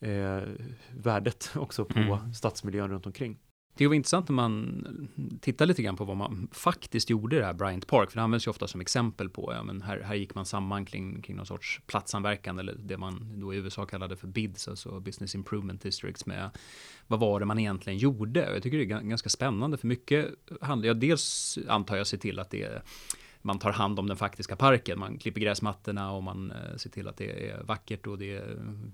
eh, 0.00 0.42
värdet 0.90 1.50
också 1.54 1.84
på 1.84 1.98
mm. 1.98 2.34
stadsmiljön 2.34 2.90
runt 2.90 3.06
omkring. 3.06 3.38
Det 3.76 3.86
var 3.86 3.94
intressant 3.94 4.28
när 4.28 4.34
man 4.34 5.08
tittar 5.40 5.66
lite 5.66 5.82
grann 5.82 5.96
på 5.96 6.04
vad 6.04 6.16
man 6.16 6.48
faktiskt 6.52 7.10
gjorde 7.10 7.36
i 7.36 7.38
det 7.38 7.44
här 7.44 7.52
Bryant 7.52 7.86
Park, 7.86 8.10
för 8.10 8.16
det 8.16 8.22
används 8.22 8.46
ju 8.46 8.50
ofta 8.50 8.68
som 8.68 8.80
exempel 8.80 9.28
på, 9.28 9.52
ja 9.52 9.62
men 9.62 9.82
här, 9.82 10.00
här 10.00 10.14
gick 10.14 10.34
man 10.34 10.46
samman 10.46 10.84
kring, 10.84 11.22
kring 11.22 11.36
någon 11.36 11.46
sorts 11.46 11.80
platsanverkan 11.86 12.58
eller 12.58 12.74
det 12.78 12.98
man 12.98 13.40
då 13.40 13.54
i 13.54 13.56
USA 13.56 13.86
kallade 13.86 14.16
för 14.16 14.26
BIDS, 14.26 14.68
alltså 14.68 15.00
Business 15.00 15.34
Improvement 15.34 15.82
Districts 15.82 16.26
med 16.26 16.50
vad 17.06 17.20
var 17.20 17.40
det 17.40 17.46
man 17.46 17.58
egentligen 17.58 17.98
gjorde? 17.98 18.52
Jag 18.52 18.62
tycker 18.62 18.78
det 18.78 18.84
är 18.84 19.00
ganska 19.00 19.28
spännande 19.28 19.76
för 19.76 19.86
mycket 19.86 20.26
handlar, 20.60 20.88
ja 20.88 20.94
dels 20.94 21.58
antar 21.68 21.96
jag 21.96 22.06
sig 22.06 22.18
till 22.18 22.38
att 22.38 22.50
det 22.50 22.62
är 22.62 22.82
man 23.46 23.58
tar 23.58 23.72
hand 23.72 23.98
om 23.98 24.06
den 24.06 24.16
faktiska 24.16 24.56
parken. 24.56 24.98
Man 24.98 25.18
klipper 25.18 25.40
gräsmattorna 25.40 26.12
och 26.12 26.22
man 26.22 26.50
eh, 26.50 26.76
ser 26.76 26.90
till 26.90 27.08
att 27.08 27.16
det 27.16 27.50
är 27.50 27.62
vackert 27.62 28.06
och 28.06 28.18
det, 28.18 28.42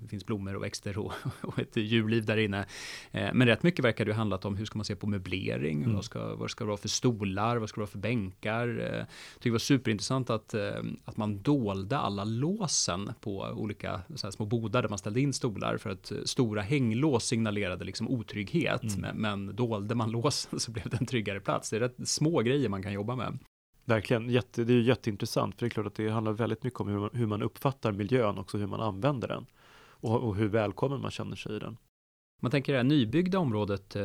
finns 0.09 0.27
blommor 0.27 0.57
och 0.57 0.63
växter 0.63 0.99
och, 0.99 1.13
och 1.41 1.59
ett 1.59 1.77
djurliv 1.77 2.25
där 2.25 2.37
inne. 2.37 2.67
Eh, 3.11 3.31
men 3.35 3.47
rätt 3.47 3.63
mycket 3.63 3.85
verkar 3.85 4.05
det 4.05 4.13
ha 4.13 4.17
handlat 4.17 4.45
om 4.45 4.57
hur 4.57 4.65
ska 4.65 4.79
man 4.79 4.85
se 4.85 4.97
på 4.97 5.07
möblering? 5.07 5.83
Mm. 5.83 5.95
Vad, 5.95 6.05
ska, 6.05 6.35
vad 6.35 6.51
ska 6.51 6.65
det 6.65 6.69
vara 6.69 6.77
för 6.77 6.89
stolar? 6.89 7.57
Vad 7.57 7.69
ska 7.69 7.81
det 7.81 7.83
vara 7.83 7.91
för 7.91 7.99
bänkar? 7.99 8.69
Jag 8.69 9.01
eh, 9.01 9.05
tycker 9.35 9.51
det 9.51 9.51
var 9.51 9.59
superintressant 9.59 10.31
att, 10.31 10.55
att 11.05 11.17
man 11.17 11.43
dolde 11.43 11.99
alla 11.99 12.25
låsen 12.25 13.13
på 13.21 13.39
olika 13.41 14.01
små 14.17 14.47
bodar 14.47 14.83
där 14.83 14.89
man 14.89 14.99
ställde 14.99 15.21
in 15.21 15.33
stolar 15.33 15.77
för 15.77 15.91
att 15.91 16.13
stora 16.25 16.63
hänglås 16.63 17.25
signalerade 17.25 17.85
liksom 17.85 18.09
otrygghet. 18.09 18.83
Mm. 18.83 19.01
Men, 19.01 19.17
men 19.17 19.57
dolde 19.57 19.95
man 19.95 20.11
låsen 20.11 20.61
så 20.61 20.71
blev 20.71 20.89
det 20.89 20.97
en 21.01 21.07
tryggare 21.07 21.41
plats. 21.41 21.71
Det 21.71 21.77
är 21.77 21.81
rätt 21.81 22.09
små 22.09 22.41
grejer 22.41 22.69
man 22.69 22.83
kan 22.83 22.93
jobba 22.93 23.17
med. 23.17 23.39
Verkligen, 23.85 24.31
Jätte, 24.31 24.65
det 24.65 24.73
är 24.73 24.81
jätteintressant 24.81 25.55
för 25.55 25.61
det 25.61 25.69
är 25.69 25.71
klart 25.71 25.87
att 25.87 25.95
det 25.95 26.09
handlar 26.09 26.33
väldigt 26.33 26.63
mycket 26.63 26.81
om 26.81 26.89
hur 26.89 26.99
man, 26.99 27.11
hur 27.13 27.27
man 27.27 27.43
uppfattar 27.43 27.93
miljön 27.93 28.39
också 28.39 28.59
hur 28.59 28.67
man 28.67 28.81
använder 28.81 29.29
den 29.29 29.47
och, 29.85 30.21
och 30.21 30.37
hur 30.37 30.49
välkommen 30.49 31.01
man 31.01 31.11
känner 31.11 31.37
sig 31.37 31.57
i 31.57 31.59
den. 31.59 31.77
Man 32.41 32.51
tänker 32.51 32.73
det 32.73 32.79
här 32.79 32.85
nybyggda 32.85 33.39
området, 33.39 33.97
eh, 33.97 34.05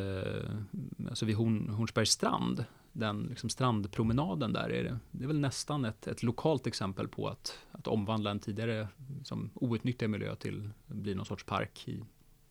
alltså 1.09 1.25
vid 1.25 1.35
Horn, 1.35 1.69
Hornsbergs 1.69 2.09
strand, 2.09 2.65
den 2.91 3.21
liksom 3.29 3.49
strandpromenaden 3.49 4.53
där, 4.53 4.69
är 4.69 4.83
det, 4.83 4.99
det 5.11 5.23
är 5.23 5.27
väl 5.27 5.39
nästan 5.39 5.85
ett, 5.85 6.07
ett 6.07 6.23
lokalt 6.23 6.67
exempel 6.67 7.07
på 7.07 7.27
att, 7.27 7.59
att 7.71 7.87
omvandla 7.87 8.31
en 8.31 8.39
tidigare 8.39 8.87
som 9.23 9.49
outnyttjad 9.53 10.09
miljö 10.09 10.35
till 10.35 10.69
bli 10.85 11.15
någon 11.15 11.25
sorts 11.25 11.43
park 11.43 11.87
i 11.87 12.03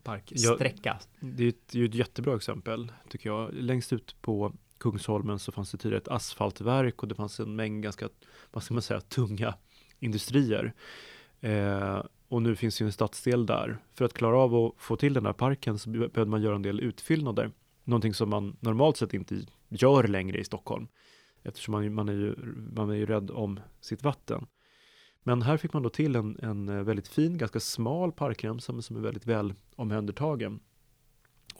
parksträcka. 0.02 0.98
Ja, 1.00 1.28
det 1.30 1.42
är 1.42 1.44
ju 1.44 1.48
ett, 1.48 1.74
ett 1.74 1.94
jättebra 1.94 2.36
exempel 2.36 2.92
tycker 3.08 3.30
jag. 3.30 3.54
Längst 3.54 3.92
ut 3.92 4.16
på 4.20 4.52
Kungsholmen 4.78 5.38
så 5.38 5.52
fanns 5.52 5.70
det 5.70 5.78
tidigare 5.78 6.00
ett 6.00 6.08
asfaltverk 6.08 7.02
och 7.02 7.08
det 7.08 7.14
fanns 7.14 7.40
en 7.40 7.56
mängd 7.56 7.82
ganska, 7.82 8.08
vad 8.52 8.62
ska 8.62 8.74
man 8.74 8.82
säga, 8.82 9.00
tunga 9.00 9.54
industrier. 9.98 10.74
Eh, 11.40 12.02
och 12.28 12.42
nu 12.42 12.56
finns 12.56 12.80
ju 12.80 12.86
en 12.86 12.92
stadsdel 12.92 13.46
där. 13.46 13.78
För 13.94 14.04
att 14.04 14.12
klara 14.12 14.38
av 14.38 14.54
att 14.54 14.72
få 14.78 14.96
till 14.96 15.14
den 15.14 15.26
här 15.26 15.32
parken 15.32 15.78
så 15.78 15.90
behövde 15.90 16.26
man 16.26 16.42
göra 16.42 16.56
en 16.56 16.62
del 16.62 16.80
utfyllnader. 16.80 17.50
Någonting 17.84 18.14
som 18.14 18.30
man 18.30 18.56
normalt 18.60 18.96
sett 18.96 19.14
inte 19.14 19.46
gör 19.68 20.08
längre 20.08 20.38
i 20.38 20.44
Stockholm. 20.44 20.88
Eftersom 21.42 21.72
man, 21.72 21.94
man, 21.94 22.08
är, 22.08 22.12
ju, 22.12 22.36
man 22.74 22.90
är 22.90 22.94
ju 22.94 23.06
rädd 23.06 23.30
om 23.30 23.60
sitt 23.80 24.02
vatten. 24.02 24.46
Men 25.22 25.42
här 25.42 25.56
fick 25.56 25.72
man 25.72 25.82
då 25.82 25.88
till 25.88 26.16
en, 26.16 26.38
en 26.42 26.84
väldigt 26.84 27.08
fin, 27.08 27.38
ganska 27.38 27.60
smal 27.60 28.12
parkremsa 28.12 28.82
som 28.82 28.96
är 28.96 29.00
väldigt 29.00 29.26
väl 29.26 29.54
omhändertagen. 29.76 30.60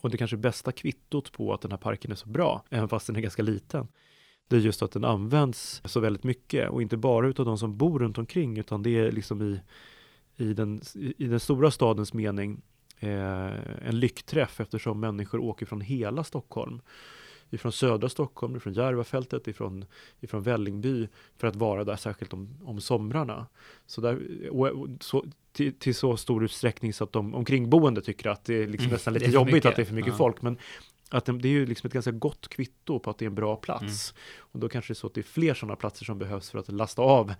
Och 0.01 0.09
det 0.09 0.17
kanske 0.17 0.37
bästa 0.37 0.71
kvittot 0.71 1.31
på 1.31 1.53
att 1.53 1.61
den 1.61 1.71
här 1.71 1.77
parken 1.77 2.11
är 2.11 2.15
så 2.15 2.29
bra, 2.29 2.63
även 2.69 2.89
fast 2.89 3.07
den 3.07 3.15
är 3.15 3.21
ganska 3.21 3.43
liten, 3.43 3.87
det 4.47 4.55
är 4.55 4.59
just 4.59 4.81
att 4.81 4.91
den 4.91 5.05
används 5.05 5.81
så 5.85 5.99
väldigt 5.99 6.23
mycket. 6.23 6.69
Och 6.69 6.81
inte 6.81 6.97
bara 6.97 7.27
utav 7.27 7.45
de 7.45 7.57
som 7.57 7.77
bor 7.77 7.99
runt 7.99 8.17
omkring 8.17 8.57
utan 8.57 8.83
det 8.83 8.99
är 8.99 9.11
liksom 9.11 9.41
i, 9.41 9.61
i, 10.37 10.53
den, 10.53 10.81
i 10.95 11.25
den 11.25 11.39
stora 11.39 11.71
stadens 11.71 12.13
mening 12.13 12.61
eh, 12.99 13.87
en 13.87 13.99
lyckträff 13.99 14.59
eftersom 14.59 14.99
människor 14.99 15.39
åker 15.39 15.65
från 15.65 15.81
hela 15.81 16.23
Stockholm 16.23 16.81
ifrån 17.49 17.71
södra 17.71 18.09
Stockholm, 18.09 18.55
ifrån 18.55 18.73
Järvafältet, 18.73 19.47
ifrån, 19.47 19.85
ifrån 20.19 20.41
Vällingby 20.41 21.07
för 21.37 21.47
att 21.47 21.55
vara 21.55 21.83
där 21.83 21.95
särskilt 21.95 22.33
om, 22.33 22.57
om 22.63 22.81
somrarna. 22.81 23.47
Så, 23.85 24.01
där, 24.01 24.19
och, 24.49 24.89
så 24.99 25.25
till, 25.51 25.73
till, 25.73 25.95
så 25.95 26.17
stor 26.17 26.43
utsträckning 26.43 26.93
så 26.93 27.03
att 27.03 27.11
de 27.11 27.35
omkringboende 27.35 28.01
tycker 28.01 28.29
att 28.29 28.45
det 28.45 28.63
är 28.63 28.67
liksom 28.67 28.85
mm, 28.85 28.93
nästan 28.93 29.13
lite 29.13 29.25
är 29.25 29.29
jobbigt 29.29 29.53
mycket. 29.53 29.69
att 29.69 29.75
det 29.75 29.81
är 29.81 29.85
för 29.85 29.93
mycket 29.93 30.11
ja. 30.11 30.17
folk. 30.17 30.41
Men 30.41 30.57
att 31.09 31.25
det, 31.25 31.31
det, 31.31 31.47
är 31.47 31.51
ju 31.51 31.65
liksom 31.65 31.87
ett 31.87 31.93
ganska 31.93 32.11
gott 32.11 32.47
kvitto 32.47 32.99
på 32.99 33.09
att 33.09 33.17
det 33.17 33.25
är 33.25 33.27
en 33.27 33.35
bra 33.35 33.55
plats. 33.55 34.11
Mm. 34.11 34.21
Och 34.39 34.59
då 34.59 34.69
kanske 34.69 34.93
det 34.93 34.93
är 34.93 34.99
så 34.99 35.07
att 35.07 35.13
det 35.13 35.21
är 35.21 35.23
fler 35.23 35.53
sådana 35.53 35.75
platser 35.75 36.05
som 36.05 36.19
behövs 36.19 36.49
för 36.49 36.59
att 36.59 36.71
lasta 36.71 37.01
av. 37.01 37.33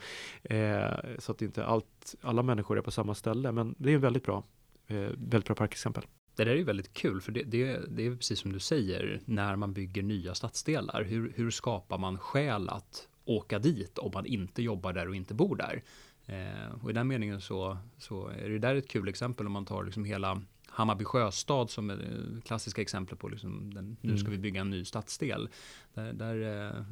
Eh, 0.44 0.90
så 1.20 1.32
att 1.32 1.42
inte 1.42 1.66
allt, 1.66 2.16
alla 2.22 2.44
människor 2.44 2.78
är 2.78 2.82
på 2.82 2.92
samma 2.92 3.16
ställe. 3.16 3.52
Men 3.52 3.76
det 3.78 3.92
är 3.92 3.96
en 3.96 4.02
väldigt 4.02 4.24
bra, 4.24 4.44
eh, 4.88 4.98
väldigt 4.98 5.46
bra 5.46 5.56
parkexempel. 5.56 6.04
Det 6.38 6.44
där 6.44 6.52
är 6.52 6.56
ju 6.56 6.64
väldigt 6.64 6.94
kul, 6.94 7.22
för 7.22 7.32
det, 7.32 7.44
det, 7.44 7.80
det, 7.90 8.06
är 8.06 8.16
precis 8.16 8.40
som 8.40 8.54
du 8.54 8.60
säger, 8.60 9.22
när 9.26 9.56
man 9.56 9.74
bygger 9.74 10.04
nya 10.04 10.36
stadsdelar, 10.36 11.04
hur, 11.04 11.34
hur 11.36 11.52
skapar 11.52 11.98
man 11.98 12.18
skäl 12.18 12.70
att 12.70 13.08
åka 13.26 13.60
dit 13.60 13.98
om 13.98 14.12
man 14.14 14.26
inte 14.26 14.62
jobbar 14.62 14.94
där 14.94 15.08
och 15.08 15.16
inte 15.16 15.34
bor 15.34 15.56
där? 15.56 15.84
Eh, 16.26 16.84
och 16.84 16.90
i 16.90 16.94
den 16.94 17.08
meningen 17.08 17.42
så, 17.42 17.78
så 17.98 18.28
är 18.28 18.50
det 18.50 18.60
där 18.60 18.76
ett 18.76 18.88
kul 18.88 19.08
exempel 19.08 19.46
om 19.46 19.52
man 19.52 19.66
tar 19.66 19.84
liksom 19.84 20.06
hela 20.06 20.42
Hammarby 20.68 21.06
sjöstad 21.06 21.70
som 21.70 21.90
är 21.90 21.96
det 21.96 22.42
klassiska 22.42 22.82
exemplet 22.82 23.20
på 23.20 23.28
liksom 23.28 23.74
den, 23.74 23.98
nu 24.02 24.18
ska 24.18 24.32
vi 24.32 24.38
bygga 24.38 24.62
en 24.62 24.70
ny 24.70 24.86
stadsdel. 24.86 25.50
Där, 25.94 26.14
där, 26.14 26.68
eh, 26.68 26.84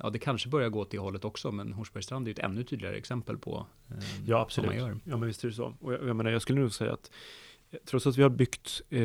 ja, 0.00 0.10
det 0.10 0.18
kanske 0.18 0.48
börjar 0.48 0.68
gå 0.68 0.80
åt 0.80 0.90
det 0.90 0.98
hållet 0.98 1.24
också, 1.24 1.52
men 1.52 1.72
Hornsbergsstrand 1.72 2.28
är 2.28 2.32
ett 2.32 2.38
ännu 2.38 2.64
tydligare 2.64 2.96
exempel 2.96 3.38
på 3.38 3.66
eh, 3.88 3.96
Ja, 4.26 4.40
absolut. 4.40 4.70
vad 4.70 4.80
man 4.80 4.88
gör. 4.88 5.00
Ja, 5.04 5.16
men 5.16 5.26
visst 5.26 5.44
är 5.44 5.48
det 5.48 5.54
så. 5.54 5.74
Och 5.80 5.92
jag, 5.92 6.08
jag 6.08 6.16
menar, 6.16 6.30
jag 6.30 6.42
skulle 6.42 6.60
nog 6.60 6.72
säga 6.72 6.92
att 6.92 7.10
eh, 7.10 7.51
trots 7.84 8.06
att 8.06 8.18
vi 8.18 8.22
har 8.22 8.30
byggt 8.30 8.82
eh, 8.90 9.02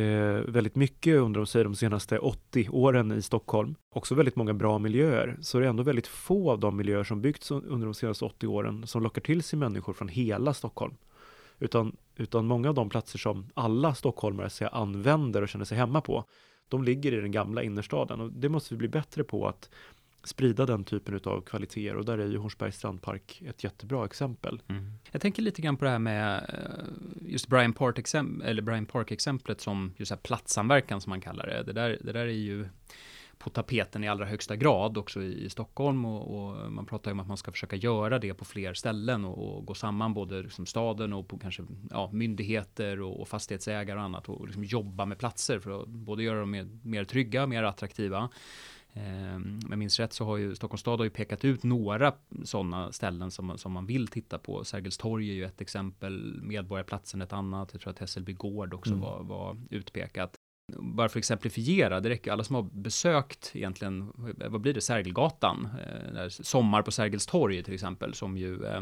väldigt 0.48 0.76
mycket 0.76 1.16
under 1.16 1.40
de, 1.40 1.48
säg, 1.48 1.64
de 1.64 1.76
senaste 1.76 2.20
80 2.20 2.70
åren 2.70 3.12
i 3.12 3.22
Stockholm, 3.22 3.76
också 3.96 4.16
väldigt 4.16 4.36
många 4.36 4.54
bra 4.54 4.80
miljöer, 4.80 5.38
så 5.42 5.58
är 5.58 5.62
det 5.62 5.68
ändå 5.68 5.84
väldigt 5.84 6.08
få 6.08 6.52
av 6.52 6.60
de 6.60 6.78
miljöer 6.78 7.04
som 7.04 7.22
byggts 7.22 7.52
under 7.52 7.86
de 7.86 7.94
senaste 7.94 8.26
80 8.26 8.48
åren 8.48 8.88
som 8.88 9.04
lockar 9.04 9.22
till 9.22 9.44
sig 9.44 9.60
människor 9.60 9.94
från 9.94 10.08
hela 10.08 10.54
Stockholm. 10.54 10.96
Utan, 11.60 11.96
utan 12.16 12.46
många 12.46 12.70
av 12.70 12.76
de 12.76 12.90
platser 12.90 13.20
som 13.20 13.50
alla 13.54 13.96
stockholmare 13.96 14.50
säger 14.50 14.76
använder 14.76 15.42
och 15.42 15.50
känner 15.50 15.66
sig 15.66 15.78
hemma 15.78 16.02
på, 16.02 16.26
de 16.70 16.84
ligger 16.84 17.14
i 17.14 17.22
den 17.22 17.32
gamla 17.32 17.64
innerstaden 17.64 18.22
och 18.22 18.32
det 18.32 18.50
måste 18.50 18.74
vi 18.74 18.78
bli 18.78 18.88
bättre 18.88 19.24
på 19.24 19.48
att 19.48 19.70
sprida 20.24 20.66
den 20.66 20.84
typen 20.84 21.20
av 21.24 21.42
kvaliteter 21.42 21.96
och 21.96 22.06
där 22.06 22.18
är 22.18 22.28
ju 22.28 22.38
Hornsbergs 22.38 22.76
strandpark 22.76 23.42
ett 23.46 23.64
jättebra 23.64 24.06
exempel. 24.06 24.62
Jag 25.12 25.22
tänker 25.22 25.42
lite 25.42 25.62
grann 25.62 25.78
på 25.78 25.86
det 25.86 25.92
här 25.92 26.00
med 26.00 26.38
eh, 26.38 27.32
just 27.32 27.48
Brian 27.48 27.74
Park, 27.74 27.98
exemp- 27.98 28.44
eller 28.44 28.62
Brian 28.62 28.86
Park 28.86 29.12
exemplet 29.12 29.62
som 29.62 29.94
just 29.98 30.12
här 30.12 30.18
platssamverkan 30.18 31.02
som 31.02 31.10
man 31.10 31.22
kallar 31.22 31.48
det. 31.48 31.64
Det 31.64 31.74
där, 31.74 31.98
det 32.02 32.12
där 32.12 32.26
är 32.26 32.28
ju 32.28 32.68
på 33.38 33.50
tapeten 33.50 34.04
i 34.04 34.08
allra 34.08 34.26
högsta 34.26 34.56
grad 34.56 34.98
också 34.98 35.22
i, 35.22 35.46
i 35.46 35.50
Stockholm 35.50 36.06
och, 36.06 36.50
och 36.50 36.72
man 36.72 36.86
pratar 36.86 37.12
ju 37.12 37.14
om 37.14 37.20
att 37.20 37.28
man 37.28 37.38
ska 37.38 37.52
försöka 37.52 37.76
göra 37.76 38.20
det 38.20 38.34
på 38.34 38.46
fler 38.46 38.74
ställen 38.74 39.26
och, 39.26 39.58
och 39.58 39.66
gå 39.66 39.74
samman 39.74 40.14
både 40.14 40.42
liksom 40.42 40.66
staden 40.66 41.14
och 41.14 41.28
på 41.28 41.38
kanske 41.38 41.64
ja, 41.92 42.10
myndigheter 42.14 43.02
och, 43.02 43.22
och 43.22 43.28
fastighetsägare 43.28 43.98
och 43.98 44.04
annat 44.04 44.30
och 44.30 44.46
liksom 44.46 44.64
jobba 44.64 45.06
med 45.06 45.18
platser 45.18 45.60
för 45.60 45.82
att 45.82 45.88
både 45.88 46.24
göra 46.24 46.40
dem 46.40 46.52
mer, 46.52 46.68
mer 46.84 47.04
trygga, 47.04 47.48
mer 47.48 47.64
attraktiva 47.64 48.30
Om 49.36 49.68
jag 49.70 49.80
minns 49.80 50.00
rätt 50.00 50.14
så 50.14 50.26
har 50.26 50.38
ju 50.38 50.56
Stockholms 50.56 50.82
stad 50.82 51.00
har 51.00 51.04
ju 51.04 51.10
pekat 51.10 51.46
ut 51.46 51.64
några 51.64 52.14
sådana 52.44 52.92
ställen 52.92 53.32
som, 53.32 53.58
som 53.58 53.72
man 53.72 53.86
vill 53.86 54.08
titta 54.08 54.38
på. 54.38 54.64
Sergels 54.64 54.98
torg 54.98 55.30
är 55.30 55.34
ju 55.34 55.46
ett 55.46 55.62
exempel, 55.62 56.42
Medborgarplatsen 56.44 57.22
ett 57.22 57.34
annat. 57.34 57.70
Jag 57.74 57.82
tror 57.82 57.92
att 57.92 58.00
Hässelby 58.00 58.34
gård 58.34 58.74
också 58.74 58.92
Mm. 58.92 59.02
var, 59.02 59.24
var 59.24 59.58
utpekat. 59.70 60.36
Bara 60.78 61.10
för 61.10 61.20
att 61.20 61.22
exemplifiera, 61.22 62.00
det 62.00 62.10
räcker 62.10 62.32
alla 62.32 62.44
som 62.44 62.56
har 62.56 62.64
besökt 62.64 63.52
egentligen, 63.56 64.12
vad 64.50 64.62
blir 64.62 64.74
det, 64.74 64.82
Sergelgatan, 64.82 65.68
eh, 66.16 66.28
Sommar 66.30 66.82
på 66.82 66.92
Sergels 66.92 67.26
torg 67.26 67.64
till 67.64 67.74
exempel, 67.74 68.14
som 68.14 68.38
ju 68.38 68.66
eh, 68.66 68.82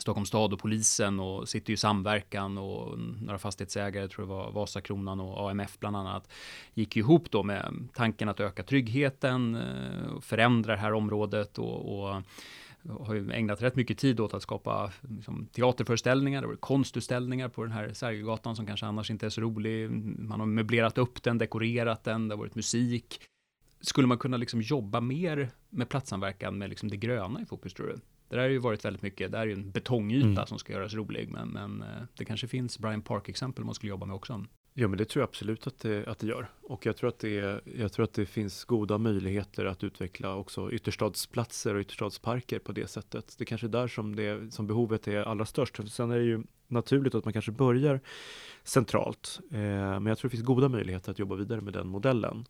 Stockholms 0.00 0.28
stad 0.28 0.52
och 0.52 0.58
polisen 0.58 1.20
och 1.20 1.48
sitter 1.48 1.70
ju 1.70 1.74
i 1.74 1.76
samverkan 1.76 2.58
och 2.58 2.98
några 2.98 3.38
fastighetsägare, 3.38 4.08
tror 4.08 4.24
det 4.24 4.28
var 4.28 4.50
Vasakronan 4.50 5.20
och 5.20 5.50
AMF 5.50 5.78
bland 5.78 5.96
annat, 5.96 6.32
gick 6.74 6.96
ihop 6.96 7.30
då 7.30 7.42
med 7.42 7.88
tanken 7.94 8.28
att 8.28 8.40
öka 8.40 8.62
tryggheten, 8.62 9.54
eh, 9.54 10.20
förändra 10.20 10.72
det 10.72 10.80
här 10.80 10.92
området 10.92 11.58
och, 11.58 12.04
och 12.04 12.22
har 13.00 13.14
ju 13.14 13.32
ägnat 13.32 13.62
rätt 13.62 13.76
mycket 13.76 13.98
tid 13.98 14.20
åt 14.20 14.34
att 14.34 14.42
skapa 14.42 14.92
liksom, 15.00 15.46
teaterföreställningar, 15.46 16.40
det 16.42 16.48
var 16.48 16.56
konstutställningar 16.56 17.48
på 17.48 17.62
den 17.62 17.72
här 17.72 17.92
Sergelgatan 17.92 18.56
som 18.56 18.66
kanske 18.66 18.86
annars 18.86 19.10
inte 19.10 19.26
är 19.26 19.30
så 19.30 19.40
rolig. 19.40 19.90
Man 20.18 20.40
har 20.40 20.46
möblerat 20.46 20.98
upp 20.98 21.22
den, 21.22 21.38
dekorerat 21.38 22.04
den, 22.04 22.28
det 22.28 22.34
har 22.34 22.38
varit 22.38 22.54
musik. 22.54 23.20
Skulle 23.80 24.06
man 24.06 24.18
kunna 24.18 24.36
liksom 24.36 24.60
jobba 24.60 25.00
mer 25.00 25.50
med 25.70 25.88
platssamverkan 25.88 26.58
med 26.58 26.70
liksom 26.70 26.90
det 26.90 26.96
gröna 26.96 27.42
i 27.42 27.46
fokus 27.46 27.74
tror 27.74 27.86
du? 27.86 28.00
Det 28.30 28.36
där 28.36 28.42
har 28.42 28.48
ju 28.48 28.58
varit 28.58 28.84
väldigt 28.84 29.02
mycket, 29.02 29.32
det 29.32 29.38
här 29.38 29.44
är 29.44 29.48
ju 29.48 29.54
en 29.54 29.70
betongyta 29.70 30.26
Mm. 30.26 30.46
som 30.46 30.58
ska 30.58 30.72
göras 30.72 30.94
rolig, 30.94 31.28
men, 31.28 31.48
men 31.48 31.82
eh, 31.82 32.02
det 32.16 32.24
kanske 32.24 32.46
finns 32.48 32.78
Brian 32.78 33.02
Park-exempel 33.02 33.64
man 33.64 33.74
skulle 33.74 33.90
jobba 33.90 34.06
med 34.06 34.16
också. 34.16 34.44
Ja, 34.74 34.88
men 34.88 34.98
det 34.98 35.04
tror 35.04 35.20
jag 35.20 35.28
absolut 35.28 35.66
att 35.66 35.78
det, 35.78 36.06
att 36.06 36.18
det 36.18 36.26
gör. 36.26 36.50
Och 36.62 36.86
jag 36.86 36.96
tror 36.96 37.08
att 37.08 37.18
det, 37.18 37.60
jag 37.78 37.92
tror 37.92 38.04
att 38.04 38.12
det 38.12 38.26
finns 38.26 38.64
goda 38.64 38.98
möjligheter 38.98 39.64
att 39.64 39.84
utveckla 39.84 40.34
också 40.34 40.72
ytterstadsplatser 40.72 41.74
och 41.74 41.80
ytterstadsparker 41.80 42.58
på 42.58 42.72
det 42.72 42.90
sättet. 42.90 43.34
Det 43.38 43.44
är 43.44 43.46
kanske 43.46 43.66
är 43.66 43.68
där 43.68 43.88
som, 43.88 44.16
det, 44.16 44.54
som 44.54 44.66
behovet 44.66 45.08
är 45.08 45.22
allra 45.22 45.46
störst. 45.46 45.80
Sen 45.92 46.10
är 46.10 46.18
det 46.18 46.24
ju 46.24 46.42
naturligt 46.68 47.14
att 47.14 47.24
man 47.24 47.32
kanske 47.32 47.52
börjar 47.52 48.00
centralt. 48.64 49.40
Eh, 49.50 49.58
men 49.60 50.06
jag 50.06 50.18
tror 50.18 50.30
det 50.30 50.36
finns 50.36 50.46
goda 50.46 50.68
möjligheter 50.68 51.10
att 51.10 51.18
jobba 51.18 51.34
vidare 51.34 51.60
med 51.60 51.72
den 51.72 51.88
modellen. 51.88 52.44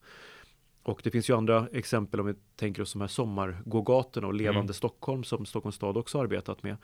Och 0.83 1.01
det 1.05 1.11
finns 1.11 1.31
ju 1.31 1.37
andra 1.37 1.68
exempel 1.72 2.20
om 2.20 2.26
vi 2.26 2.35
tänker 2.57 2.83
oss 2.83 2.93
de 2.93 3.01
här 3.01 3.09
sommargågatorna 3.09 4.26
och 4.26 4.35
Levande 4.35 4.61
Mm. 4.61 4.74
Stockholm 4.74 5.24
som 5.24 5.47
Stockholms 5.47 5.76
stad 5.76 5.97
också 5.97 6.18
har 6.18 6.24
arbetat 6.24 6.62
med. 6.62 6.76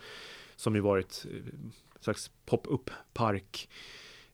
Som 0.56 0.74
ju 0.74 0.80
varit 0.80 1.26
eh, 1.30 1.36
en 1.36 1.72
slags 2.00 2.30
pop-up 2.46 2.90
park 3.12 3.68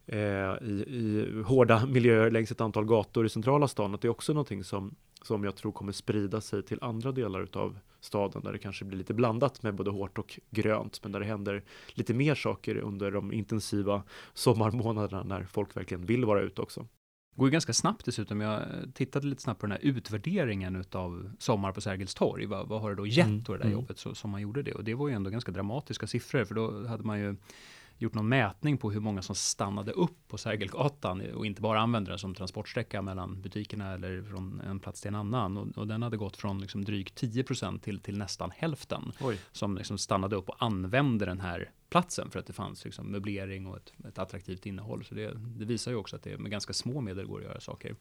eh, 0.07 0.19
i, 0.63 0.85
i 0.89 1.43
hårda 1.47 1.87
miljöer 1.93 2.31
längs 2.31 2.51
ett 2.51 2.61
antal 2.61 2.85
gator 2.85 3.27
i 3.27 3.29
centrala 3.29 3.69
stan. 3.69 3.95
Att 3.95 4.01
det 4.01 4.09
är 4.09 4.11
också 4.11 4.33
någonting 4.33 4.65
som, 4.65 4.95
som 5.23 5.45
jag 5.45 5.57
tror 5.57 5.73
kommer 5.73 5.93
sprida 5.93 6.41
sig 6.41 6.63
till 6.63 6.79
andra 6.81 7.13
delar 7.13 7.43
utav 7.43 7.79
staden 8.01 8.43
där 8.43 8.53
det 8.53 8.59
kanske 8.59 8.85
blir 8.85 8.99
lite 8.99 9.15
blandat 9.15 9.63
med 9.63 9.75
både 9.75 9.91
hårt 9.91 10.19
och 10.19 10.41
grönt 10.51 11.01
men 11.03 11.13
där 11.13 11.21
det 11.21 11.27
händer 11.27 11.65
lite 11.89 12.15
mer 12.15 12.35
saker 12.35 12.77
under 12.77 13.11
de 13.11 13.33
intensiva 13.33 14.03
sommarmånaderna 14.35 15.23
när 15.23 15.45
folk 15.45 15.77
verkligen 15.77 16.07
vill 16.07 16.25
vara 16.25 16.41
ute 16.41 16.63
också. 16.63 16.87
Går 17.35 17.47
ju 17.47 17.53
ganska 17.53 17.73
snabbt 17.73 18.05
dessutom. 18.05 18.41
Jag 18.41 18.63
tittade 18.95 19.27
lite 19.27 19.43
snabbt 19.43 19.61
på 19.61 19.67
den 19.67 19.73
här 19.73 19.81
utvärderingen 19.83 20.77
utav 20.77 21.31
Sommar 21.39 21.73
på 21.73 21.81
Sergels 21.81 22.15
torg. 22.15 22.47
Vad, 22.47 22.69
vad 22.69 22.81
har 22.81 22.91
det 22.91 22.97
då 22.97 23.07
gett 23.07 23.27
Mm, 23.27 23.43
det 23.43 23.53
där 23.53 23.61
mm. 23.61 23.73
jobbet 23.73 23.99
så, 23.99 24.15
som 24.15 24.31
man 24.31 24.41
gjorde 24.41 24.63
det? 24.63 24.73
Och 24.73 24.85
det 24.85 24.95
var 24.95 25.09
ju 25.09 25.15
ändå 25.15 25.31
ganska 25.31 25.53
dramatiska 25.53 26.07
siffror 26.07 26.45
för 26.45 26.55
då 26.55 26.87
hade 26.87 27.05
man 27.05 27.21
ju 27.21 27.37
gjort 28.03 28.15
någon 28.15 28.29
mätning 28.29 28.79
på 28.79 28.91
hur 28.91 29.01
många 29.01 29.23
som 29.23 29.35
stannade 29.35 29.93
upp 29.93 30.29
på 30.29 30.39
Sergelgatan 30.39 31.23
och 31.35 31.47
inte 31.47 31.63
bara 31.63 31.81
använde 31.81 32.11
den 32.11 32.19
som 32.19 32.35
transportsträcka 32.35 33.03
mellan 33.03 33.43
butikerna 33.43 33.93
eller 33.93 34.23
från 34.23 34.61
en 34.61 34.81
plats 34.81 35.01
till 35.01 35.09
en 35.09 35.15
annan. 35.15 35.57
Och, 35.57 35.79
och 35.79 35.87
den 35.87 36.03
hade 36.03 36.17
gått 36.17 36.37
från 36.37 36.61
liksom 36.61 36.85
drygt 36.85 37.15
10 37.15 37.45
till, 37.83 38.01
till 38.01 38.19
nästan 38.19 38.51
hälften 38.57 39.13
Oj. 39.21 39.39
som 39.53 39.77
liksom 39.77 39.99
stannade 39.99 40.37
upp 40.37 40.49
och 40.49 40.57
använde 40.59 41.27
den 41.27 41.41
här 41.41 41.71
platsen 41.89 42.31
för 42.31 42.39
att 42.39 42.47
det 42.47 42.53
fanns 42.53 42.85
liksom 42.85 43.13
möblering 43.13 43.67
och 43.67 43.77
ett, 43.77 43.93
ett 44.09 44.19
attraktivt 44.19 44.67
innehåll. 44.67 45.05
Så 45.05 45.15
det, 45.15 45.33
det 45.35 45.65
visar 45.65 45.91
ju 45.91 45.97
också 45.97 46.17
att 46.17 46.23
det 46.23 46.39
med 46.39 46.51
ganska 46.51 46.73
små 46.73 47.01
medel 47.01 47.27
går 47.27 47.39
att 47.39 47.45
göra 47.45 47.61
saker. 47.61 47.97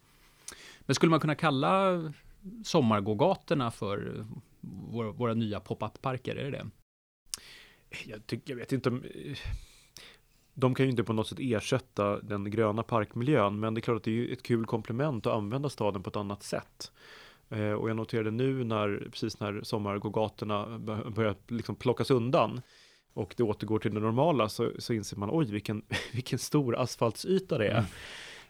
Men 0.79 0.95
skulle 0.95 1.09
man 1.09 1.19
kunna 1.19 1.35
kalla 1.35 2.03
sommargågatorna 2.63 3.71
för 3.71 4.25
våra, 4.61 5.11
våra 5.11 5.33
nya 5.33 5.59
pop-up-parker? 5.59 6.35
Är 6.35 6.43
det 6.43 6.51
det? 6.51 6.69
Jag, 8.05 8.27
tycker, 8.27 8.53
jag 8.53 8.57
vet 8.57 8.71
inte 8.71 8.89
om 8.89 9.03
de 10.53 10.75
kan 10.75 10.85
ju 10.85 10.89
inte 10.89 11.03
på 11.03 11.13
något 11.13 11.27
sätt 11.27 11.37
ersätta 11.41 12.21
den 12.21 12.51
gröna 12.51 12.83
parkmiljön, 12.83 13.59
men 13.59 13.73
det 13.73 13.79
är 13.79 13.81
klart 13.81 13.97
att 13.97 14.03
det 14.03 14.29
är 14.29 14.33
ett 14.33 14.43
kul 14.43 14.65
komplement 14.65 15.27
att 15.27 15.33
använda 15.33 15.69
staden 15.69 16.03
på 16.03 16.09
ett 16.09 16.15
annat 16.15 16.43
sätt. 16.43 16.91
Eh, 17.49 17.71
och 17.71 17.89
jag 17.89 17.95
noterade 17.97 18.31
nu 18.31 18.63
när, 18.63 19.07
precis 19.11 19.39
när 19.39 19.61
sommargågatorna 19.63 20.79
bör- 20.79 21.09
börjar 21.09 21.35
liksom 21.47 21.75
plockas 21.75 22.11
undan 22.11 22.61
och 23.13 23.33
det 23.37 23.43
återgår 23.43 23.79
till 23.79 23.93
det 23.93 23.99
normala 23.99 24.49
så, 24.49 24.71
så 24.79 24.93
inser 24.93 25.17
man 25.17 25.29
oj 25.31 25.51
vilken, 25.51 25.81
vilken 26.13 26.39
stor 26.39 26.75
asfaltsyta 26.75 27.57
det 27.57 27.67
är. 27.67 27.85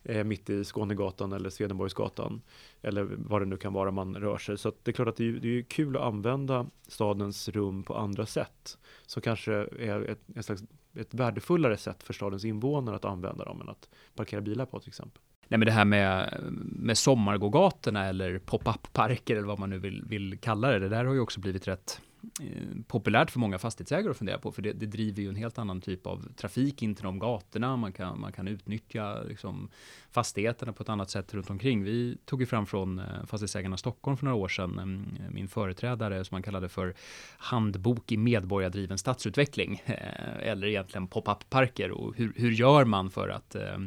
Eh, 0.03 0.23
mitt 0.23 0.49
i 0.49 0.63
Skånegatan 0.63 1.33
eller 1.33 1.49
Swedenborgsgatan 1.49 2.41
eller 2.81 3.03
vad 3.17 3.41
det 3.41 3.45
nu 3.45 3.57
kan 3.57 3.73
vara 3.73 3.91
man 3.91 4.15
rör 4.15 4.37
sig. 4.37 4.57
Så 4.57 4.69
att 4.69 4.85
det 4.85 4.91
är 4.91 4.93
klart 4.93 5.07
att 5.07 5.15
det 5.15 5.27
är, 5.27 5.31
det 5.31 5.57
är 5.57 5.61
kul 5.61 5.97
att 5.97 6.03
använda 6.03 6.67
stadens 6.87 7.49
rum 7.49 7.83
på 7.83 7.95
andra 7.95 8.25
sätt 8.25 8.77
som 9.05 9.21
kanske 9.21 9.53
är 9.79 10.01
ett, 10.01 10.19
ett, 10.35 10.45
slags, 10.45 10.63
ett 10.95 11.13
värdefullare 11.13 11.77
sätt 11.77 12.03
för 12.03 12.13
stadens 12.13 12.45
invånare 12.45 12.95
att 12.95 13.05
använda 13.05 13.45
dem 13.45 13.61
än 13.61 13.69
att 13.69 13.89
parkera 14.15 14.41
bilar 14.41 14.65
på 14.65 14.79
till 14.79 14.89
exempel. 14.89 15.21
Nej, 15.47 15.57
men 15.57 15.65
det 15.65 15.71
här 15.71 15.85
med, 15.85 16.37
med 16.61 16.97
sommargågatorna 16.97 18.05
eller 18.05 18.39
pop-up-parker 18.39 19.35
eller 19.35 19.47
vad 19.47 19.59
man 19.59 19.69
nu 19.69 19.79
vill, 19.79 20.03
vill 20.07 20.39
kalla 20.39 20.71
det, 20.71 20.79
det 20.79 20.89
där 20.89 21.05
har 21.05 21.13
ju 21.13 21.19
också 21.19 21.39
blivit 21.39 21.67
rätt 21.67 22.01
Eh, 22.41 22.83
populärt 22.87 23.31
för 23.31 23.39
många 23.39 23.59
fastighetsägare 23.59 24.11
att 24.11 24.17
fundera 24.17 24.37
på, 24.37 24.51
för 24.51 24.61
det, 24.61 24.73
det 24.73 24.85
driver 24.85 25.21
ju 25.21 25.29
en 25.29 25.35
helt 25.35 25.57
annan 25.57 25.81
typ 25.81 26.07
av 26.07 26.33
trafik 26.35 26.81
in 26.81 26.95
till 26.95 27.03
de 27.03 27.19
gatorna. 27.19 27.75
Man 27.77 27.93
kan, 27.93 28.19
man 28.19 28.31
kan 28.31 28.47
utnyttja 28.47 29.23
liksom, 29.23 29.69
fastigheterna 30.11 30.73
på 30.73 30.83
ett 30.83 30.89
annat 30.89 31.09
sätt 31.09 31.33
runt 31.33 31.49
omkring. 31.49 31.83
Vi 31.83 32.17
tog 32.25 32.39
ju 32.41 32.45
fram 32.45 32.65
från 32.65 32.99
eh, 32.99 33.05
Fastighetsägarna 33.27 33.77
Stockholm 33.77 34.17
för 34.17 34.25
några 34.25 34.37
år 34.37 34.47
sedan, 34.47 34.79
mm, 34.79 35.05
min 35.31 35.47
företrädare 35.47 36.25
som 36.25 36.35
man 36.35 36.43
kallade 36.43 36.69
för 36.69 36.93
handbok 37.37 38.11
i 38.11 38.17
medborgardriven 38.17 38.97
stadsutveckling, 38.97 39.83
eh, 39.85 40.49
eller 40.49 40.67
egentligen 40.67 41.07
pop-up-parker 41.07 41.91
och 41.91 42.15
hur, 42.15 42.33
hur 42.35 42.51
gör 42.51 42.85
man 42.85 43.09
för 43.09 43.29
att 43.29 43.55
Eh, 43.55 43.79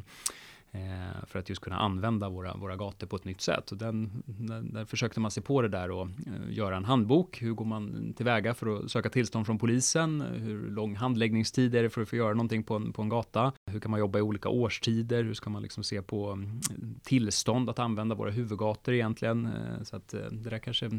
Eh, 0.75 1.27
för 1.27 1.39
att 1.39 1.49
just 1.49 1.61
kunna 1.61 1.77
använda 1.77 2.29
våra, 2.29 2.55
våra 2.55 2.77
gator 2.77 3.07
på 3.07 3.17
ett 3.17 3.25
nytt 3.25 3.41
sätt. 3.41 3.73
Och 3.73 3.79
den, 3.79 4.23
där, 4.27 4.61
där 4.61 4.85
försökte 4.85 5.21
man 5.21 5.31
se 5.31 5.41
på 5.41 5.63
det 5.63 5.69
där 5.69 5.91
och 5.91 6.07
eh, 6.07 6.53
göra 6.53 6.77
en 6.77 6.85
handbok. 6.85 7.43
Hur 7.43 7.53
går 7.53 7.65
man 7.65 8.15
tillväga 8.17 8.55
för 8.55 8.79
att 8.79 8.91
söka 8.91 9.11
tillstånd 9.11 9.47
från 9.47 9.59
polisen? 9.59 10.21
Hur 10.21 10.71
lång 10.71 10.97
handläggningstid 10.97 11.75
är 11.75 11.83
det 11.83 11.91
för 11.91 12.03
att 12.03 12.09
få 12.09 12.17
göra 12.17 12.35
någonting 12.35 12.63
på 12.63 12.77
en, 12.77 12.93
på 12.93 13.03
en 13.03 13.09
gata? 13.09 13.53
Hur 13.71 13.81
kan 13.81 13.91
man 13.91 14.01
jobba 14.01 14.19
i 14.19 14.23
olika 14.23 14.49
årstider? 14.49 15.25
Hur 15.25 15.35
ska 15.35 15.51
man 15.51 15.63
liksom 15.63 15.85
se 15.85 16.03
på 16.03 16.31
mm, 16.31 16.61
tillstånd 17.03 17.71
att 17.71 17.79
använda 17.79 18.15
våra 18.15 18.31
huvudgator 18.31 18.95
egentligen? 18.95 19.47
Eh, 19.47 19.83
så 19.83 19.97
att 19.97 20.15
eh, 20.15 20.21
det 20.21 20.51
där 20.51 20.59
kanske 20.59 20.87
eh, 20.87 20.93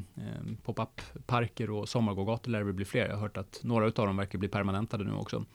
pop-up 0.64 1.02
parker 1.26 1.70
och 1.70 1.90
sommargågator 1.90 2.52
lär 2.52 2.64
det 2.64 2.74
bli 2.74 2.86
fler. 2.86 3.06
Jag 3.06 3.14
har 3.14 3.22
hört 3.22 3.38
att 3.38 3.60
några 3.64 3.86
av 3.86 3.92
dem 3.92 4.18
verkar 4.18 4.40
bli 4.40 4.48
permanentade 4.48 5.04
nu 5.04 5.14
också. 5.14 5.46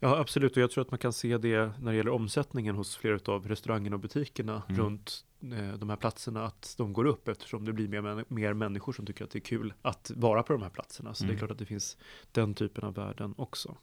Ja, 0.00 0.16
absolut. 0.18 0.56
Och 0.56 0.62
jag 0.62 0.70
tror 0.70 0.84
att 0.84 0.90
man 0.90 0.98
kan 0.98 1.12
se 1.12 1.38
det 1.38 1.72
när 1.80 1.90
det 1.90 1.96
gäller 1.96 2.10
omsättningen 2.10 2.76
hos 2.76 2.96
flera 2.96 3.32
av 3.32 3.48
restaurangerna 3.48 3.96
och 3.96 4.00
butikerna 4.00 4.62
mm. 4.68 4.80
runt 4.80 5.24
eh, 5.42 5.78
de 5.78 5.90
här 5.90 5.96
platserna, 5.96 6.44
att 6.44 6.74
de 6.78 6.92
går 6.92 7.04
upp 7.04 7.28
eftersom 7.28 7.64
det 7.64 7.72
blir 7.72 7.88
mer, 7.88 8.24
mer 8.28 8.52
människor 8.52 8.92
som 8.92 9.06
tycker 9.06 9.24
att 9.24 9.30
det 9.30 9.38
är 9.38 9.40
kul 9.40 9.72
att 9.82 10.10
vara 10.16 10.42
på 10.42 10.52
de 10.52 10.62
här 10.62 10.70
platserna. 10.70 11.14
Så 11.14 11.24
mm. 11.24 11.28
det 11.28 11.30
är 11.30 11.34
mm. 11.34 11.38
klart 11.38 11.50
att 11.50 11.58
det 11.58 11.66
finns 11.66 11.96
den 12.32 12.54
typen 12.54 12.84
av 12.84 12.94
värden 12.94 13.34
också. 13.38 13.76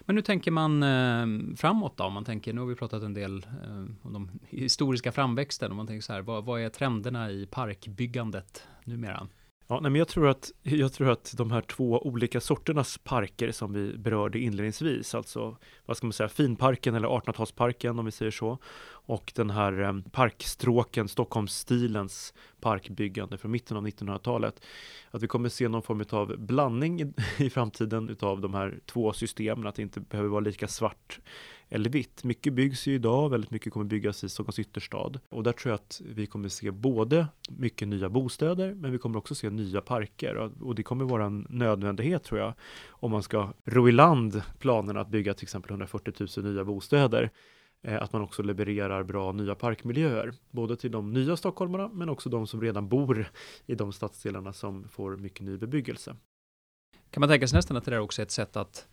Men 0.00 0.16
hur 0.16 0.22
tänker 0.22 0.50
man 0.50 0.82
eh, 0.82 1.56
framåt 1.56 1.96
då? 1.96 2.04
Om 2.04 2.12
man 2.12 2.24
tänker, 2.24 2.52
nu 2.52 2.60
har 2.60 2.68
vi 2.68 2.74
pratat 2.74 3.02
en 3.02 3.14
del 3.14 3.46
eh, 3.64 3.84
om 4.02 4.12
de 4.12 4.30
historiska 4.48 5.12
framväxten. 5.12 5.70
Om 5.70 5.76
man 5.76 5.86
tänker 5.86 6.02
så 6.02 6.12
här, 6.12 6.22
vad, 6.22 6.44
vad 6.44 6.60
är 6.60 6.68
trenderna 6.68 7.30
i 7.30 7.46
parkbyggandet 7.46 8.66
numera? 8.84 9.28
Ja, 9.72 9.80
nej, 9.80 9.90
men 9.90 9.98
jag, 9.98 10.08
tror 10.08 10.28
att, 10.28 10.52
jag 10.62 10.92
tror 10.92 11.10
att 11.10 11.34
de 11.36 11.50
här 11.50 11.60
två 11.60 12.06
olika 12.06 12.40
sorternas 12.40 12.98
parker 12.98 13.52
som 13.52 13.72
vi 13.72 13.98
berörde 13.98 14.38
inledningsvis, 14.38 15.14
alltså 15.14 15.56
vad 15.86 15.96
ska 15.96 16.06
man 16.06 16.12
säga, 16.12 16.28
finparken 16.28 16.94
eller 16.94 17.08
1800-talsparken 17.08 17.98
om 17.98 18.04
vi 18.04 18.10
säger 18.10 18.30
så, 18.30 18.58
och 19.06 19.32
den 19.34 19.50
här 19.50 19.82
eh, 19.82 19.92
parkstråken, 20.10 21.08
Stockholmsstilens 21.08 22.34
parkbyggande 22.60 23.38
från 23.38 23.50
mitten 23.50 23.76
av 23.76 23.86
1900-talet. 23.86 24.64
Att 25.10 25.22
vi 25.22 25.26
kommer 25.26 25.48
se 25.48 25.68
någon 25.68 25.82
form 25.82 26.04
av 26.10 26.36
blandning 26.38 27.00
i, 27.00 27.12
i 27.44 27.50
framtiden 27.50 28.08
utav 28.08 28.40
de 28.40 28.54
här 28.54 28.80
två 28.86 29.12
systemen, 29.12 29.66
att 29.66 29.74
det 29.74 29.82
inte 29.82 30.00
behöver 30.00 30.28
vara 30.28 30.40
lika 30.40 30.68
svart 30.68 31.20
eller 31.74 31.90
vitt. 31.90 32.24
Mycket 32.24 32.52
byggs 32.52 32.86
ju 32.86 32.94
idag, 32.94 33.30
väldigt 33.30 33.50
mycket 33.50 33.72
kommer 33.72 33.86
byggas 33.86 34.24
i 34.24 34.28
Stockholms 34.28 34.58
ytterstad. 34.58 35.12
Och 35.28 35.42
där 35.42 35.52
tror 35.52 35.70
jag 35.70 35.74
att 35.74 36.00
vi 36.04 36.26
kommer 36.26 36.48
se 36.48 36.70
både 36.70 37.26
mycket 37.50 37.88
nya 37.88 38.08
bostäder, 38.08 38.74
men 38.74 38.92
vi 38.92 38.98
kommer 38.98 39.18
också 39.18 39.34
se 39.34 39.50
nya 39.50 39.80
parker. 39.80 40.36
Och 40.62 40.74
det 40.74 40.82
kommer 40.82 41.04
vara 41.04 41.24
en 41.24 41.46
nödvändighet 41.50 42.24
tror 42.24 42.40
jag, 42.40 42.54
om 42.88 43.10
man 43.10 43.22
ska 43.22 43.52
ro 43.64 43.88
i 43.88 43.92
land 43.92 44.42
planerna 44.58 45.00
att 45.00 45.08
bygga 45.08 45.34
till 45.34 45.44
exempel 45.44 45.70
140 45.70 46.26
000 46.36 46.52
nya 46.52 46.64
bostäder 46.64 47.30
eh, 47.82 48.02
att 48.02 48.12
man 48.12 48.22
också 48.22 48.42
levererar 48.42 49.02
bra 49.02 49.32
nya 49.32 49.54
parkmiljöer, 49.54 50.34
både 50.50 50.76
till 50.76 50.90
de 50.90 51.12
nya 51.12 51.36
stockholmarna 51.36 51.88
men 51.88 52.08
också 52.08 52.28
de 52.28 52.46
som 52.46 52.60
redan 52.60 52.88
bor 52.88 53.30
i 53.66 53.74
de 53.74 53.92
stadsdelarna 53.92 54.52
som 54.52 54.88
får 54.88 55.16
mycket 55.16 55.46
ny 55.46 55.56
bebyggelse. 55.56 56.16
Kan 57.10 57.20
man 57.20 57.28
tänka 57.28 57.48
sig 57.48 57.56
nästan 57.56 57.76
att 57.76 57.84
det 57.84 57.90
där 57.90 58.00
också 58.00 58.22
är 58.22 58.26
ett 58.26 58.30
sätt 58.30 58.56
att 58.56 58.88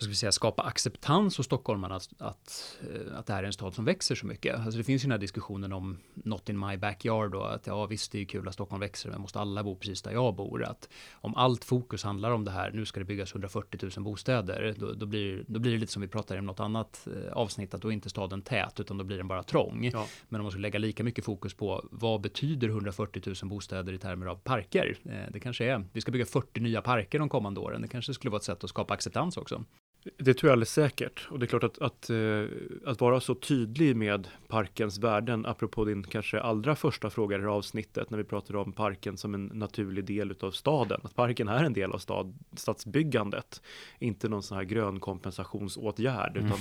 vad 0.00 0.04
ska 0.04 0.10
vi 0.10 0.16
säga, 0.16 0.32
skapa 0.32 0.62
acceptans 0.62 1.36
hos 1.36 1.46
stockholmarna 1.46 1.96
att, 1.96 2.08
att, 2.18 2.78
eh, 2.80 3.18
att 3.18 3.26
det 3.26 3.32
här 3.32 3.42
är 3.42 3.46
en 3.46 3.52
stad 3.52 3.74
som 3.74 3.84
växer 3.84 4.14
så 4.14 4.26
mycket. 4.26 4.56
Alltså 4.56 4.78
det 4.78 4.84
finns 4.84 5.02
ju 5.02 5.04
den 5.04 5.10
här 5.10 5.18
diskussionen 5.18 5.72
om 5.72 5.98
not 6.14 6.48
in 6.48 6.58
my 6.58 6.76
backyard 6.76 7.34
och 7.34 7.54
att 7.54 7.66
ja 7.66 7.86
visst 7.86 8.12
det 8.12 8.20
är 8.20 8.24
kul 8.24 8.48
att 8.48 8.54
Stockholm 8.54 8.80
växer 8.80 9.10
men 9.10 9.20
måste 9.20 9.40
alla 9.40 9.64
bo 9.64 9.76
precis 9.76 10.02
där 10.02 10.12
jag 10.12 10.34
bor. 10.34 10.64
Att 10.64 10.88
om 11.12 11.34
allt 11.34 11.64
fokus 11.64 12.04
handlar 12.04 12.30
om 12.30 12.44
det 12.44 12.50
här, 12.50 12.70
nu 12.70 12.86
ska 12.86 13.00
det 13.00 13.04
byggas 13.06 13.32
140 13.32 13.90
000 13.96 14.04
bostäder, 14.04 14.74
då, 14.78 14.92
då, 14.92 15.06
blir, 15.06 15.44
då 15.46 15.60
blir 15.60 15.72
det 15.72 15.78
lite 15.78 15.92
som 15.92 16.02
vi 16.02 16.08
pratade 16.08 16.40
om 16.40 16.46
något 16.46 16.60
annat 16.60 17.06
eh, 17.06 17.32
avsnitt, 17.32 17.74
att 17.74 17.82
då 17.82 17.88
är 17.88 17.92
inte 17.92 18.10
staden 18.10 18.42
tät 18.42 18.80
utan 18.80 18.98
då 18.98 19.04
blir 19.04 19.16
den 19.16 19.28
bara 19.28 19.42
trång. 19.42 19.90
Ja. 19.92 20.06
Men 20.28 20.40
om 20.40 20.44
man 20.44 20.50
ska 20.50 20.60
lägga 20.60 20.78
lika 20.78 21.04
mycket 21.04 21.24
fokus 21.24 21.54
på 21.54 21.88
vad 21.90 22.20
betyder 22.20 22.68
140 22.68 23.22
000 23.26 23.50
bostäder 23.50 23.92
i 23.92 23.98
termer 23.98 24.26
av 24.26 24.36
parker? 24.36 24.98
Eh, 25.04 25.32
det 25.32 25.40
kanske 25.40 25.64
är, 25.64 25.84
vi 25.92 26.00
ska 26.00 26.12
bygga 26.12 26.26
40 26.26 26.60
nya 26.60 26.82
parker 26.82 27.18
de 27.18 27.28
kommande 27.28 27.60
åren, 27.60 27.82
det 27.82 27.88
kanske 27.88 28.14
skulle 28.14 28.30
vara 28.30 28.38
ett 28.38 28.44
sätt 28.44 28.64
att 28.64 28.70
skapa 28.70 28.94
acceptans 28.94 29.36
också. 29.36 29.64
Det 30.02 30.34
tror 30.34 30.48
jag 30.48 30.52
alldeles 30.52 30.72
säkert. 30.72 31.28
Och 31.30 31.38
det 31.38 31.44
är 31.44 31.48
klart 31.48 31.64
att, 31.64 31.78
att, 31.78 32.10
eh, 32.10 32.44
att 32.86 33.00
vara 33.00 33.20
så 33.20 33.34
tydlig 33.34 33.96
med 33.96 34.28
parkens 34.48 34.98
värden, 34.98 35.46
apropå 35.46 35.84
din 35.84 36.02
kanske 36.02 36.40
allra 36.40 36.76
första 36.76 37.10
fråga 37.10 37.36
i 37.36 37.38
det 37.38 37.44
här 37.44 37.52
avsnittet, 37.52 38.10
när 38.10 38.18
vi 38.18 38.24
pratade 38.24 38.58
om 38.58 38.72
parken 38.72 39.16
som 39.16 39.34
en 39.34 39.46
naturlig 39.46 40.04
del 40.04 40.30
utav 40.30 40.50
staden. 40.50 41.00
Att 41.04 41.14
parken 41.14 41.48
är 41.48 41.64
en 41.64 41.72
del 41.72 41.92
av 41.92 41.98
stad, 41.98 42.38
stadsbyggandet, 42.56 43.62
inte 43.98 44.28
någon 44.28 44.42
sån 44.42 44.56
här 44.56 44.64
grön 44.64 45.00
kompensationsåtgärd, 45.00 46.36
mm. 46.36 46.46
utan, 46.46 46.58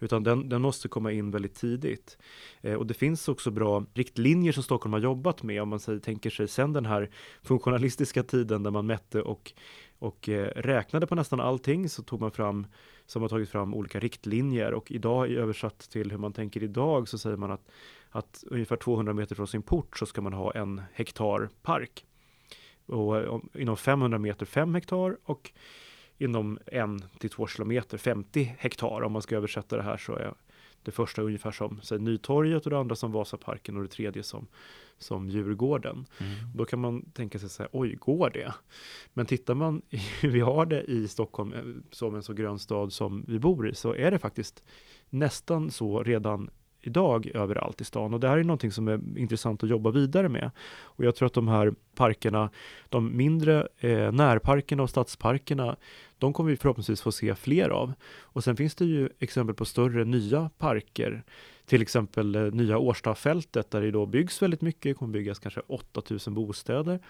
utan 0.00 0.22
den, 0.22 0.48
den 0.48 0.62
måste 0.62 0.88
komma 0.88 1.12
in 1.12 1.30
väldigt 1.30 1.54
tidigt. 1.54 2.18
Eh, 2.60 2.74
och 2.74 2.86
det 2.86 2.94
finns 2.94 3.28
också 3.28 3.50
bra 3.50 3.84
riktlinjer 3.94 4.52
som 4.52 4.62
Stockholm 4.62 4.92
har 4.92 5.00
jobbat 5.00 5.42
med, 5.42 5.62
om 5.62 5.68
man 5.68 5.80
säger, 5.80 5.98
tänker 5.98 6.30
sig 6.30 6.48
sen 6.48 6.72
den 6.72 6.86
här 6.86 7.10
funktionalistiska 7.42 8.22
tiden 8.22 8.62
där 8.62 8.70
man 8.70 8.86
mätte 8.86 9.22
och 9.22 9.52
och 10.04 10.28
eh, 10.28 10.46
räknade 10.46 11.06
på 11.06 11.14
nästan 11.14 11.40
allting 11.40 11.88
så 11.88 12.02
tog 12.02 12.20
man 12.20 12.30
fram, 12.30 12.66
som 13.06 13.22
har 13.22 13.28
tagit 13.28 13.48
fram 13.48 13.74
olika 13.74 14.00
riktlinjer 14.00 14.74
och 14.74 14.92
idag 14.92 15.30
översatt 15.30 15.78
till 15.78 16.10
hur 16.10 16.18
man 16.18 16.32
tänker 16.32 16.62
idag 16.62 17.08
så 17.08 17.18
säger 17.18 17.36
man 17.36 17.50
att, 17.50 17.70
att 18.10 18.44
ungefär 18.46 18.76
200 18.76 19.12
meter 19.12 19.34
från 19.34 19.46
sin 19.46 19.62
port 19.62 19.98
så 19.98 20.06
ska 20.06 20.20
man 20.20 20.32
ha 20.32 20.52
en 20.52 20.82
hektar 20.92 21.48
park. 21.62 22.04
Och 22.86 23.28
om, 23.28 23.48
inom 23.54 23.76
500 23.76 24.18
meter 24.18 24.46
5 24.46 24.74
hektar 24.74 25.16
och 25.24 25.52
inom 26.18 26.58
en 26.66 27.04
till 27.18 27.30
två 27.30 27.46
kilometer 27.46 27.98
50 27.98 28.56
hektar. 28.58 29.02
Om 29.02 29.12
man 29.12 29.22
ska 29.22 29.36
översätta 29.36 29.76
det 29.76 29.82
här 29.82 29.96
så 29.96 30.16
är 30.16 30.34
det 30.84 30.92
första 30.92 31.22
ungefär 31.22 31.50
som 31.50 31.80
säg, 31.82 31.98
Nytorget 31.98 32.64
och 32.64 32.70
det 32.70 32.78
andra 32.78 32.96
som 32.96 33.12
Vasaparken 33.12 33.76
och 33.76 33.82
det 33.82 33.88
tredje 33.88 34.22
som 34.22 34.46
som 34.98 35.28
Djurgården. 35.28 36.06
Mm. 36.18 36.34
Då 36.54 36.64
kan 36.64 36.80
man 36.80 37.10
tänka 37.10 37.38
sig 37.38 37.48
så 37.48 37.62
här, 37.62 37.70
oj, 37.72 37.94
går 37.94 38.30
det? 38.30 38.54
Men 39.12 39.26
tittar 39.26 39.54
man 39.54 39.82
hur 40.20 40.30
vi 40.30 40.40
har 40.40 40.66
det 40.66 40.82
i 40.82 41.08
Stockholm 41.08 41.52
eh, 41.52 41.62
som 41.90 42.14
en 42.14 42.22
så 42.22 42.32
grön 42.32 42.58
stad 42.58 42.92
som 42.92 43.24
vi 43.28 43.38
bor 43.38 43.68
i 43.68 43.74
så 43.74 43.94
är 43.94 44.10
det 44.10 44.18
faktiskt 44.18 44.62
nästan 45.10 45.70
så 45.70 46.02
redan 46.02 46.50
idag 46.86 47.30
överallt 47.34 47.80
i 47.80 47.84
stan 47.84 48.14
och 48.14 48.20
det 48.20 48.28
här 48.28 48.38
är 48.38 48.44
någonting 48.44 48.72
som 48.72 48.88
är 48.88 49.00
intressant 49.16 49.62
att 49.62 49.70
jobba 49.70 49.90
vidare 49.90 50.28
med. 50.28 50.50
Och 50.82 51.04
jag 51.04 51.14
tror 51.16 51.26
att 51.26 51.34
de 51.34 51.48
här 51.48 51.74
parkerna, 51.94 52.50
de 52.88 53.16
mindre 53.16 53.68
eh, 53.78 54.12
närparkerna 54.12 54.82
och 54.82 54.90
stadsparkerna, 54.90 55.76
de 56.18 56.32
kommer 56.32 56.50
vi 56.50 56.56
förhoppningsvis 56.56 57.02
få 57.02 57.12
se 57.12 57.34
fler 57.34 57.68
av. 57.68 57.92
Och 58.20 58.44
sen 58.44 58.56
finns 58.56 58.74
det 58.74 58.84
ju 58.84 59.08
exempel 59.18 59.54
på 59.54 59.64
större 59.64 60.04
nya 60.04 60.50
parker 60.58 61.24
till 61.66 61.82
exempel 61.82 62.34
eh, 62.34 62.42
nya 62.42 62.78
Årstafältet 62.78 63.70
där 63.70 63.80
det 63.80 63.90
då 63.90 64.06
byggs 64.06 64.42
väldigt 64.42 64.62
mycket, 64.62 64.82
det 64.82 64.94
kommer 64.94 65.12
byggas 65.12 65.38
kanske 65.38 65.60
8000 65.66 66.34
bostäder 66.34 67.00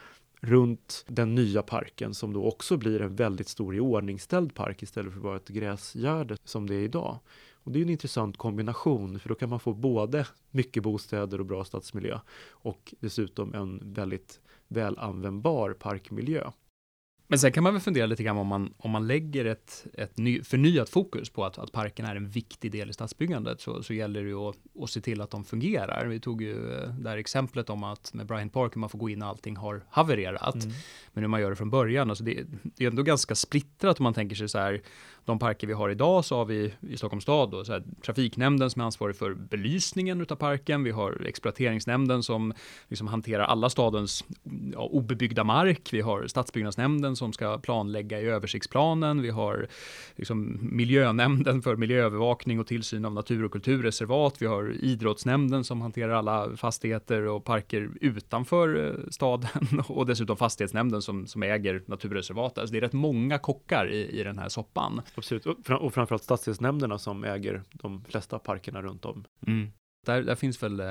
runt 0.40 1.04
den 1.08 1.34
nya 1.34 1.62
parken 1.62 2.14
som 2.14 2.32
då 2.32 2.44
också 2.44 2.76
blir 2.76 3.02
en 3.02 3.16
väldigt 3.16 3.48
stor 3.48 3.76
iordningställd 3.76 4.54
park 4.54 4.82
istället 4.82 5.12
för 5.12 5.18
att 5.18 5.24
vara 5.24 5.36
ett 5.36 5.48
gräsgärde 5.48 6.36
som 6.44 6.66
det 6.66 6.74
är 6.74 6.82
idag. 6.82 7.18
Och 7.64 7.72
det 7.72 7.78
är 7.78 7.82
en 7.82 7.90
intressant 7.90 8.36
kombination 8.36 9.18
för 9.18 9.28
då 9.28 9.34
kan 9.34 9.48
man 9.48 9.60
få 9.60 9.72
både 9.72 10.26
mycket 10.50 10.82
bostäder 10.82 11.40
och 11.40 11.46
bra 11.46 11.64
stadsmiljö 11.64 12.18
och 12.50 12.94
dessutom 13.00 13.54
en 13.54 13.92
väldigt 13.94 14.40
välanvändbar 14.68 15.72
parkmiljö. 15.72 16.50
Men 17.26 17.38
sen 17.38 17.52
kan 17.52 17.62
man 17.62 17.72
väl 17.72 17.82
fundera 17.82 18.06
lite 18.06 18.22
grann 18.22 18.38
om 18.38 18.46
man, 18.46 18.74
om 18.76 18.90
man 18.90 19.06
lägger 19.06 19.44
ett, 19.44 19.86
ett 19.94 20.18
ny, 20.18 20.42
förnyat 20.42 20.88
fokus 20.88 21.30
på 21.30 21.44
att, 21.44 21.58
att 21.58 21.72
parken 21.72 22.06
är 22.06 22.16
en 22.16 22.28
viktig 22.28 22.72
del 22.72 22.90
i 22.90 22.92
stadsbyggandet 22.92 23.60
så, 23.60 23.82
så 23.82 23.94
gäller 23.94 24.22
det 24.22 24.28
ju 24.28 24.38
att, 24.38 24.56
att 24.80 24.90
se 24.90 25.00
till 25.00 25.20
att 25.20 25.30
de 25.30 25.44
fungerar. 25.44 26.06
Vi 26.06 26.20
tog 26.20 26.42
ju 26.42 26.72
eh, 26.72 26.88
det 26.88 27.10
här 27.10 27.16
exemplet 27.16 27.70
om 27.70 27.84
att 27.84 28.14
med 28.14 28.26
Bryant 28.26 28.52
Park, 28.52 28.74
man 28.74 28.88
får 28.88 28.98
gå 28.98 29.08
in 29.08 29.22
och 29.22 29.28
allting 29.28 29.56
har 29.56 29.84
havererat. 29.90 30.54
Mm. 30.54 30.76
Men 31.12 31.22
hur 31.22 31.28
man 31.28 31.40
gör 31.40 31.50
det 31.50 31.56
från 31.56 31.70
början, 31.70 32.10
alltså 32.10 32.24
det, 32.24 32.44
det 32.62 32.84
är 32.84 32.88
ändå 32.88 33.02
ganska 33.02 33.34
splittrat 33.34 34.00
om 34.00 34.04
man 34.04 34.14
tänker 34.14 34.36
sig 34.36 34.48
så 34.48 34.58
här, 34.58 34.82
de 35.24 35.38
parker 35.38 35.66
vi 35.66 35.72
har 35.72 35.90
idag 35.90 36.24
så 36.24 36.36
har 36.36 36.44
vi 36.44 36.74
i 36.80 36.96
Stockholms 36.96 37.22
stad 37.22 37.50
då, 37.50 37.64
så 37.64 37.72
här, 37.72 37.82
trafiknämnden 38.04 38.70
som 38.70 38.80
är 38.80 38.84
ansvarig 38.84 39.16
för 39.16 39.34
belysningen 39.34 40.20
utav 40.20 40.36
parken. 40.36 40.84
Vi 40.84 40.90
har 40.90 41.26
exploateringsnämnden 41.26 42.22
som 42.22 42.52
liksom 42.88 43.06
hanterar 43.06 43.44
alla 43.44 43.70
stadens 43.70 44.24
ja, 44.72 44.80
obebyggda 44.80 45.44
mark. 45.44 45.88
Vi 45.92 46.00
har 46.00 46.26
stadsbyggnadsnämnden 46.26 47.16
som 47.16 47.32
ska 47.32 47.58
planlägga 47.58 48.20
i 48.20 48.24
översiktsplanen. 48.24 49.22
Vi 49.22 49.30
har 49.30 49.66
liksom, 50.16 50.58
miljönämnden 50.62 51.62
för 51.62 51.76
miljöövervakning 51.76 52.60
och 52.60 52.66
tillsyn 52.66 53.04
av 53.04 53.12
natur 53.12 53.44
och 53.44 53.52
kulturreservat. 53.52 54.42
Vi 54.42 54.46
har 54.46 54.76
idrottsnämnden 54.80 55.64
som 55.64 55.80
hanterar 55.80 56.12
alla 56.12 56.56
fastigheter 56.56 57.22
och 57.22 57.44
parker 57.44 57.90
utanför 58.00 58.86
eh, 58.86 59.10
staden 59.10 59.50
och 59.88 60.06
dessutom 60.06 60.36
fastighetsnämnden 60.36 61.02
som, 61.02 61.26
som 61.26 61.42
äger 61.42 61.82
naturreservat. 61.86 62.58
Alltså 62.58 62.72
det 62.72 62.78
är 62.78 62.80
rätt 62.80 62.92
många 62.92 63.38
kockar 63.38 63.90
i, 63.90 64.20
i 64.20 64.24
den 64.24 64.38
här 64.38 64.48
soppan. 64.48 65.00
Absolut, 65.14 65.46
och 65.46 65.94
framförallt 65.94 66.22
stadsdelsnämnderna 66.22 66.98
som 66.98 67.24
äger 67.24 67.62
de 67.72 68.04
flesta 68.04 68.38
parkerna 68.38 68.82
runt 68.82 69.04
om. 69.04 69.24
Mm. 69.46 69.68
Där, 70.06 70.22
där, 70.22 70.34
finns 70.34 70.62
väl 70.62 70.80
eh, 70.80 70.86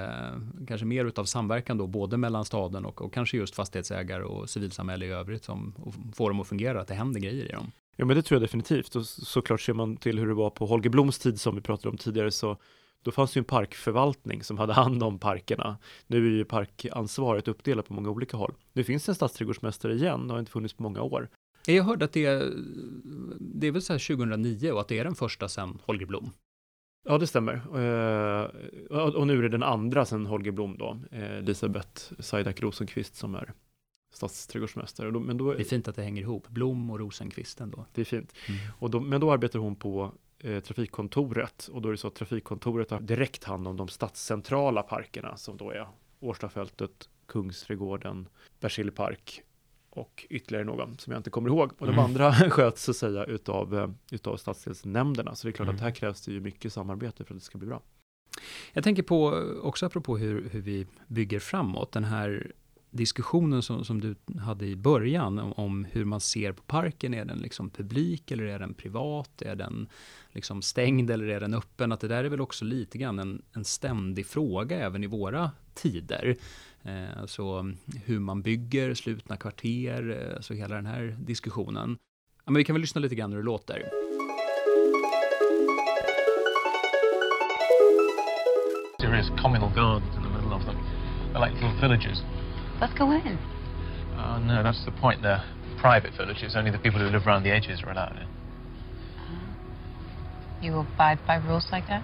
kanske 0.67 0.86
mer 0.86 1.05
utav 1.05 1.26
samverkan 1.26 1.78
då, 1.78 1.88
både 1.88 2.17
mellan 2.17 2.45
staden 2.45 2.86
och, 2.86 3.01
och 3.01 3.13
kanske 3.13 3.38
just 3.38 3.55
fastighetsägare 3.55 4.24
och 4.24 4.49
civilsamhälle 4.49 5.05
i 5.05 5.09
övrigt 5.09 5.43
som 5.43 5.74
får 6.15 6.30
dem 6.30 6.39
att 6.39 6.47
fungera, 6.47 6.82
att 6.82 6.88
det 6.88 6.93
händer 6.93 7.19
grejer 7.19 7.45
i 7.45 7.51
dem. 7.51 7.71
Ja, 7.95 8.05
men 8.05 8.15
det 8.15 8.21
tror 8.21 8.36
jag 8.36 8.41
definitivt. 8.41 8.95
Och 8.95 9.05
såklart 9.05 9.61
ser 9.61 9.74
man 9.74 9.97
till 9.97 10.19
hur 10.19 10.28
det 10.28 10.34
var 10.34 10.49
på 10.49 10.65
Holger 10.65 10.89
Bloms 10.89 11.19
tid 11.19 11.39
som 11.39 11.55
vi 11.55 11.61
pratade 11.61 11.89
om 11.89 11.97
tidigare 11.97 12.32
så 12.32 12.57
då 13.03 13.11
fanns 13.11 13.34
det 13.34 13.38
ju 13.38 13.39
en 13.39 13.45
parkförvaltning 13.45 14.43
som 14.43 14.57
hade 14.57 14.74
hand 14.74 15.03
om 15.03 15.19
parkerna. 15.19 15.78
Nu 16.07 16.17
är 16.28 16.32
ju 16.32 16.45
parkansvaret 16.45 17.47
uppdelat 17.47 17.88
på 17.88 17.93
många 17.93 18.09
olika 18.09 18.38
håll. 18.38 18.53
Nu 18.74 18.84
finns 18.84 19.05
det 19.05 19.11
en 19.11 19.15
stadsträdgårdsmästare 19.15 19.93
igen, 19.93 20.21
och 20.21 20.32
har 20.32 20.39
inte 20.39 20.51
funnits 20.51 20.74
på 20.74 20.84
många 20.84 21.01
år. 21.01 21.30
Jag 21.68 21.84
hörde 21.84 22.05
att 22.05 22.14
det 22.14 22.26
är, 22.26 22.53
det 23.39 23.68
är 23.68 23.72
väl 23.72 23.82
så 23.82 23.93
här 23.93 24.16
2009 24.16 24.72
och 24.72 24.82
att 24.82 24.88
det 24.88 24.99
är 24.99 25.03
den 25.03 25.16
första 25.16 25.47
sedan 25.47 25.80
Holger 25.86 26.05
Blom. 26.05 26.32
Ja, 27.05 27.18
det 27.18 27.28
stämmer. 27.28 27.53
Eh, 27.53 28.95
och 28.97 29.28
nu 29.28 29.38
är 29.38 29.41
det 29.41 29.49
den 29.49 29.64
andra 29.64 30.05
sedan 30.05 30.26
Holger 30.26 30.51
Blom 30.51 30.78
då, 30.78 30.99
eh, 31.11 31.38
Elisabeth 31.38 32.14
Saidak 32.20 32.61
Rosenqvist 32.61 33.16
som 33.16 33.36
är 33.36 33.53
stadsträdgårdsmästare. 34.14 35.11
Men 35.11 35.38
då, 35.38 35.53
det 35.53 35.61
är 35.61 35.64
fint 35.64 35.88
att 35.88 35.95
det 35.95 36.03
hänger 36.03 36.22
ihop, 36.22 36.47
Blom 36.47 36.89
och 36.89 36.99
Rosenqvist 36.99 37.61
ändå. 37.61 37.86
Det 37.93 38.01
är 38.01 38.05
fint. 38.05 38.34
Mm. 38.47 38.59
Och 38.80 38.89
då, 38.89 38.99
men 38.99 39.22
då 39.22 39.32
arbetar 39.32 39.59
hon 39.59 39.76
på 39.76 40.11
eh, 40.39 40.59
trafikkontoret 40.59 41.68
och 41.68 41.82
då 41.82 41.89
är 41.89 41.91
det 41.91 41.97
så 41.97 42.07
att 42.07 42.16
trafikkontoret 42.16 42.91
har 42.91 42.99
direkt 42.99 43.43
hand 43.43 43.68
om 43.68 43.78
de 43.78 43.88
stadscentrala 43.88 44.84
parkerna 44.84 45.38
som 45.38 45.57
då 45.57 45.72
är 45.72 45.88
Årstafältet, 46.20 47.09
Kungsträdgården, 47.26 48.28
Berzelii 48.59 48.91
park 48.91 49.43
och 49.95 50.25
ytterligare 50.29 50.65
någon 50.65 50.97
som 50.97 51.13
jag 51.13 51.19
inte 51.19 51.29
kommer 51.29 51.49
ihåg. 51.49 51.71
Och 51.77 51.87
de 51.87 51.93
mm. 51.93 52.05
andra 52.05 52.33
sköts 52.49 52.83
så 52.83 52.91
att 52.91 52.97
säga 52.97 53.23
utav, 53.23 53.79
eh, 53.79 53.89
utav 54.11 54.37
stadsdelsnämnderna. 54.37 55.35
Så 55.35 55.47
det 55.47 55.51
är 55.51 55.53
klart 55.53 55.67
mm. 55.67 55.75
att 55.75 55.81
här 55.81 55.91
krävs 55.91 56.21
det 56.21 56.31
ju 56.31 56.39
mycket 56.39 56.73
samarbete 56.73 57.23
för 57.23 57.33
att 57.33 57.39
det 57.39 57.45
ska 57.45 57.57
bli 57.57 57.67
bra. 57.67 57.81
Jag 58.73 58.83
tänker 58.83 59.03
på, 59.03 59.27
också 59.61 59.85
apropå 59.85 60.17
hur, 60.17 60.49
hur 60.49 60.61
vi 60.61 60.87
bygger 61.07 61.39
framåt, 61.39 61.91
den 61.91 62.03
här 62.03 62.51
diskussionen 62.93 63.61
som, 63.61 63.85
som 63.85 64.01
du 64.01 64.15
hade 64.39 64.65
i 64.65 64.75
början 64.75 65.39
om, 65.39 65.53
om, 65.53 65.85
hur 65.91 66.05
man 66.05 66.21
ser 66.21 66.51
på 66.51 66.63
parken. 66.63 67.13
Är 67.13 67.25
den 67.25 67.37
liksom 67.37 67.69
publik 67.69 68.31
eller 68.31 68.43
är 68.43 68.59
den 68.59 68.73
privat? 68.73 69.41
Är 69.41 69.55
den 69.55 69.87
liksom 70.31 70.61
stängd 70.61 71.11
eller 71.11 71.27
är 71.27 71.39
den 71.39 71.53
öppen? 71.53 71.91
Att 71.91 71.99
det 71.99 72.07
där 72.07 72.23
är 72.23 72.29
väl 72.29 72.41
också 72.41 72.65
lite 72.65 72.97
grann 72.97 73.19
en, 73.19 73.41
en 73.53 73.65
ständig 73.65 74.25
fråga 74.25 74.79
även 74.79 75.03
i 75.03 75.07
våra 75.07 75.51
tider. 75.73 76.35
Eh, 76.86 77.21
alltså 77.21 77.65
hur 78.05 78.19
man 78.19 78.41
bygger 78.41 78.93
slutna 78.93 79.38
kvarter, 79.38 80.09
eh, 80.09 80.36
alltså 80.36 80.53
hela 80.53 80.75
den 80.75 80.86
här 80.86 81.15
diskussionen. 81.19 81.97
Ja, 82.45 82.51
men 82.51 82.55
vi 82.55 82.63
kan 82.63 82.73
väl 82.73 82.81
lyssna 82.81 83.01
lite 83.01 83.15
grann 83.15 83.31
hur 83.31 83.39
det 83.39 83.45
låter. 83.45 83.89
There 88.99 89.19
is 89.19 89.29
communal 89.41 89.69
gardens 89.75 90.15
in 90.15 90.23
the 90.23 90.29
middle 90.29 90.53
of 90.55 90.65
them. 90.65 90.75
They're 91.34 91.45
like 91.45 91.53
little 91.53 91.79
villages. 91.81 92.23
Let's 92.81 92.97
go 92.97 93.11
in. 93.13 93.38
Uh, 94.17 94.39
no, 94.39 94.63
that's 94.63 94.86
the 94.86 94.91
point. 94.91 95.21
They're 95.21 95.43
private 95.77 96.13
villages. 96.17 96.55
Only 96.55 96.71
the 96.71 96.77
people 96.77 96.99
who 96.99 97.09
live 97.09 97.27
around 97.27 97.43
the 97.43 97.51
edges 97.51 97.81
are 97.84 97.91
allowed 97.91 98.17
in. 98.17 98.27
Uh, 99.17 99.29
you 100.61 100.79
abide 100.79 101.19
by 101.27 101.36
rules 101.36 101.67
like 101.71 101.88
that? 101.88 102.03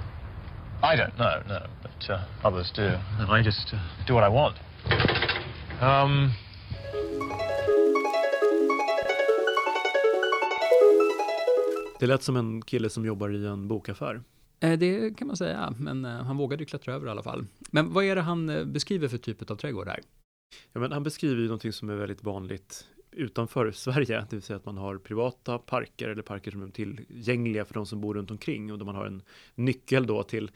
I 0.82 0.96
don't 0.96 1.18
know, 1.18 1.42
no, 1.48 1.68
but 1.82 2.10
uh, 2.10 2.26
others 2.44 2.72
do. 2.76 2.96
And 3.20 3.30
I 3.30 3.44
just 3.44 3.74
uh, 3.74 3.78
do 4.08 4.14
what 4.14 4.24
I 4.24 4.30
want. 4.30 4.58
Um, 5.82 6.30
det 12.00 12.08
lät 12.08 12.24
som 12.24 12.36
en 12.36 12.62
kille 12.62 12.90
som 12.90 13.06
jobbar 13.06 13.30
i 13.30 13.46
en 13.46 13.68
bokaffär. 13.68 14.22
Eh, 14.60 14.80
det 14.80 15.18
kan 15.18 15.28
man 15.28 15.38
säga, 15.38 15.74
men 15.80 16.06
eh, 16.06 16.12
han 16.12 16.38
vågade 16.38 16.64
ju 16.64 16.68
klättra 16.68 16.94
över 16.94 17.08
i 17.08 17.10
alla 17.10 17.24
fall. 17.24 17.46
Men 17.72 17.94
vad 17.94 18.04
är 18.04 18.16
det 18.16 18.22
han 18.22 18.50
eh, 18.50 18.66
beskriver 18.66 19.08
för 19.08 19.18
typ 19.18 19.52
av 19.52 19.56
trädgård 19.56 19.88
här? 19.88 20.00
Ja, 20.74 20.80
men 20.80 20.92
han 20.92 21.04
beskriver 21.04 21.42
ju 21.42 21.48
någonting 21.48 21.74
som 21.74 21.90
är 21.90 21.96
väldigt 21.96 22.24
vanligt 22.24 22.88
utanför 23.12 23.72
Sverige, 23.76 24.26
det 24.30 24.36
vill 24.36 24.42
säga 24.42 24.58
att 24.58 24.66
man 24.66 24.78
har 24.78 24.98
privata 24.98 25.58
parker 25.58 26.10
eller 26.10 26.22
parker 26.22 26.52
som 26.52 26.64
är 26.64 26.68
tillgängliga 26.68 27.66
för 27.66 27.74
de 27.74 27.86
som 27.86 28.02
bor 28.02 28.14
runt 28.14 28.32
omkring 28.32 28.72
och 28.72 28.78
där 28.78 28.86
man 28.86 28.96
har 28.96 29.06
en 29.06 29.22
nyckel 29.56 30.08
då 30.08 30.24
till, 30.24 30.52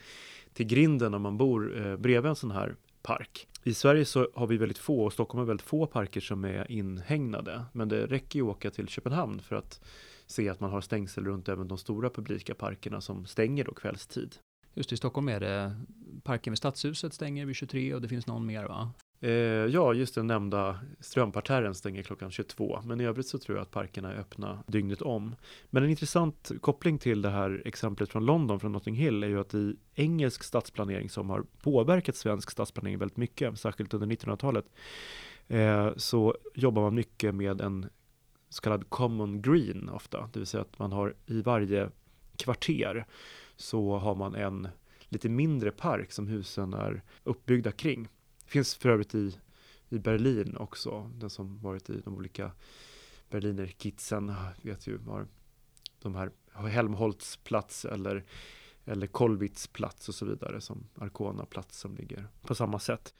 till 0.52 0.66
grinden 0.66 1.14
om 1.14 1.22
man 1.22 1.36
bor 1.36 1.86
eh, 1.86 1.96
bredvid 1.96 2.28
en 2.28 2.36
sån 2.36 2.50
här 2.50 2.76
park. 3.04 3.48
I 3.62 3.74
Sverige 3.74 4.04
så 4.04 4.28
har 4.34 4.46
vi 4.46 4.56
väldigt 4.56 4.78
få, 4.78 5.04
och 5.04 5.12
Stockholm 5.12 5.38
har 5.38 5.46
väldigt 5.46 5.66
få 5.66 5.86
parker 5.86 6.20
som 6.20 6.44
är 6.44 6.70
inhägnade. 6.70 7.64
Men 7.72 7.88
det 7.88 8.06
räcker 8.06 8.38
ju 8.38 8.44
att 8.44 8.56
åka 8.56 8.70
till 8.70 8.88
Köpenhamn 8.88 9.40
för 9.40 9.56
att 9.56 9.80
se 10.26 10.48
att 10.48 10.60
man 10.60 10.70
har 10.70 10.80
stängsel 10.80 11.24
runt 11.24 11.48
även 11.48 11.68
de 11.68 11.78
stora 11.78 12.10
publika 12.10 12.54
parkerna 12.54 13.00
som 13.00 13.26
stänger 13.26 13.64
då 13.64 13.74
kvällstid. 13.74 14.36
Just 14.74 14.92
i 14.92 14.96
Stockholm 14.96 15.28
är 15.28 15.40
det 15.40 15.80
parken 16.22 16.50
vid 16.50 16.58
Stadshuset 16.58 17.14
stänger 17.14 17.46
vid 17.46 17.56
23 17.56 17.94
och 17.94 18.02
det 18.02 18.08
finns 18.08 18.26
någon 18.26 18.46
mer 18.46 18.64
va? 18.64 18.92
Eh, 19.24 19.30
ja, 19.66 19.94
just 19.94 20.14
den 20.14 20.26
nämnda 20.26 20.78
Strömparterren 21.00 21.74
stänger 21.74 22.02
klockan 22.02 22.30
22. 22.30 22.80
Men 22.84 23.00
i 23.00 23.04
övrigt 23.04 23.26
så 23.26 23.38
tror 23.38 23.58
jag 23.58 23.62
att 23.62 23.70
parkerna 23.70 24.12
är 24.12 24.16
öppna 24.16 24.64
dygnet 24.66 25.02
om. 25.02 25.36
Men 25.70 25.82
en 25.82 25.90
intressant 25.90 26.50
koppling 26.60 26.98
till 26.98 27.22
det 27.22 27.30
här 27.30 27.62
exemplet 27.64 28.08
från 28.08 28.26
London, 28.26 28.60
från 28.60 28.72
Notting 28.72 28.94
Hill, 28.94 29.22
är 29.22 29.28
ju 29.28 29.40
att 29.40 29.54
i 29.54 29.76
engelsk 29.94 30.42
stadsplanering 30.42 31.10
som 31.10 31.30
har 31.30 31.44
påverkat 31.62 32.16
svensk 32.16 32.50
stadsplanering 32.50 32.98
väldigt 32.98 33.16
mycket, 33.16 33.58
särskilt 33.58 33.94
under 33.94 34.06
1900-talet, 34.06 34.64
eh, 35.48 35.90
så 35.96 36.34
jobbar 36.54 36.82
man 36.82 36.94
mycket 36.94 37.34
med 37.34 37.60
en 37.60 37.86
så 38.48 38.62
kallad 38.62 38.90
common 38.90 39.42
green 39.42 39.88
ofta, 39.88 40.30
det 40.32 40.38
vill 40.38 40.46
säga 40.46 40.62
att 40.62 40.78
man 40.78 40.92
har 40.92 41.14
i 41.26 41.42
varje 41.42 41.90
kvarter 42.36 43.06
så 43.56 43.96
har 43.96 44.14
man 44.14 44.34
en 44.34 44.68
lite 45.08 45.28
mindre 45.28 45.70
park 45.70 46.12
som 46.12 46.26
husen 46.26 46.74
är 46.74 47.02
uppbyggda 47.24 47.72
kring. 47.72 48.08
Det 48.44 48.50
finns 48.50 48.74
för 48.74 48.88
övrigt 48.88 49.14
i, 49.14 49.38
i 49.88 49.98
Berlin 49.98 50.56
också, 50.56 51.10
den 51.14 51.30
som 51.30 51.58
varit 51.58 51.90
i 51.90 52.00
de 52.04 52.14
olika 52.14 52.52
Berliner 53.30 53.66
kitsen 53.66 54.34
vet 54.62 54.86
ju 54.86 54.96
var 54.96 55.26
de 55.98 56.14
här 56.14 56.30
Helmholtz 56.68 57.36
plats 57.36 57.84
eller, 57.84 58.24
eller 58.84 59.06
Kollwitz 59.06 59.66
plats 59.66 60.08
och 60.08 60.14
så 60.14 60.26
vidare 60.26 60.60
som 60.60 60.86
Arkona 60.94 61.46
plats 61.46 61.78
som 61.78 61.96
ligger 61.96 62.28
på 62.42 62.54
samma 62.54 62.78
sätt. 62.78 63.14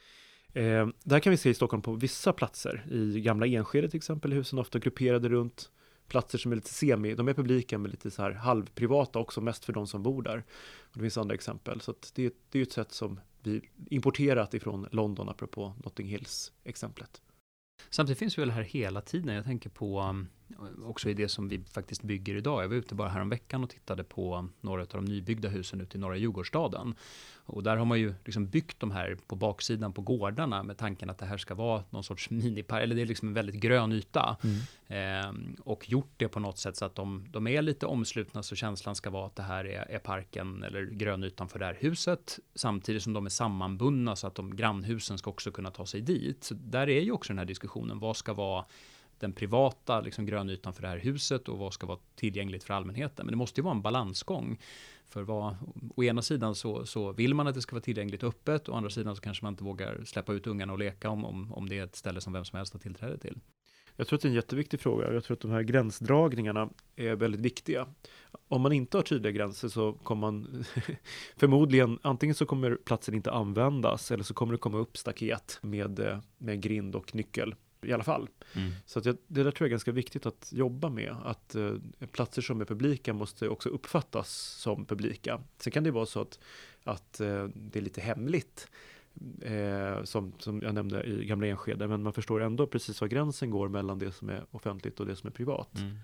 Eh, 0.53 0.89
där 1.03 1.21
kan 1.21 1.31
vi 1.31 1.37
se 1.37 1.51
i 1.51 1.55
Stockholm 1.55 1.83
på 1.83 1.93
vissa 1.93 2.33
platser, 2.33 2.87
i 2.91 3.21
gamla 3.21 3.47
Enskede 3.47 3.89
till 3.89 3.99
exempel, 3.99 4.33
är 4.33 4.37
husen 4.37 4.59
ofta 4.59 4.79
grupperade 4.79 5.29
runt 5.29 5.71
platser 6.09 6.39
som 6.39 6.53
är 6.53 6.57
lite 6.57 6.75
semi, 6.75 7.15
de 7.15 7.29
är 7.29 7.35
publika 7.35 7.79
men 7.79 7.91
lite 7.91 8.11
så 8.11 8.23
här 8.23 8.33
halvprivata 8.33 9.19
också, 9.19 9.41
mest 9.41 9.65
för 9.65 9.73
de 9.73 9.87
som 9.87 10.03
bor 10.03 10.23
där. 10.23 10.45
Och 10.81 10.95
det 10.95 11.01
finns 11.01 11.19
andra 11.19 11.35
exempel, 11.35 11.81
så 11.81 11.95
det, 12.15 12.35
det 12.51 12.59
är 12.59 12.63
ett 12.63 12.73
sätt 12.73 12.93
som 12.93 13.21
importerat 13.91 14.55
ifrån 14.55 14.89
London, 14.93 15.29
apropå 15.29 15.75
Notting 15.85 16.07
Hills-exemplet. 16.07 17.23
Samtidigt 17.91 18.19
finns 18.19 18.39
vi 18.39 18.43
väl 18.43 18.51
här 18.51 18.63
hela 18.63 19.01
tiden. 19.01 19.35
Jag 19.35 19.45
tänker 19.45 19.71
på 19.71 20.01
um, 20.01 20.29
också 20.85 21.11
i 21.11 21.15
det 21.15 21.29
som 21.29 21.49
vi 21.49 21.65
faktiskt 21.73 22.03
bygger 22.03 22.37
idag. 22.37 22.63
Jag 22.63 22.69
var 22.69 22.77
ute 22.77 22.95
bara 22.95 23.09
häromveckan 23.09 23.65
och 23.65 23.71
tittade 23.71 24.05
på 24.05 24.49
några 24.61 24.83
av 24.83 24.89
de 24.89 25.05
nybyggda 25.05 25.49
husen 25.49 25.81
ute 25.81 25.97
i 25.97 26.01
norra 26.01 26.17
Djurgårdsstaden. 26.17 26.95
Och 27.47 27.63
där 27.63 27.77
har 27.77 27.85
man 27.85 28.01
ju 28.01 28.15
liksom 28.25 28.47
byggt 28.47 28.81
de 28.81 28.91
här 28.91 29.19
på 29.27 29.37
baksidan 29.37 29.93
på 29.93 30.03
gårdarna 30.03 30.63
med 30.63 30.79
tanken 30.79 31.11
att 31.11 31.19
det 31.19 31.27
här 31.27 31.39
ska 31.39 31.55
vara 31.55 31.85
någon 31.91 32.05
sorts 32.05 32.31
minipark, 32.31 32.83
eller 32.83 32.95
det 32.95 33.03
är 33.03 33.07
liksom 33.07 33.29
en 33.29 33.35
väldigt 33.35 33.55
grön 33.55 33.93
yta. 33.93 34.37
Mm. 34.43 34.61
Eh, 34.87 35.33
och 35.65 35.91
gjort 35.91 36.13
det 36.17 36.29
på 36.29 36.41
något 36.41 36.59
sätt 36.59 36.77
så 36.77 36.85
att 36.85 36.95
de, 36.95 37.27
de, 37.31 37.47
är 37.47 37.63
lite 37.63 37.87
omslutna 37.87 38.43
så 38.43 38.57
känslan 38.57 38.95
ska 38.95 39.11
vara 39.11 39.27
att 39.27 39.37
det 39.37 39.43
här 39.43 39.65
är, 39.65 39.91
är 39.91 39.99
parken 39.99 40.63
eller 40.63 40.85
grönytan 40.85 41.49
för 41.49 41.59
det 41.59 41.65
här 41.65 41.77
huset. 41.81 42.39
Samtidigt 42.55 43.03
som 43.03 43.13
de 43.13 43.27
är 43.27 43.31
sammanbundna 43.31 44.17
så 44.17 44.27
att 44.27 44.35
de 44.35 44.57
grannhusen 44.57 45.19
ska 45.19 45.31
också 45.31 45.51
kunna 45.51 45.71
ta 45.71 45.87
sig 45.87 46.01
dit. 46.01 46.45
Så 46.45 46.55
där 46.55 46.89
är 46.89 47.01
ju 47.01 47.13
också 47.13 47.33
den 47.33 47.39
här 47.39 47.47
diskussionen, 47.47 47.99
vad 47.99 48.17
ska 48.17 48.33
vara 48.33 48.65
den 49.25 49.33
privata 49.33 50.01
liksom, 50.01 50.27
grönytan 50.27 50.75
för 50.75 50.83
det 50.83 50.89
här 50.89 50.99
huset 50.99 51.49
och 51.49 51.59
vad 51.59 51.73
ska 51.73 51.87
vara 51.87 51.99
tillgängligt 52.15 52.65
för 52.65 52.75
allmänheten. 52.75 53.27
Men 53.27 53.33
det 53.33 53.37
måste 53.37 53.61
ju 53.61 53.65
vara 53.65 53.75
en 53.75 53.83
balansgång. 53.83 54.59
För 55.09 55.23
vad, 55.23 55.57
å 55.97 56.05
ena 56.05 56.23
sidan 56.23 56.55
så, 56.55 56.87
så 56.87 57.13
vill 57.13 57.35
man 57.35 57.47
att 57.47 57.55
det 57.55 57.63
ska 57.63 57.77
vara 57.77 57.83
tillgängligt 57.83 58.23
och 58.23 58.29
öppet, 58.29 58.69
å 58.69 58.75
andra 58.75 58.91
sidan 58.91 59.17
så 59.17 59.23
kanske 59.23 59.45
man 59.45 59.53
inte 59.53 59.65
vågar 59.65 60.05
släppa 60.05 60.33
ut 60.33 60.47
ungarna 60.47 60.73
och 60.73 60.79
leka 60.79 61.09
om, 61.09 61.25
om, 61.25 61.53
om 61.53 61.69
det 61.69 61.79
är 61.79 61.85
ett 61.85 61.97
ställe 61.97 62.21
som 62.21 62.33
vem 62.33 62.45
som 62.45 62.57
helst 62.57 62.73
har 62.73 62.81
tillträde 62.81 63.19
till. 63.19 63.41
Jag 63.97 64.07
tror 64.07 64.17
att 64.17 64.23
det 64.23 64.29
är 64.29 64.31
en 64.31 64.35
jätteviktig 64.35 64.81
fråga. 64.81 65.13
Jag 65.13 65.25
tror 65.25 65.35
att 65.35 65.41
de 65.41 65.51
här 65.51 65.63
gränsdragningarna 65.63 66.71
är 66.97 67.17
väldigt 67.17 67.41
viktiga. 67.41 67.87
Om 68.49 68.61
man 68.61 68.73
inte 68.73 68.97
har 68.97 69.03
tydliga 69.03 69.33
gränser 69.33 69.69
så 69.69 69.93
kommer 69.93 70.21
man 70.21 70.65
förmodligen, 71.37 71.99
antingen 72.03 72.35
så 72.35 72.47
kommer 72.47 72.77
platsen 72.77 73.15
inte 73.15 73.33
användas 73.33 74.11
eller 74.11 74.25
så 74.25 74.35
kommer 74.35 74.53
det 74.53 74.59
komma 74.59 74.79
upp 74.79 74.97
staket 74.97 75.59
med, 75.63 76.21
med 76.39 76.63
grind 76.63 76.97
och 76.97 77.15
nyckel 77.15 77.55
i 77.87 77.93
alla 77.93 78.05
fall. 78.05 78.29
Mm. 78.55 78.73
Så 78.87 78.99
att 78.99 79.05
jag, 79.05 79.17
det 79.27 79.43
där 79.43 79.51
tror 79.51 79.67
jag 79.67 79.69
är 79.69 79.71
ganska 79.71 79.93
viktigt 79.93 80.27
att 80.27 80.53
jobba 80.53 80.89
med. 80.89 81.17
Att 81.25 81.55
eh, 81.55 81.75
platser 82.13 82.43
som 82.43 82.61
är 82.61 82.65
publika 82.65 83.13
måste 83.13 83.49
också 83.49 83.69
uppfattas 83.69 84.31
som 84.61 84.85
publika. 84.85 85.41
Sen 85.59 85.73
kan 85.73 85.85
det 85.85 85.91
vara 85.91 86.07
så 86.07 86.21
att, 86.21 86.39
att 86.85 87.21
eh, 87.21 87.45
det 87.55 87.79
är 87.79 87.83
lite 87.83 88.01
hemligt. 88.01 88.69
Eh, 89.43 90.05
som, 90.05 90.33
som 90.39 90.63
jag 90.63 90.75
nämnde 90.75 91.05
i 91.05 91.25
gamla 91.25 91.47
Enskede, 91.47 91.89
men 91.89 92.03
man 92.03 92.13
förstår 92.13 92.43
ändå 92.43 92.67
precis 92.67 93.01
var 93.01 93.09
gränsen 93.09 93.51
går 93.51 93.69
mellan 93.69 93.99
det 93.99 94.13
som 94.13 94.29
är 94.29 94.45
offentligt 94.51 95.01
och 95.01 95.07
det 95.07 95.17
som 95.17 95.27
är 95.27 95.31
privat. 95.31 95.79
Mm. 95.79 95.99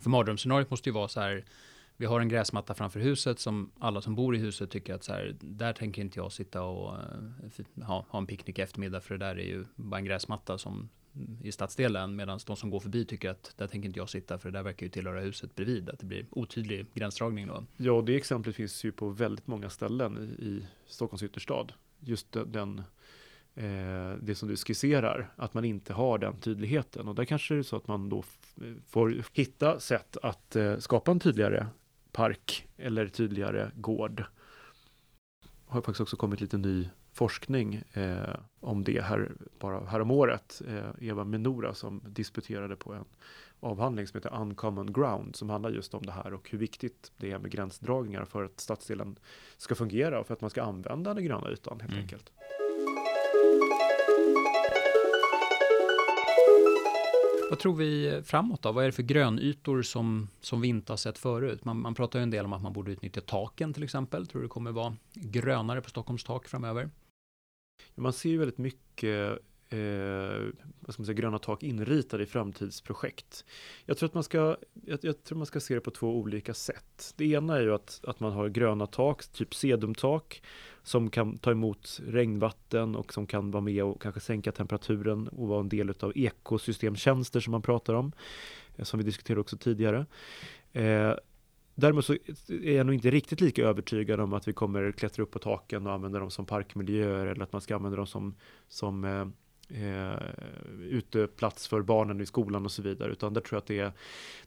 För 0.00 0.10
mardrömsscenariot 0.10 0.70
måste 0.70 0.88
ju 0.88 0.92
vara 0.92 1.08
så 1.08 1.20
här, 1.20 1.44
vi 1.96 2.06
har 2.06 2.20
en 2.20 2.28
gräsmatta 2.28 2.74
framför 2.74 3.00
huset 3.00 3.38
som 3.40 3.70
alla 3.78 4.00
som 4.00 4.14
bor 4.14 4.36
i 4.36 4.38
huset 4.38 4.70
tycker 4.70 4.94
att 4.94 5.04
så 5.04 5.12
här, 5.12 5.36
där 5.40 5.72
tänker 5.72 6.02
inte 6.02 6.18
jag 6.18 6.32
sitta 6.32 6.62
och 6.62 6.98
uh, 6.98 7.84
ha, 7.84 8.06
ha 8.08 8.18
en 8.18 8.26
picknick 8.26 8.58
i 8.58 8.62
eftermiddag 8.62 9.00
för 9.00 9.18
det 9.18 9.26
där 9.26 9.38
är 9.38 9.44
ju 9.44 9.64
bara 9.74 9.98
en 9.98 10.04
gräsmatta 10.04 10.58
som 10.58 10.88
i 11.42 11.52
stadsdelen 11.52 12.16
medan 12.16 12.38
de 12.46 12.56
som 12.56 12.70
går 12.70 12.80
förbi 12.80 13.04
tycker 13.04 13.30
att 13.30 13.54
där 13.56 13.66
tänker 13.66 13.86
inte 13.86 14.00
jag 14.00 14.08
sitta 14.08 14.38
för 14.38 14.50
det 14.50 14.58
där 14.58 14.62
verkar 14.62 14.86
ju 14.86 14.90
tillhöra 14.90 15.20
huset 15.20 15.54
bredvid. 15.54 15.90
Att 15.90 15.98
det 15.98 16.06
blir 16.06 16.26
otydlig 16.30 16.86
gränsdragning 16.94 17.46
då. 17.46 17.64
Ja, 17.76 18.02
det 18.06 18.16
exemplet 18.16 18.56
finns 18.56 18.84
ju 18.84 18.92
på 18.92 19.08
väldigt 19.08 19.46
många 19.46 19.70
ställen 19.70 20.18
i, 20.18 20.44
i 20.44 20.66
Stockholms 20.86 21.22
ytterstad. 21.22 21.66
Just 22.00 22.36
den, 22.46 22.78
eh, 23.54 24.12
det 24.22 24.34
som 24.34 24.48
du 24.48 24.56
skisserar, 24.56 25.32
att 25.36 25.54
man 25.54 25.64
inte 25.64 25.92
har 25.92 26.18
den 26.18 26.36
tydligheten. 26.36 27.08
Och 27.08 27.14
där 27.14 27.24
kanske 27.24 27.54
det 27.54 27.60
är 27.60 27.62
så 27.62 27.76
att 27.76 27.88
man 27.88 28.08
då 28.08 28.24
får 28.86 29.22
hitta 29.32 29.80
sätt 29.80 30.16
att 30.22 30.56
eh, 30.56 30.78
skapa 30.78 31.10
en 31.10 31.20
tydligare 31.20 31.66
park 32.12 32.68
eller 32.76 33.08
tydligare 33.08 33.70
gård. 33.76 34.24
Har 35.66 35.80
faktiskt 35.80 36.00
också 36.00 36.16
kommit 36.16 36.40
lite 36.40 36.58
ny 36.58 36.88
forskning 37.18 37.82
eh, 37.92 38.34
om 38.60 38.84
det 38.84 39.00
här 39.00 39.32
bara 39.58 39.84
häromåret. 39.84 40.62
Eh, 40.68 41.08
Eva 41.08 41.24
Menora 41.24 41.74
som 41.74 42.00
disputerade 42.06 42.76
på 42.76 42.92
en 42.92 43.04
avhandling 43.60 44.06
som 44.06 44.18
heter 44.18 44.40
Uncommon 44.40 44.92
Ground 44.92 45.36
som 45.36 45.50
handlar 45.50 45.70
just 45.70 45.94
om 45.94 46.06
det 46.06 46.12
här 46.12 46.32
och 46.34 46.50
hur 46.50 46.58
viktigt 46.58 47.12
det 47.16 47.30
är 47.30 47.38
med 47.38 47.50
gränsdragningar 47.50 48.24
för 48.24 48.44
att 48.44 48.60
stadsdelen 48.60 49.18
ska 49.56 49.74
fungera 49.74 50.20
och 50.20 50.26
för 50.26 50.34
att 50.34 50.40
man 50.40 50.50
ska 50.50 50.62
använda 50.62 51.14
den 51.14 51.24
gröna 51.24 51.50
ytan 51.50 51.80
helt 51.80 51.92
mm. 51.92 52.02
enkelt. 52.02 52.32
Vad 57.50 57.58
tror 57.58 57.74
vi 57.74 58.22
framåt 58.24 58.62
då? 58.62 58.72
Vad 58.72 58.84
är 58.84 58.88
det 58.88 58.92
för 58.92 59.02
grönytor 59.02 59.82
som, 59.82 60.28
som 60.40 60.60
vi 60.60 60.68
inte 60.68 60.92
har 60.92 60.96
sett 60.96 61.18
förut? 61.18 61.64
Man, 61.64 61.80
man 61.80 61.94
pratar 61.94 62.18
ju 62.18 62.22
en 62.22 62.30
del 62.30 62.44
om 62.44 62.52
att 62.52 62.62
man 62.62 62.72
borde 62.72 62.92
utnyttja 62.92 63.20
taken 63.20 63.74
till 63.74 63.82
exempel. 63.82 64.26
Tror 64.26 64.40
du 64.40 64.46
det 64.46 64.50
kommer 64.50 64.72
vara 64.72 64.96
grönare 65.14 65.80
på 65.80 65.90
Stockholms 65.90 66.24
tak 66.24 66.48
framöver? 66.48 66.90
Man 67.94 68.12
ser 68.12 68.30
ju 68.30 68.38
väldigt 68.38 68.58
mycket 68.58 69.38
eh, 69.68 70.46
vad 70.80 70.94
ska 70.94 71.00
man 71.00 71.06
säga, 71.06 71.14
gröna 71.14 71.38
tak 71.38 71.62
inritade 71.62 72.22
i 72.22 72.26
framtidsprojekt. 72.26 73.44
Jag 73.84 73.98
tror 73.98 74.06
att 74.06 74.14
man 74.14 74.22
ska, 74.22 74.56
jag, 74.86 74.98
jag, 75.02 75.24
tror 75.24 75.38
man 75.38 75.46
ska 75.46 75.60
se 75.60 75.74
det 75.74 75.80
på 75.80 75.90
två 75.90 76.16
olika 76.16 76.54
sätt. 76.54 77.14
Det 77.16 77.24
ena 77.24 77.56
är 77.56 77.60
ju 77.60 77.74
att, 77.74 78.00
att 78.04 78.20
man 78.20 78.32
har 78.32 78.48
gröna 78.48 78.86
tak, 78.86 79.26
typ 79.26 79.54
sedumtak, 79.54 80.42
som 80.82 81.10
kan 81.10 81.38
ta 81.38 81.50
emot 81.50 82.00
regnvatten 82.06 82.96
och 82.96 83.12
som 83.12 83.26
kan 83.26 83.50
vara 83.50 83.60
med 83.60 83.84
och 83.84 84.02
kanske 84.02 84.20
sänka 84.20 84.52
temperaturen 84.52 85.28
och 85.28 85.48
vara 85.48 85.60
en 85.60 85.68
del 85.68 85.94
av 86.00 86.12
ekosystemtjänster 86.14 87.40
som 87.40 87.50
man 87.50 87.62
pratar 87.62 87.94
om, 87.94 88.12
eh, 88.76 88.84
som 88.84 88.98
vi 88.98 89.04
diskuterade 89.04 89.40
också 89.40 89.56
tidigare. 89.56 90.06
Eh, 90.72 91.14
Däremot 91.80 92.04
så 92.04 92.12
är 92.48 92.72
jag 92.72 92.86
nog 92.86 92.94
inte 92.94 93.10
riktigt 93.10 93.40
lika 93.40 93.62
övertygad 93.62 94.20
om 94.20 94.32
att 94.32 94.48
vi 94.48 94.52
kommer 94.52 94.92
klättra 94.92 95.22
upp 95.22 95.30
på 95.30 95.38
taken 95.38 95.86
och 95.86 95.92
använda 95.92 96.18
dem 96.18 96.30
som 96.30 96.46
parkmiljöer 96.46 97.26
eller 97.26 97.42
att 97.42 97.52
man 97.52 97.60
ska 97.60 97.76
använda 97.76 97.96
dem 97.96 98.06
som, 98.06 98.34
som 98.68 99.04
eh, 99.04 99.26
eh, 99.82 100.18
uteplats 100.80 101.68
för 101.68 101.82
barnen 101.82 102.20
i 102.20 102.26
skolan 102.26 102.64
och 102.64 102.72
så 102.72 102.82
vidare. 102.82 103.12
Utan 103.12 103.34
där 103.34 103.40
tror 103.40 103.56
jag 103.56 103.60
att 103.60 103.66
det 103.66 103.78
är 103.78 103.92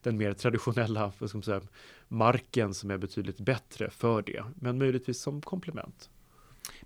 den 0.02 0.18
mer 0.18 0.34
traditionella 0.34 1.12
vad 1.20 1.30
ska 1.30 1.38
man 1.38 1.44
säga, 1.44 1.62
marken 2.08 2.74
som 2.74 2.92
är 2.92 2.98
betydligt 2.98 3.40
bättre 3.40 3.90
för 3.90 4.22
det. 4.22 4.44
Men 4.56 4.78
möjligtvis 4.78 5.22
som 5.22 5.42
komplement. 5.42 6.10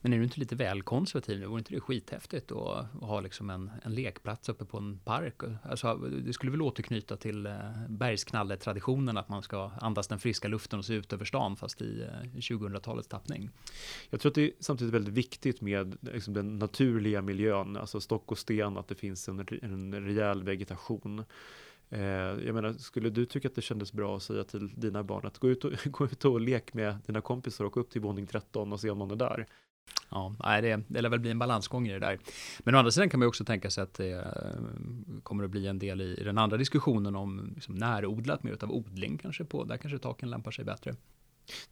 Men 0.06 0.14
är 0.14 0.18
du 0.18 0.24
inte 0.24 0.40
lite 0.40 0.56
väl 0.56 0.82
konservativ 0.82 1.40
nu? 1.40 1.46
Vore 1.46 1.60
inte 1.60 1.74
det 1.74 1.80
skithäftigt 1.80 2.52
att, 2.52 2.86
ha 3.02 3.22
liksom 3.22 3.50
en, 3.50 3.72
en 3.84 3.96
lekplats 3.96 4.50
uppe 4.50 4.66
på 4.66 4.78
en 4.78 5.00
park? 5.00 5.36
Alltså, 5.64 5.96
det 5.96 6.34
skulle 6.34 6.52
väl 6.52 6.62
återknyta 6.62 7.18
till 7.18 7.44
bergsknalletraditionen, 7.44 7.98
bergsknalle-traditionen 7.98 9.18
att 9.18 9.30
man 9.30 9.42
ska 9.42 9.72
andas 9.82 10.08
den 10.08 10.20
friska 10.20 10.48
luften 10.48 10.80
och 10.80 10.86
se 10.86 10.94
ut 10.94 11.14
över 11.14 11.26
stan 11.26 11.56
fast 11.56 11.82
i 11.82 12.02
eh, 12.02 12.38
2000-talets 12.40 13.08
tappning. 13.08 13.50
Jag 14.10 14.20
tror 14.20 14.30
att 14.30 14.36
det 14.36 14.42
är 14.42 14.52
samtidigt 14.60 14.94
väldigt 14.94 15.14
viktigt 15.14 15.62
med 15.62 15.98
liksom, 16.02 16.34
den 16.34 16.60
naturliga 16.60 17.22
miljön, 17.22 17.78
alltså 17.78 18.02
stock 18.02 18.32
och 18.32 18.38
sten, 18.38 18.78
att 18.78 18.88
det 18.88 18.96
finns 18.96 19.30
en, 19.30 19.46
en 19.62 20.06
rejäl 20.06 20.44
vegetation. 20.44 21.24
Eh, 21.90 22.02
jag 22.46 22.56
menar, 22.56 22.74
skulle 22.74 23.10
du 23.10 23.26
tycka 23.26 23.48
att 23.48 23.56
det 23.56 23.62
kändes 23.62 23.94
bra 23.94 24.16
att 24.16 24.24
säga 24.24 24.44
till 24.44 24.70
dina 24.76 25.04
barn 25.04 25.26
att 25.26 25.38
gå 25.38 25.50
ut 25.50 25.66
och, 25.66 25.72
gå 25.86 26.06
ut 26.06 26.26
och 26.26 26.42
lek 26.42 26.74
med 26.74 26.98
dina 27.06 27.22
kompisar 27.22 27.66
och 27.66 27.72
gå 27.72 27.80
upp 27.80 27.90
till 27.90 28.02
våning 28.02 28.28
13 28.28 28.74
och 28.74 28.80
se 28.80 28.90
om 28.90 29.00
någon 29.00 29.12
är 29.12 29.16
där? 29.16 29.48
Ja, 30.10 30.36
nej, 30.44 30.62
det, 30.62 30.82
det 30.88 31.02
lär 31.02 31.10
väl 31.10 31.20
bli 31.20 31.32
en 31.32 31.40
balansgång 31.40 31.88
i 31.88 31.92
det 31.92 32.00
där. 32.00 32.20
Men 32.60 32.76
å 32.76 32.78
andra 32.78 32.92
sidan 32.92 33.10
kan 33.10 33.20
man 33.20 33.26
ju 33.26 33.28
också 33.28 33.46
tänka 33.46 33.70
sig 33.70 33.84
att 33.84 33.94
det 33.94 34.12
eh, 34.12 35.20
kommer 35.24 35.44
att 35.44 35.50
bli 35.50 35.68
en 35.68 35.80
del 35.80 36.02
i, 36.02 36.24
den 36.24 36.38
andra 36.38 36.58
diskussionen 36.58 37.16
om 37.16 37.52
liksom 37.56 37.76
närodlat, 37.76 38.44
mer 38.44 38.52
utav 38.52 38.72
odling 38.72 39.18
kanske 39.18 39.46
på, 39.46 39.64
där 39.64 39.78
kanske 39.78 40.00
taken 40.00 40.30
lämpar 40.30 40.52
sig 40.52 40.66
bättre. 40.66 40.96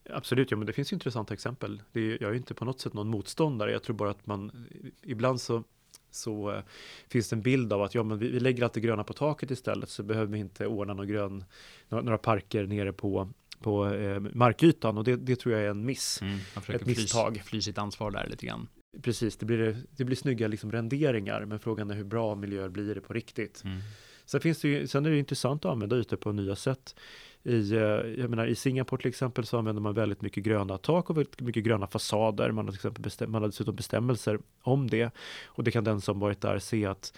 Absolut, 0.09 0.51
ja 0.51 0.57
men 0.57 0.67
det 0.67 0.73
finns 0.73 0.93
intressanta 0.93 1.33
exempel. 1.33 1.81
Det 1.91 1.99
är, 1.99 2.17
jag 2.21 2.31
är 2.31 2.35
inte 2.35 2.53
på 2.53 2.65
något 2.65 2.79
sätt 2.79 2.93
någon 2.93 3.07
motståndare. 3.07 3.71
Jag 3.71 3.83
tror 3.83 3.95
bara 3.95 4.11
att 4.11 4.27
man 4.27 4.67
ibland 5.01 5.41
så 5.41 5.63
så 6.11 6.51
eh, 6.51 6.63
finns 7.07 7.29
det 7.29 7.35
en 7.35 7.41
bild 7.41 7.73
av 7.73 7.81
att 7.81 7.95
ja, 7.95 8.03
men 8.03 8.19
vi, 8.19 8.29
vi 8.29 8.39
lägger 8.39 8.63
allt 8.63 8.73
det 8.73 8.79
gröna 8.79 9.03
på 9.03 9.13
taket 9.13 9.51
istället 9.51 9.89
så 9.89 10.03
behöver 10.03 10.33
vi 10.33 10.39
inte 10.39 10.67
ordna 10.67 10.93
någon 10.93 11.07
grön, 11.07 11.43
några, 11.89 12.03
några 12.03 12.17
parker 12.17 12.67
nere 12.67 12.93
på 12.93 13.29
på 13.63 13.93
eh, 13.93 14.19
markytan 14.19 14.97
och 14.97 15.03
det, 15.03 15.15
det, 15.15 15.35
tror 15.35 15.55
jag 15.55 15.63
är 15.63 15.69
en 15.69 15.85
miss. 15.85 16.21
Mm, 16.21 16.39
ett 16.67 16.85
misstag. 16.85 17.33
Fly, 17.33 17.43
fly 17.43 17.61
sitt 17.61 17.77
ansvar 17.77 18.11
där 18.11 18.27
lite 18.27 18.45
grann. 18.45 18.67
Precis, 19.01 19.37
det 19.37 19.45
blir, 19.45 19.77
det 19.97 20.03
blir 20.03 20.15
snygga 20.15 20.47
liksom 20.47 20.71
renderingar 20.71 21.45
men 21.45 21.59
frågan 21.59 21.91
är 21.91 21.95
hur 21.95 22.03
bra 22.03 22.35
miljöer 22.35 22.69
blir 22.69 22.95
det 22.95 23.01
på 23.01 23.13
riktigt. 23.13 23.61
Mm. 23.63 23.79
Sen, 24.25 24.41
finns 24.41 24.61
det 24.61 24.67
ju, 24.67 24.87
sen 24.87 25.05
är 25.05 25.09
det 25.09 25.17
intressant 25.17 25.65
att 25.65 25.71
använda 25.71 25.95
ytor 25.95 26.17
på 26.17 26.31
nya 26.31 26.55
sätt. 26.55 26.95
I, 27.43 27.73
eh, 27.73 27.79
jag 28.19 28.29
menar, 28.29 28.45
I 28.47 28.55
Singapore 28.55 29.01
till 29.01 29.09
exempel 29.09 29.45
så 29.45 29.57
använder 29.57 29.81
man 29.81 29.93
väldigt 29.93 30.21
mycket 30.21 30.43
gröna 30.43 30.77
tak 30.77 31.09
och 31.09 31.17
väldigt 31.17 31.41
mycket 31.41 31.63
gröna 31.63 31.87
fasader. 31.87 32.51
Man 32.51 32.65
har, 32.65 32.71
till 32.71 32.77
exempel 32.77 33.03
bestäm, 33.03 33.31
man 33.31 33.41
har 33.41 33.49
dessutom 33.49 33.75
bestämmelser 33.75 34.39
om 34.61 34.89
det. 34.89 35.11
Och 35.45 35.63
det 35.63 35.71
kan 35.71 35.83
den 35.83 36.01
som 36.01 36.19
varit 36.19 36.41
där 36.41 36.59
se 36.59 36.85
att 36.85 37.13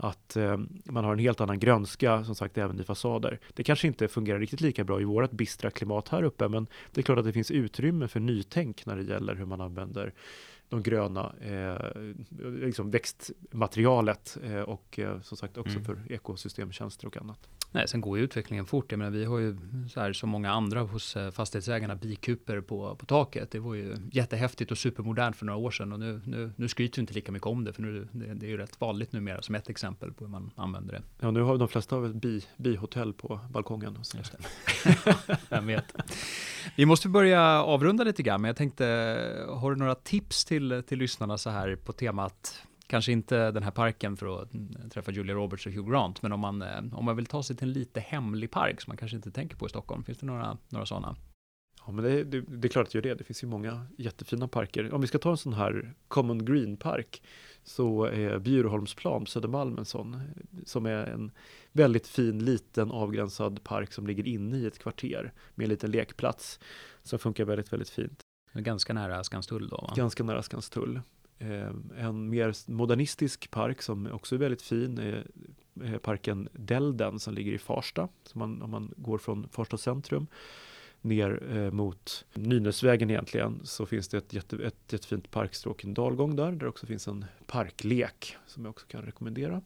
att 0.00 0.36
eh, 0.36 0.56
man 0.84 1.04
har 1.04 1.12
en 1.12 1.18
helt 1.18 1.40
annan 1.40 1.58
grönska 1.58 2.24
som 2.24 2.34
sagt 2.34 2.58
även 2.58 2.80
i 2.80 2.84
fasader. 2.84 3.40
Det 3.54 3.64
kanske 3.64 3.86
inte 3.86 4.08
fungerar 4.08 4.38
riktigt 4.38 4.60
lika 4.60 4.84
bra 4.84 5.00
i 5.00 5.04
vårt 5.04 5.30
bistra 5.30 5.70
klimat 5.70 6.08
här 6.08 6.22
uppe 6.22 6.48
men 6.48 6.66
det 6.92 7.00
är 7.00 7.02
klart 7.02 7.18
att 7.18 7.24
det 7.24 7.32
finns 7.32 7.50
utrymme 7.50 8.08
för 8.08 8.20
nytänk 8.20 8.86
när 8.86 8.96
det 8.96 9.02
gäller 9.02 9.34
hur 9.34 9.44
man 9.44 9.60
använder 9.60 10.12
de 10.68 10.82
gröna 10.82 11.34
eh, 11.40 12.02
liksom 12.40 12.90
växtmaterialet 12.90 14.38
eh, 14.42 14.60
och 14.60 14.98
eh, 14.98 15.20
som 15.20 15.36
sagt 15.36 15.58
också 15.58 15.78
mm. 15.78 15.84
för 15.84 16.12
ekosystemtjänster 16.12 17.06
och 17.06 17.16
annat. 17.16 17.48
Nej, 17.70 17.88
sen 17.88 18.00
går 18.00 18.18
ju 18.18 18.24
utvecklingen 18.24 18.66
fort. 18.66 18.92
Jag 18.92 18.98
menar, 18.98 19.10
vi 19.10 19.24
har 19.24 19.38
ju 19.38 19.56
så 19.88 20.00
här 20.00 20.12
som 20.12 20.30
många 20.30 20.50
andra 20.52 20.80
hos 20.80 21.16
eh, 21.16 21.30
fastighetsägarna 21.30 21.96
bikuper 21.96 22.60
på, 22.60 22.96
på 22.96 23.06
taket. 23.06 23.50
Det 23.50 23.58
var 23.58 23.74
ju 23.74 23.96
jättehäftigt 24.12 24.70
och 24.70 24.78
supermodernt 24.78 25.36
för 25.36 25.46
några 25.46 25.58
år 25.58 25.70
sedan 25.70 25.92
och 25.92 26.00
nu, 26.00 26.20
nu, 26.24 26.52
nu 26.56 26.68
skryter 26.68 26.96
vi 26.96 27.00
inte 27.00 27.14
lika 27.14 27.32
mycket 27.32 27.46
om 27.46 27.64
det 27.64 27.72
för 27.72 27.82
nu, 27.82 28.08
det, 28.12 28.34
det 28.34 28.46
är 28.46 28.50
ju 28.50 28.56
rätt 28.56 28.80
vanligt 28.80 29.12
numera 29.12 29.42
som 29.42 29.54
ett 29.54 29.68
exempel 29.68 30.12
på 30.12 30.24
hur 30.24 30.30
man 30.30 30.50
använder 30.56 30.94
det. 30.94 31.02
Ja, 31.20 31.30
nu 31.30 31.40
har 31.40 31.58
de 31.58 31.68
flesta 31.68 31.96
av 31.96 32.06
ett 32.06 32.14
bi, 32.14 32.44
bihotell 32.56 33.12
på 33.12 33.40
balkongen. 33.50 33.96
Just 34.14 34.32
det. 34.32 35.36
Vem 35.48 35.66
vet. 35.66 35.94
Vi 36.76 36.86
måste 36.86 37.08
börja 37.08 37.62
avrunda 37.62 38.04
lite 38.04 38.22
grann, 38.22 38.40
men 38.40 38.48
jag 38.48 38.56
tänkte, 38.56 38.84
har 39.48 39.70
du 39.70 39.76
några 39.76 39.94
tips 39.94 40.44
till, 40.44 40.82
till 40.86 40.98
lyssnarna 40.98 41.38
så 41.38 41.50
här 41.50 41.76
på 41.76 41.92
temat 41.92 42.62
Kanske 42.88 43.12
inte 43.12 43.50
den 43.50 43.62
här 43.62 43.70
parken 43.70 44.16
för 44.16 44.42
att 44.42 44.50
träffa 44.90 45.12
Julia 45.12 45.34
Roberts 45.34 45.66
och 45.66 45.72
Hugh 45.72 45.90
Grant, 45.90 46.22
men 46.22 46.32
om 46.32 46.40
man, 46.40 46.62
eh, 46.62 46.78
om 46.92 47.04
man 47.04 47.16
vill 47.16 47.26
ta 47.26 47.42
sig 47.42 47.56
till 47.56 47.68
en 47.68 47.72
lite 47.72 48.00
hemlig 48.00 48.50
park 48.50 48.80
som 48.80 48.90
man 48.90 48.96
kanske 48.96 49.16
inte 49.16 49.30
tänker 49.30 49.56
på 49.56 49.66
i 49.66 49.68
Stockholm, 49.68 50.04
finns 50.04 50.18
det 50.18 50.26
några, 50.26 50.58
några 50.68 50.86
sådana? 50.86 51.16
Ja, 51.86 51.92
men 51.92 52.04
det, 52.04 52.24
det, 52.24 52.40
det, 52.40 52.68
är 52.68 52.70
klart 52.70 52.86
att 52.86 52.92
det 52.92 52.96
gör 52.96 53.02
det. 53.02 53.14
Det 53.14 53.24
finns 53.24 53.42
ju 53.42 53.46
många 53.46 53.86
jättefina 53.98 54.48
parker. 54.48 54.94
Om 54.94 55.00
vi 55.00 55.06
ska 55.06 55.18
ta 55.18 55.30
en 55.30 55.36
sån 55.36 55.52
här 55.52 55.94
Common 56.08 56.44
Green 56.44 56.76
Park 56.76 57.22
så 57.64 58.04
är 58.04 58.38
Bjurholmsplan 58.38 59.24
på 59.24 59.30
Södermalm 59.30 59.78
en 59.78 59.84
sån 59.84 60.20
som 60.66 60.86
är 60.86 61.06
en 61.06 61.30
väldigt 61.72 62.06
fin 62.06 62.44
liten 62.44 62.90
avgränsad 62.90 63.64
park 63.64 63.92
som 63.92 64.06
ligger 64.06 64.26
inne 64.26 64.56
i 64.56 64.66
ett 64.66 64.78
kvarter 64.78 65.32
med 65.54 65.64
en 65.64 65.70
liten 65.70 65.90
lekplats 65.90 66.60
som 67.02 67.18
funkar 67.18 67.44
väldigt, 67.44 67.72
väldigt 67.72 67.90
fint. 67.90 68.20
Ganska 68.52 68.92
nära 68.92 69.24
Skanstull 69.24 69.68
då? 69.68 69.76
Va? 69.76 69.92
Ganska 69.96 70.24
nära 70.24 70.42
Skanstull. 70.42 71.00
Eh, 71.38 71.70
en 71.98 72.30
mer 72.30 72.70
modernistisk 72.70 73.50
park 73.50 73.82
som 73.82 74.08
också 74.12 74.34
är 74.34 74.38
väldigt 74.38 74.62
fin 74.62 74.98
är 74.98 75.98
parken 75.98 76.48
Delden 76.52 77.18
som 77.18 77.34
ligger 77.34 77.52
i 77.52 77.58
Farsta. 77.58 78.08
Så 78.24 78.38
man, 78.38 78.62
om 78.62 78.70
man 78.70 78.94
går 78.96 79.18
från 79.18 79.48
Farsta 79.48 79.76
centrum 79.76 80.26
ner 81.00 81.56
eh, 81.56 81.70
mot 81.70 82.24
Nynäsvägen 82.34 83.10
egentligen 83.10 83.60
så 83.64 83.86
finns 83.86 84.08
det 84.08 84.18
ett, 84.18 84.32
jätte, 84.32 84.56
ett 84.56 84.92
jättefint 84.92 85.30
parkstråk, 85.30 85.84
en 85.84 85.94
dalgång 85.94 86.36
där, 86.36 86.52
där 86.52 86.66
också 86.66 86.86
finns 86.86 87.08
en 87.08 87.24
parklek 87.46 88.36
som 88.46 88.64
jag 88.64 88.70
också 88.70 88.86
kan 88.86 89.02
rekommendera. 89.02 89.62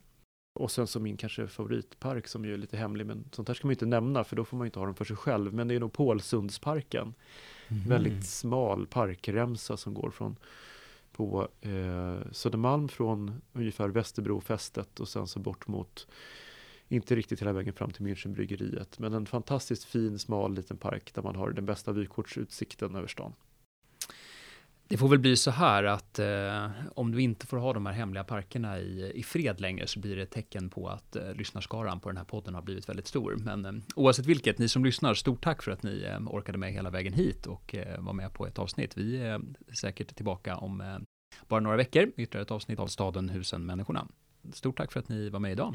Och 0.55 0.71
sen 0.71 0.87
som 0.87 1.03
min 1.03 1.17
kanske 1.17 1.47
favoritpark 1.47 2.29
som 2.29 2.45
ju 2.45 2.55
är 2.55 2.59
lite 2.59 2.77
hemlig, 2.77 3.07
men 3.07 3.25
sånt 3.33 3.49
här 3.49 3.55
ska 3.55 3.67
man 3.67 3.73
inte 3.73 3.87
nämna 3.87 4.25
för 4.25 4.37
då 4.37 4.45
får 4.45 4.57
man 4.57 4.67
inte 4.67 4.79
ha 4.79 4.87
dem 4.87 4.95
för 4.95 5.05
sig 5.05 5.17
själv. 5.17 5.55
Men 5.55 5.69
det 5.69 5.75
är 5.75 5.81
nog 5.81 5.93
Pålsundsparken. 5.93 7.15
Mm. 7.69 7.89
Väldigt 7.89 8.27
smal 8.27 8.87
parkremsa 8.87 9.77
som 9.77 9.95
går 9.95 10.11
från 10.11 10.37
på 11.13 11.49
eh, 11.61 12.33
Södermalm 12.33 12.89
från 12.89 13.41
ungefär 13.53 13.89
Västerbrofästet 13.89 15.01
och 15.01 15.09
sen 15.09 15.27
så 15.27 15.39
bort 15.39 15.69
mot 15.69 16.07
Inte 16.89 17.15
riktigt 17.15 17.41
hela 17.41 17.53
vägen 17.53 17.73
fram 17.73 17.91
till 17.91 18.03
Münchenbryggeriet, 18.03 18.99
men 18.99 19.13
en 19.15 19.27
fantastiskt 19.27 19.85
fin, 19.85 20.19
smal 20.19 20.55
liten 20.55 20.77
park 20.77 21.15
där 21.15 21.23
man 21.23 21.37
har 21.37 21.51
den 21.51 21.67
bästa 21.67 21.93
vykortsutsikten 21.93 22.97
över 22.97 23.09
stan. 23.09 23.33
Det 24.93 24.99
får 24.99 25.09
väl 25.09 25.19
bli 25.19 25.37
så 25.37 25.51
här 25.51 25.85
att 25.85 26.19
eh, 26.19 26.71
om 26.95 27.13
du 27.13 27.23
inte 27.23 27.47
får 27.47 27.57
ha 27.57 27.73
de 27.73 27.87
här 27.87 27.93
hemliga 27.93 28.25
parkerna 28.25 28.79
i, 28.81 29.13
i 29.15 29.23
fred 29.23 29.61
längre 29.61 29.87
så 29.87 30.01
blir 30.01 30.17
det 30.17 30.23
ett 30.23 30.31
tecken 30.31 30.71
på 30.71 30.89
att 30.89 31.17
eh, 31.17 31.35
lyssnarskaran 31.35 32.01
på 32.01 32.09
den 32.09 32.17
här 32.17 32.25
podden 32.25 32.55
har 32.55 32.63
blivit 32.63 32.89
väldigt 32.89 33.07
stor. 33.07 33.37
Men 33.37 33.65
eh, 33.65 33.73
oavsett 33.97 34.27
vilket, 34.27 34.59
ni 34.59 34.69
som 34.69 34.85
lyssnar, 34.85 35.15
stort 35.15 35.45
tack 35.45 35.63
för 35.63 35.73
att 35.73 35.83
ni 35.83 36.03
eh, 36.03 36.19
orkade 36.27 36.59
med 36.59 36.73
hela 36.73 36.91
vägen 36.91 37.13
hit 37.13 37.47
och 37.47 37.75
eh, 37.75 38.01
var 38.01 38.13
med 38.13 38.33
på 38.33 38.47
ett 38.47 38.59
avsnitt. 38.59 38.97
Vi 38.97 39.17
är 39.17 39.35
eh, 39.35 39.41
säkert 39.81 40.17
tillbaka 40.17 40.57
om 40.57 40.81
eh, 40.81 40.99
bara 41.49 41.61
några 41.61 41.77
veckor, 41.77 42.03
ytterligare 42.17 42.43
ett 42.43 42.51
avsnitt 42.51 42.79
av 42.79 42.87
Staden, 42.87 43.29
husen, 43.29 43.67
människorna. 43.67 44.07
Stort 44.53 44.77
tack 44.77 44.93
för 44.93 45.01
att 45.01 45.09
ni 45.09 45.29
var 45.29 45.41
med 45.41 45.53
idag. 45.53 45.75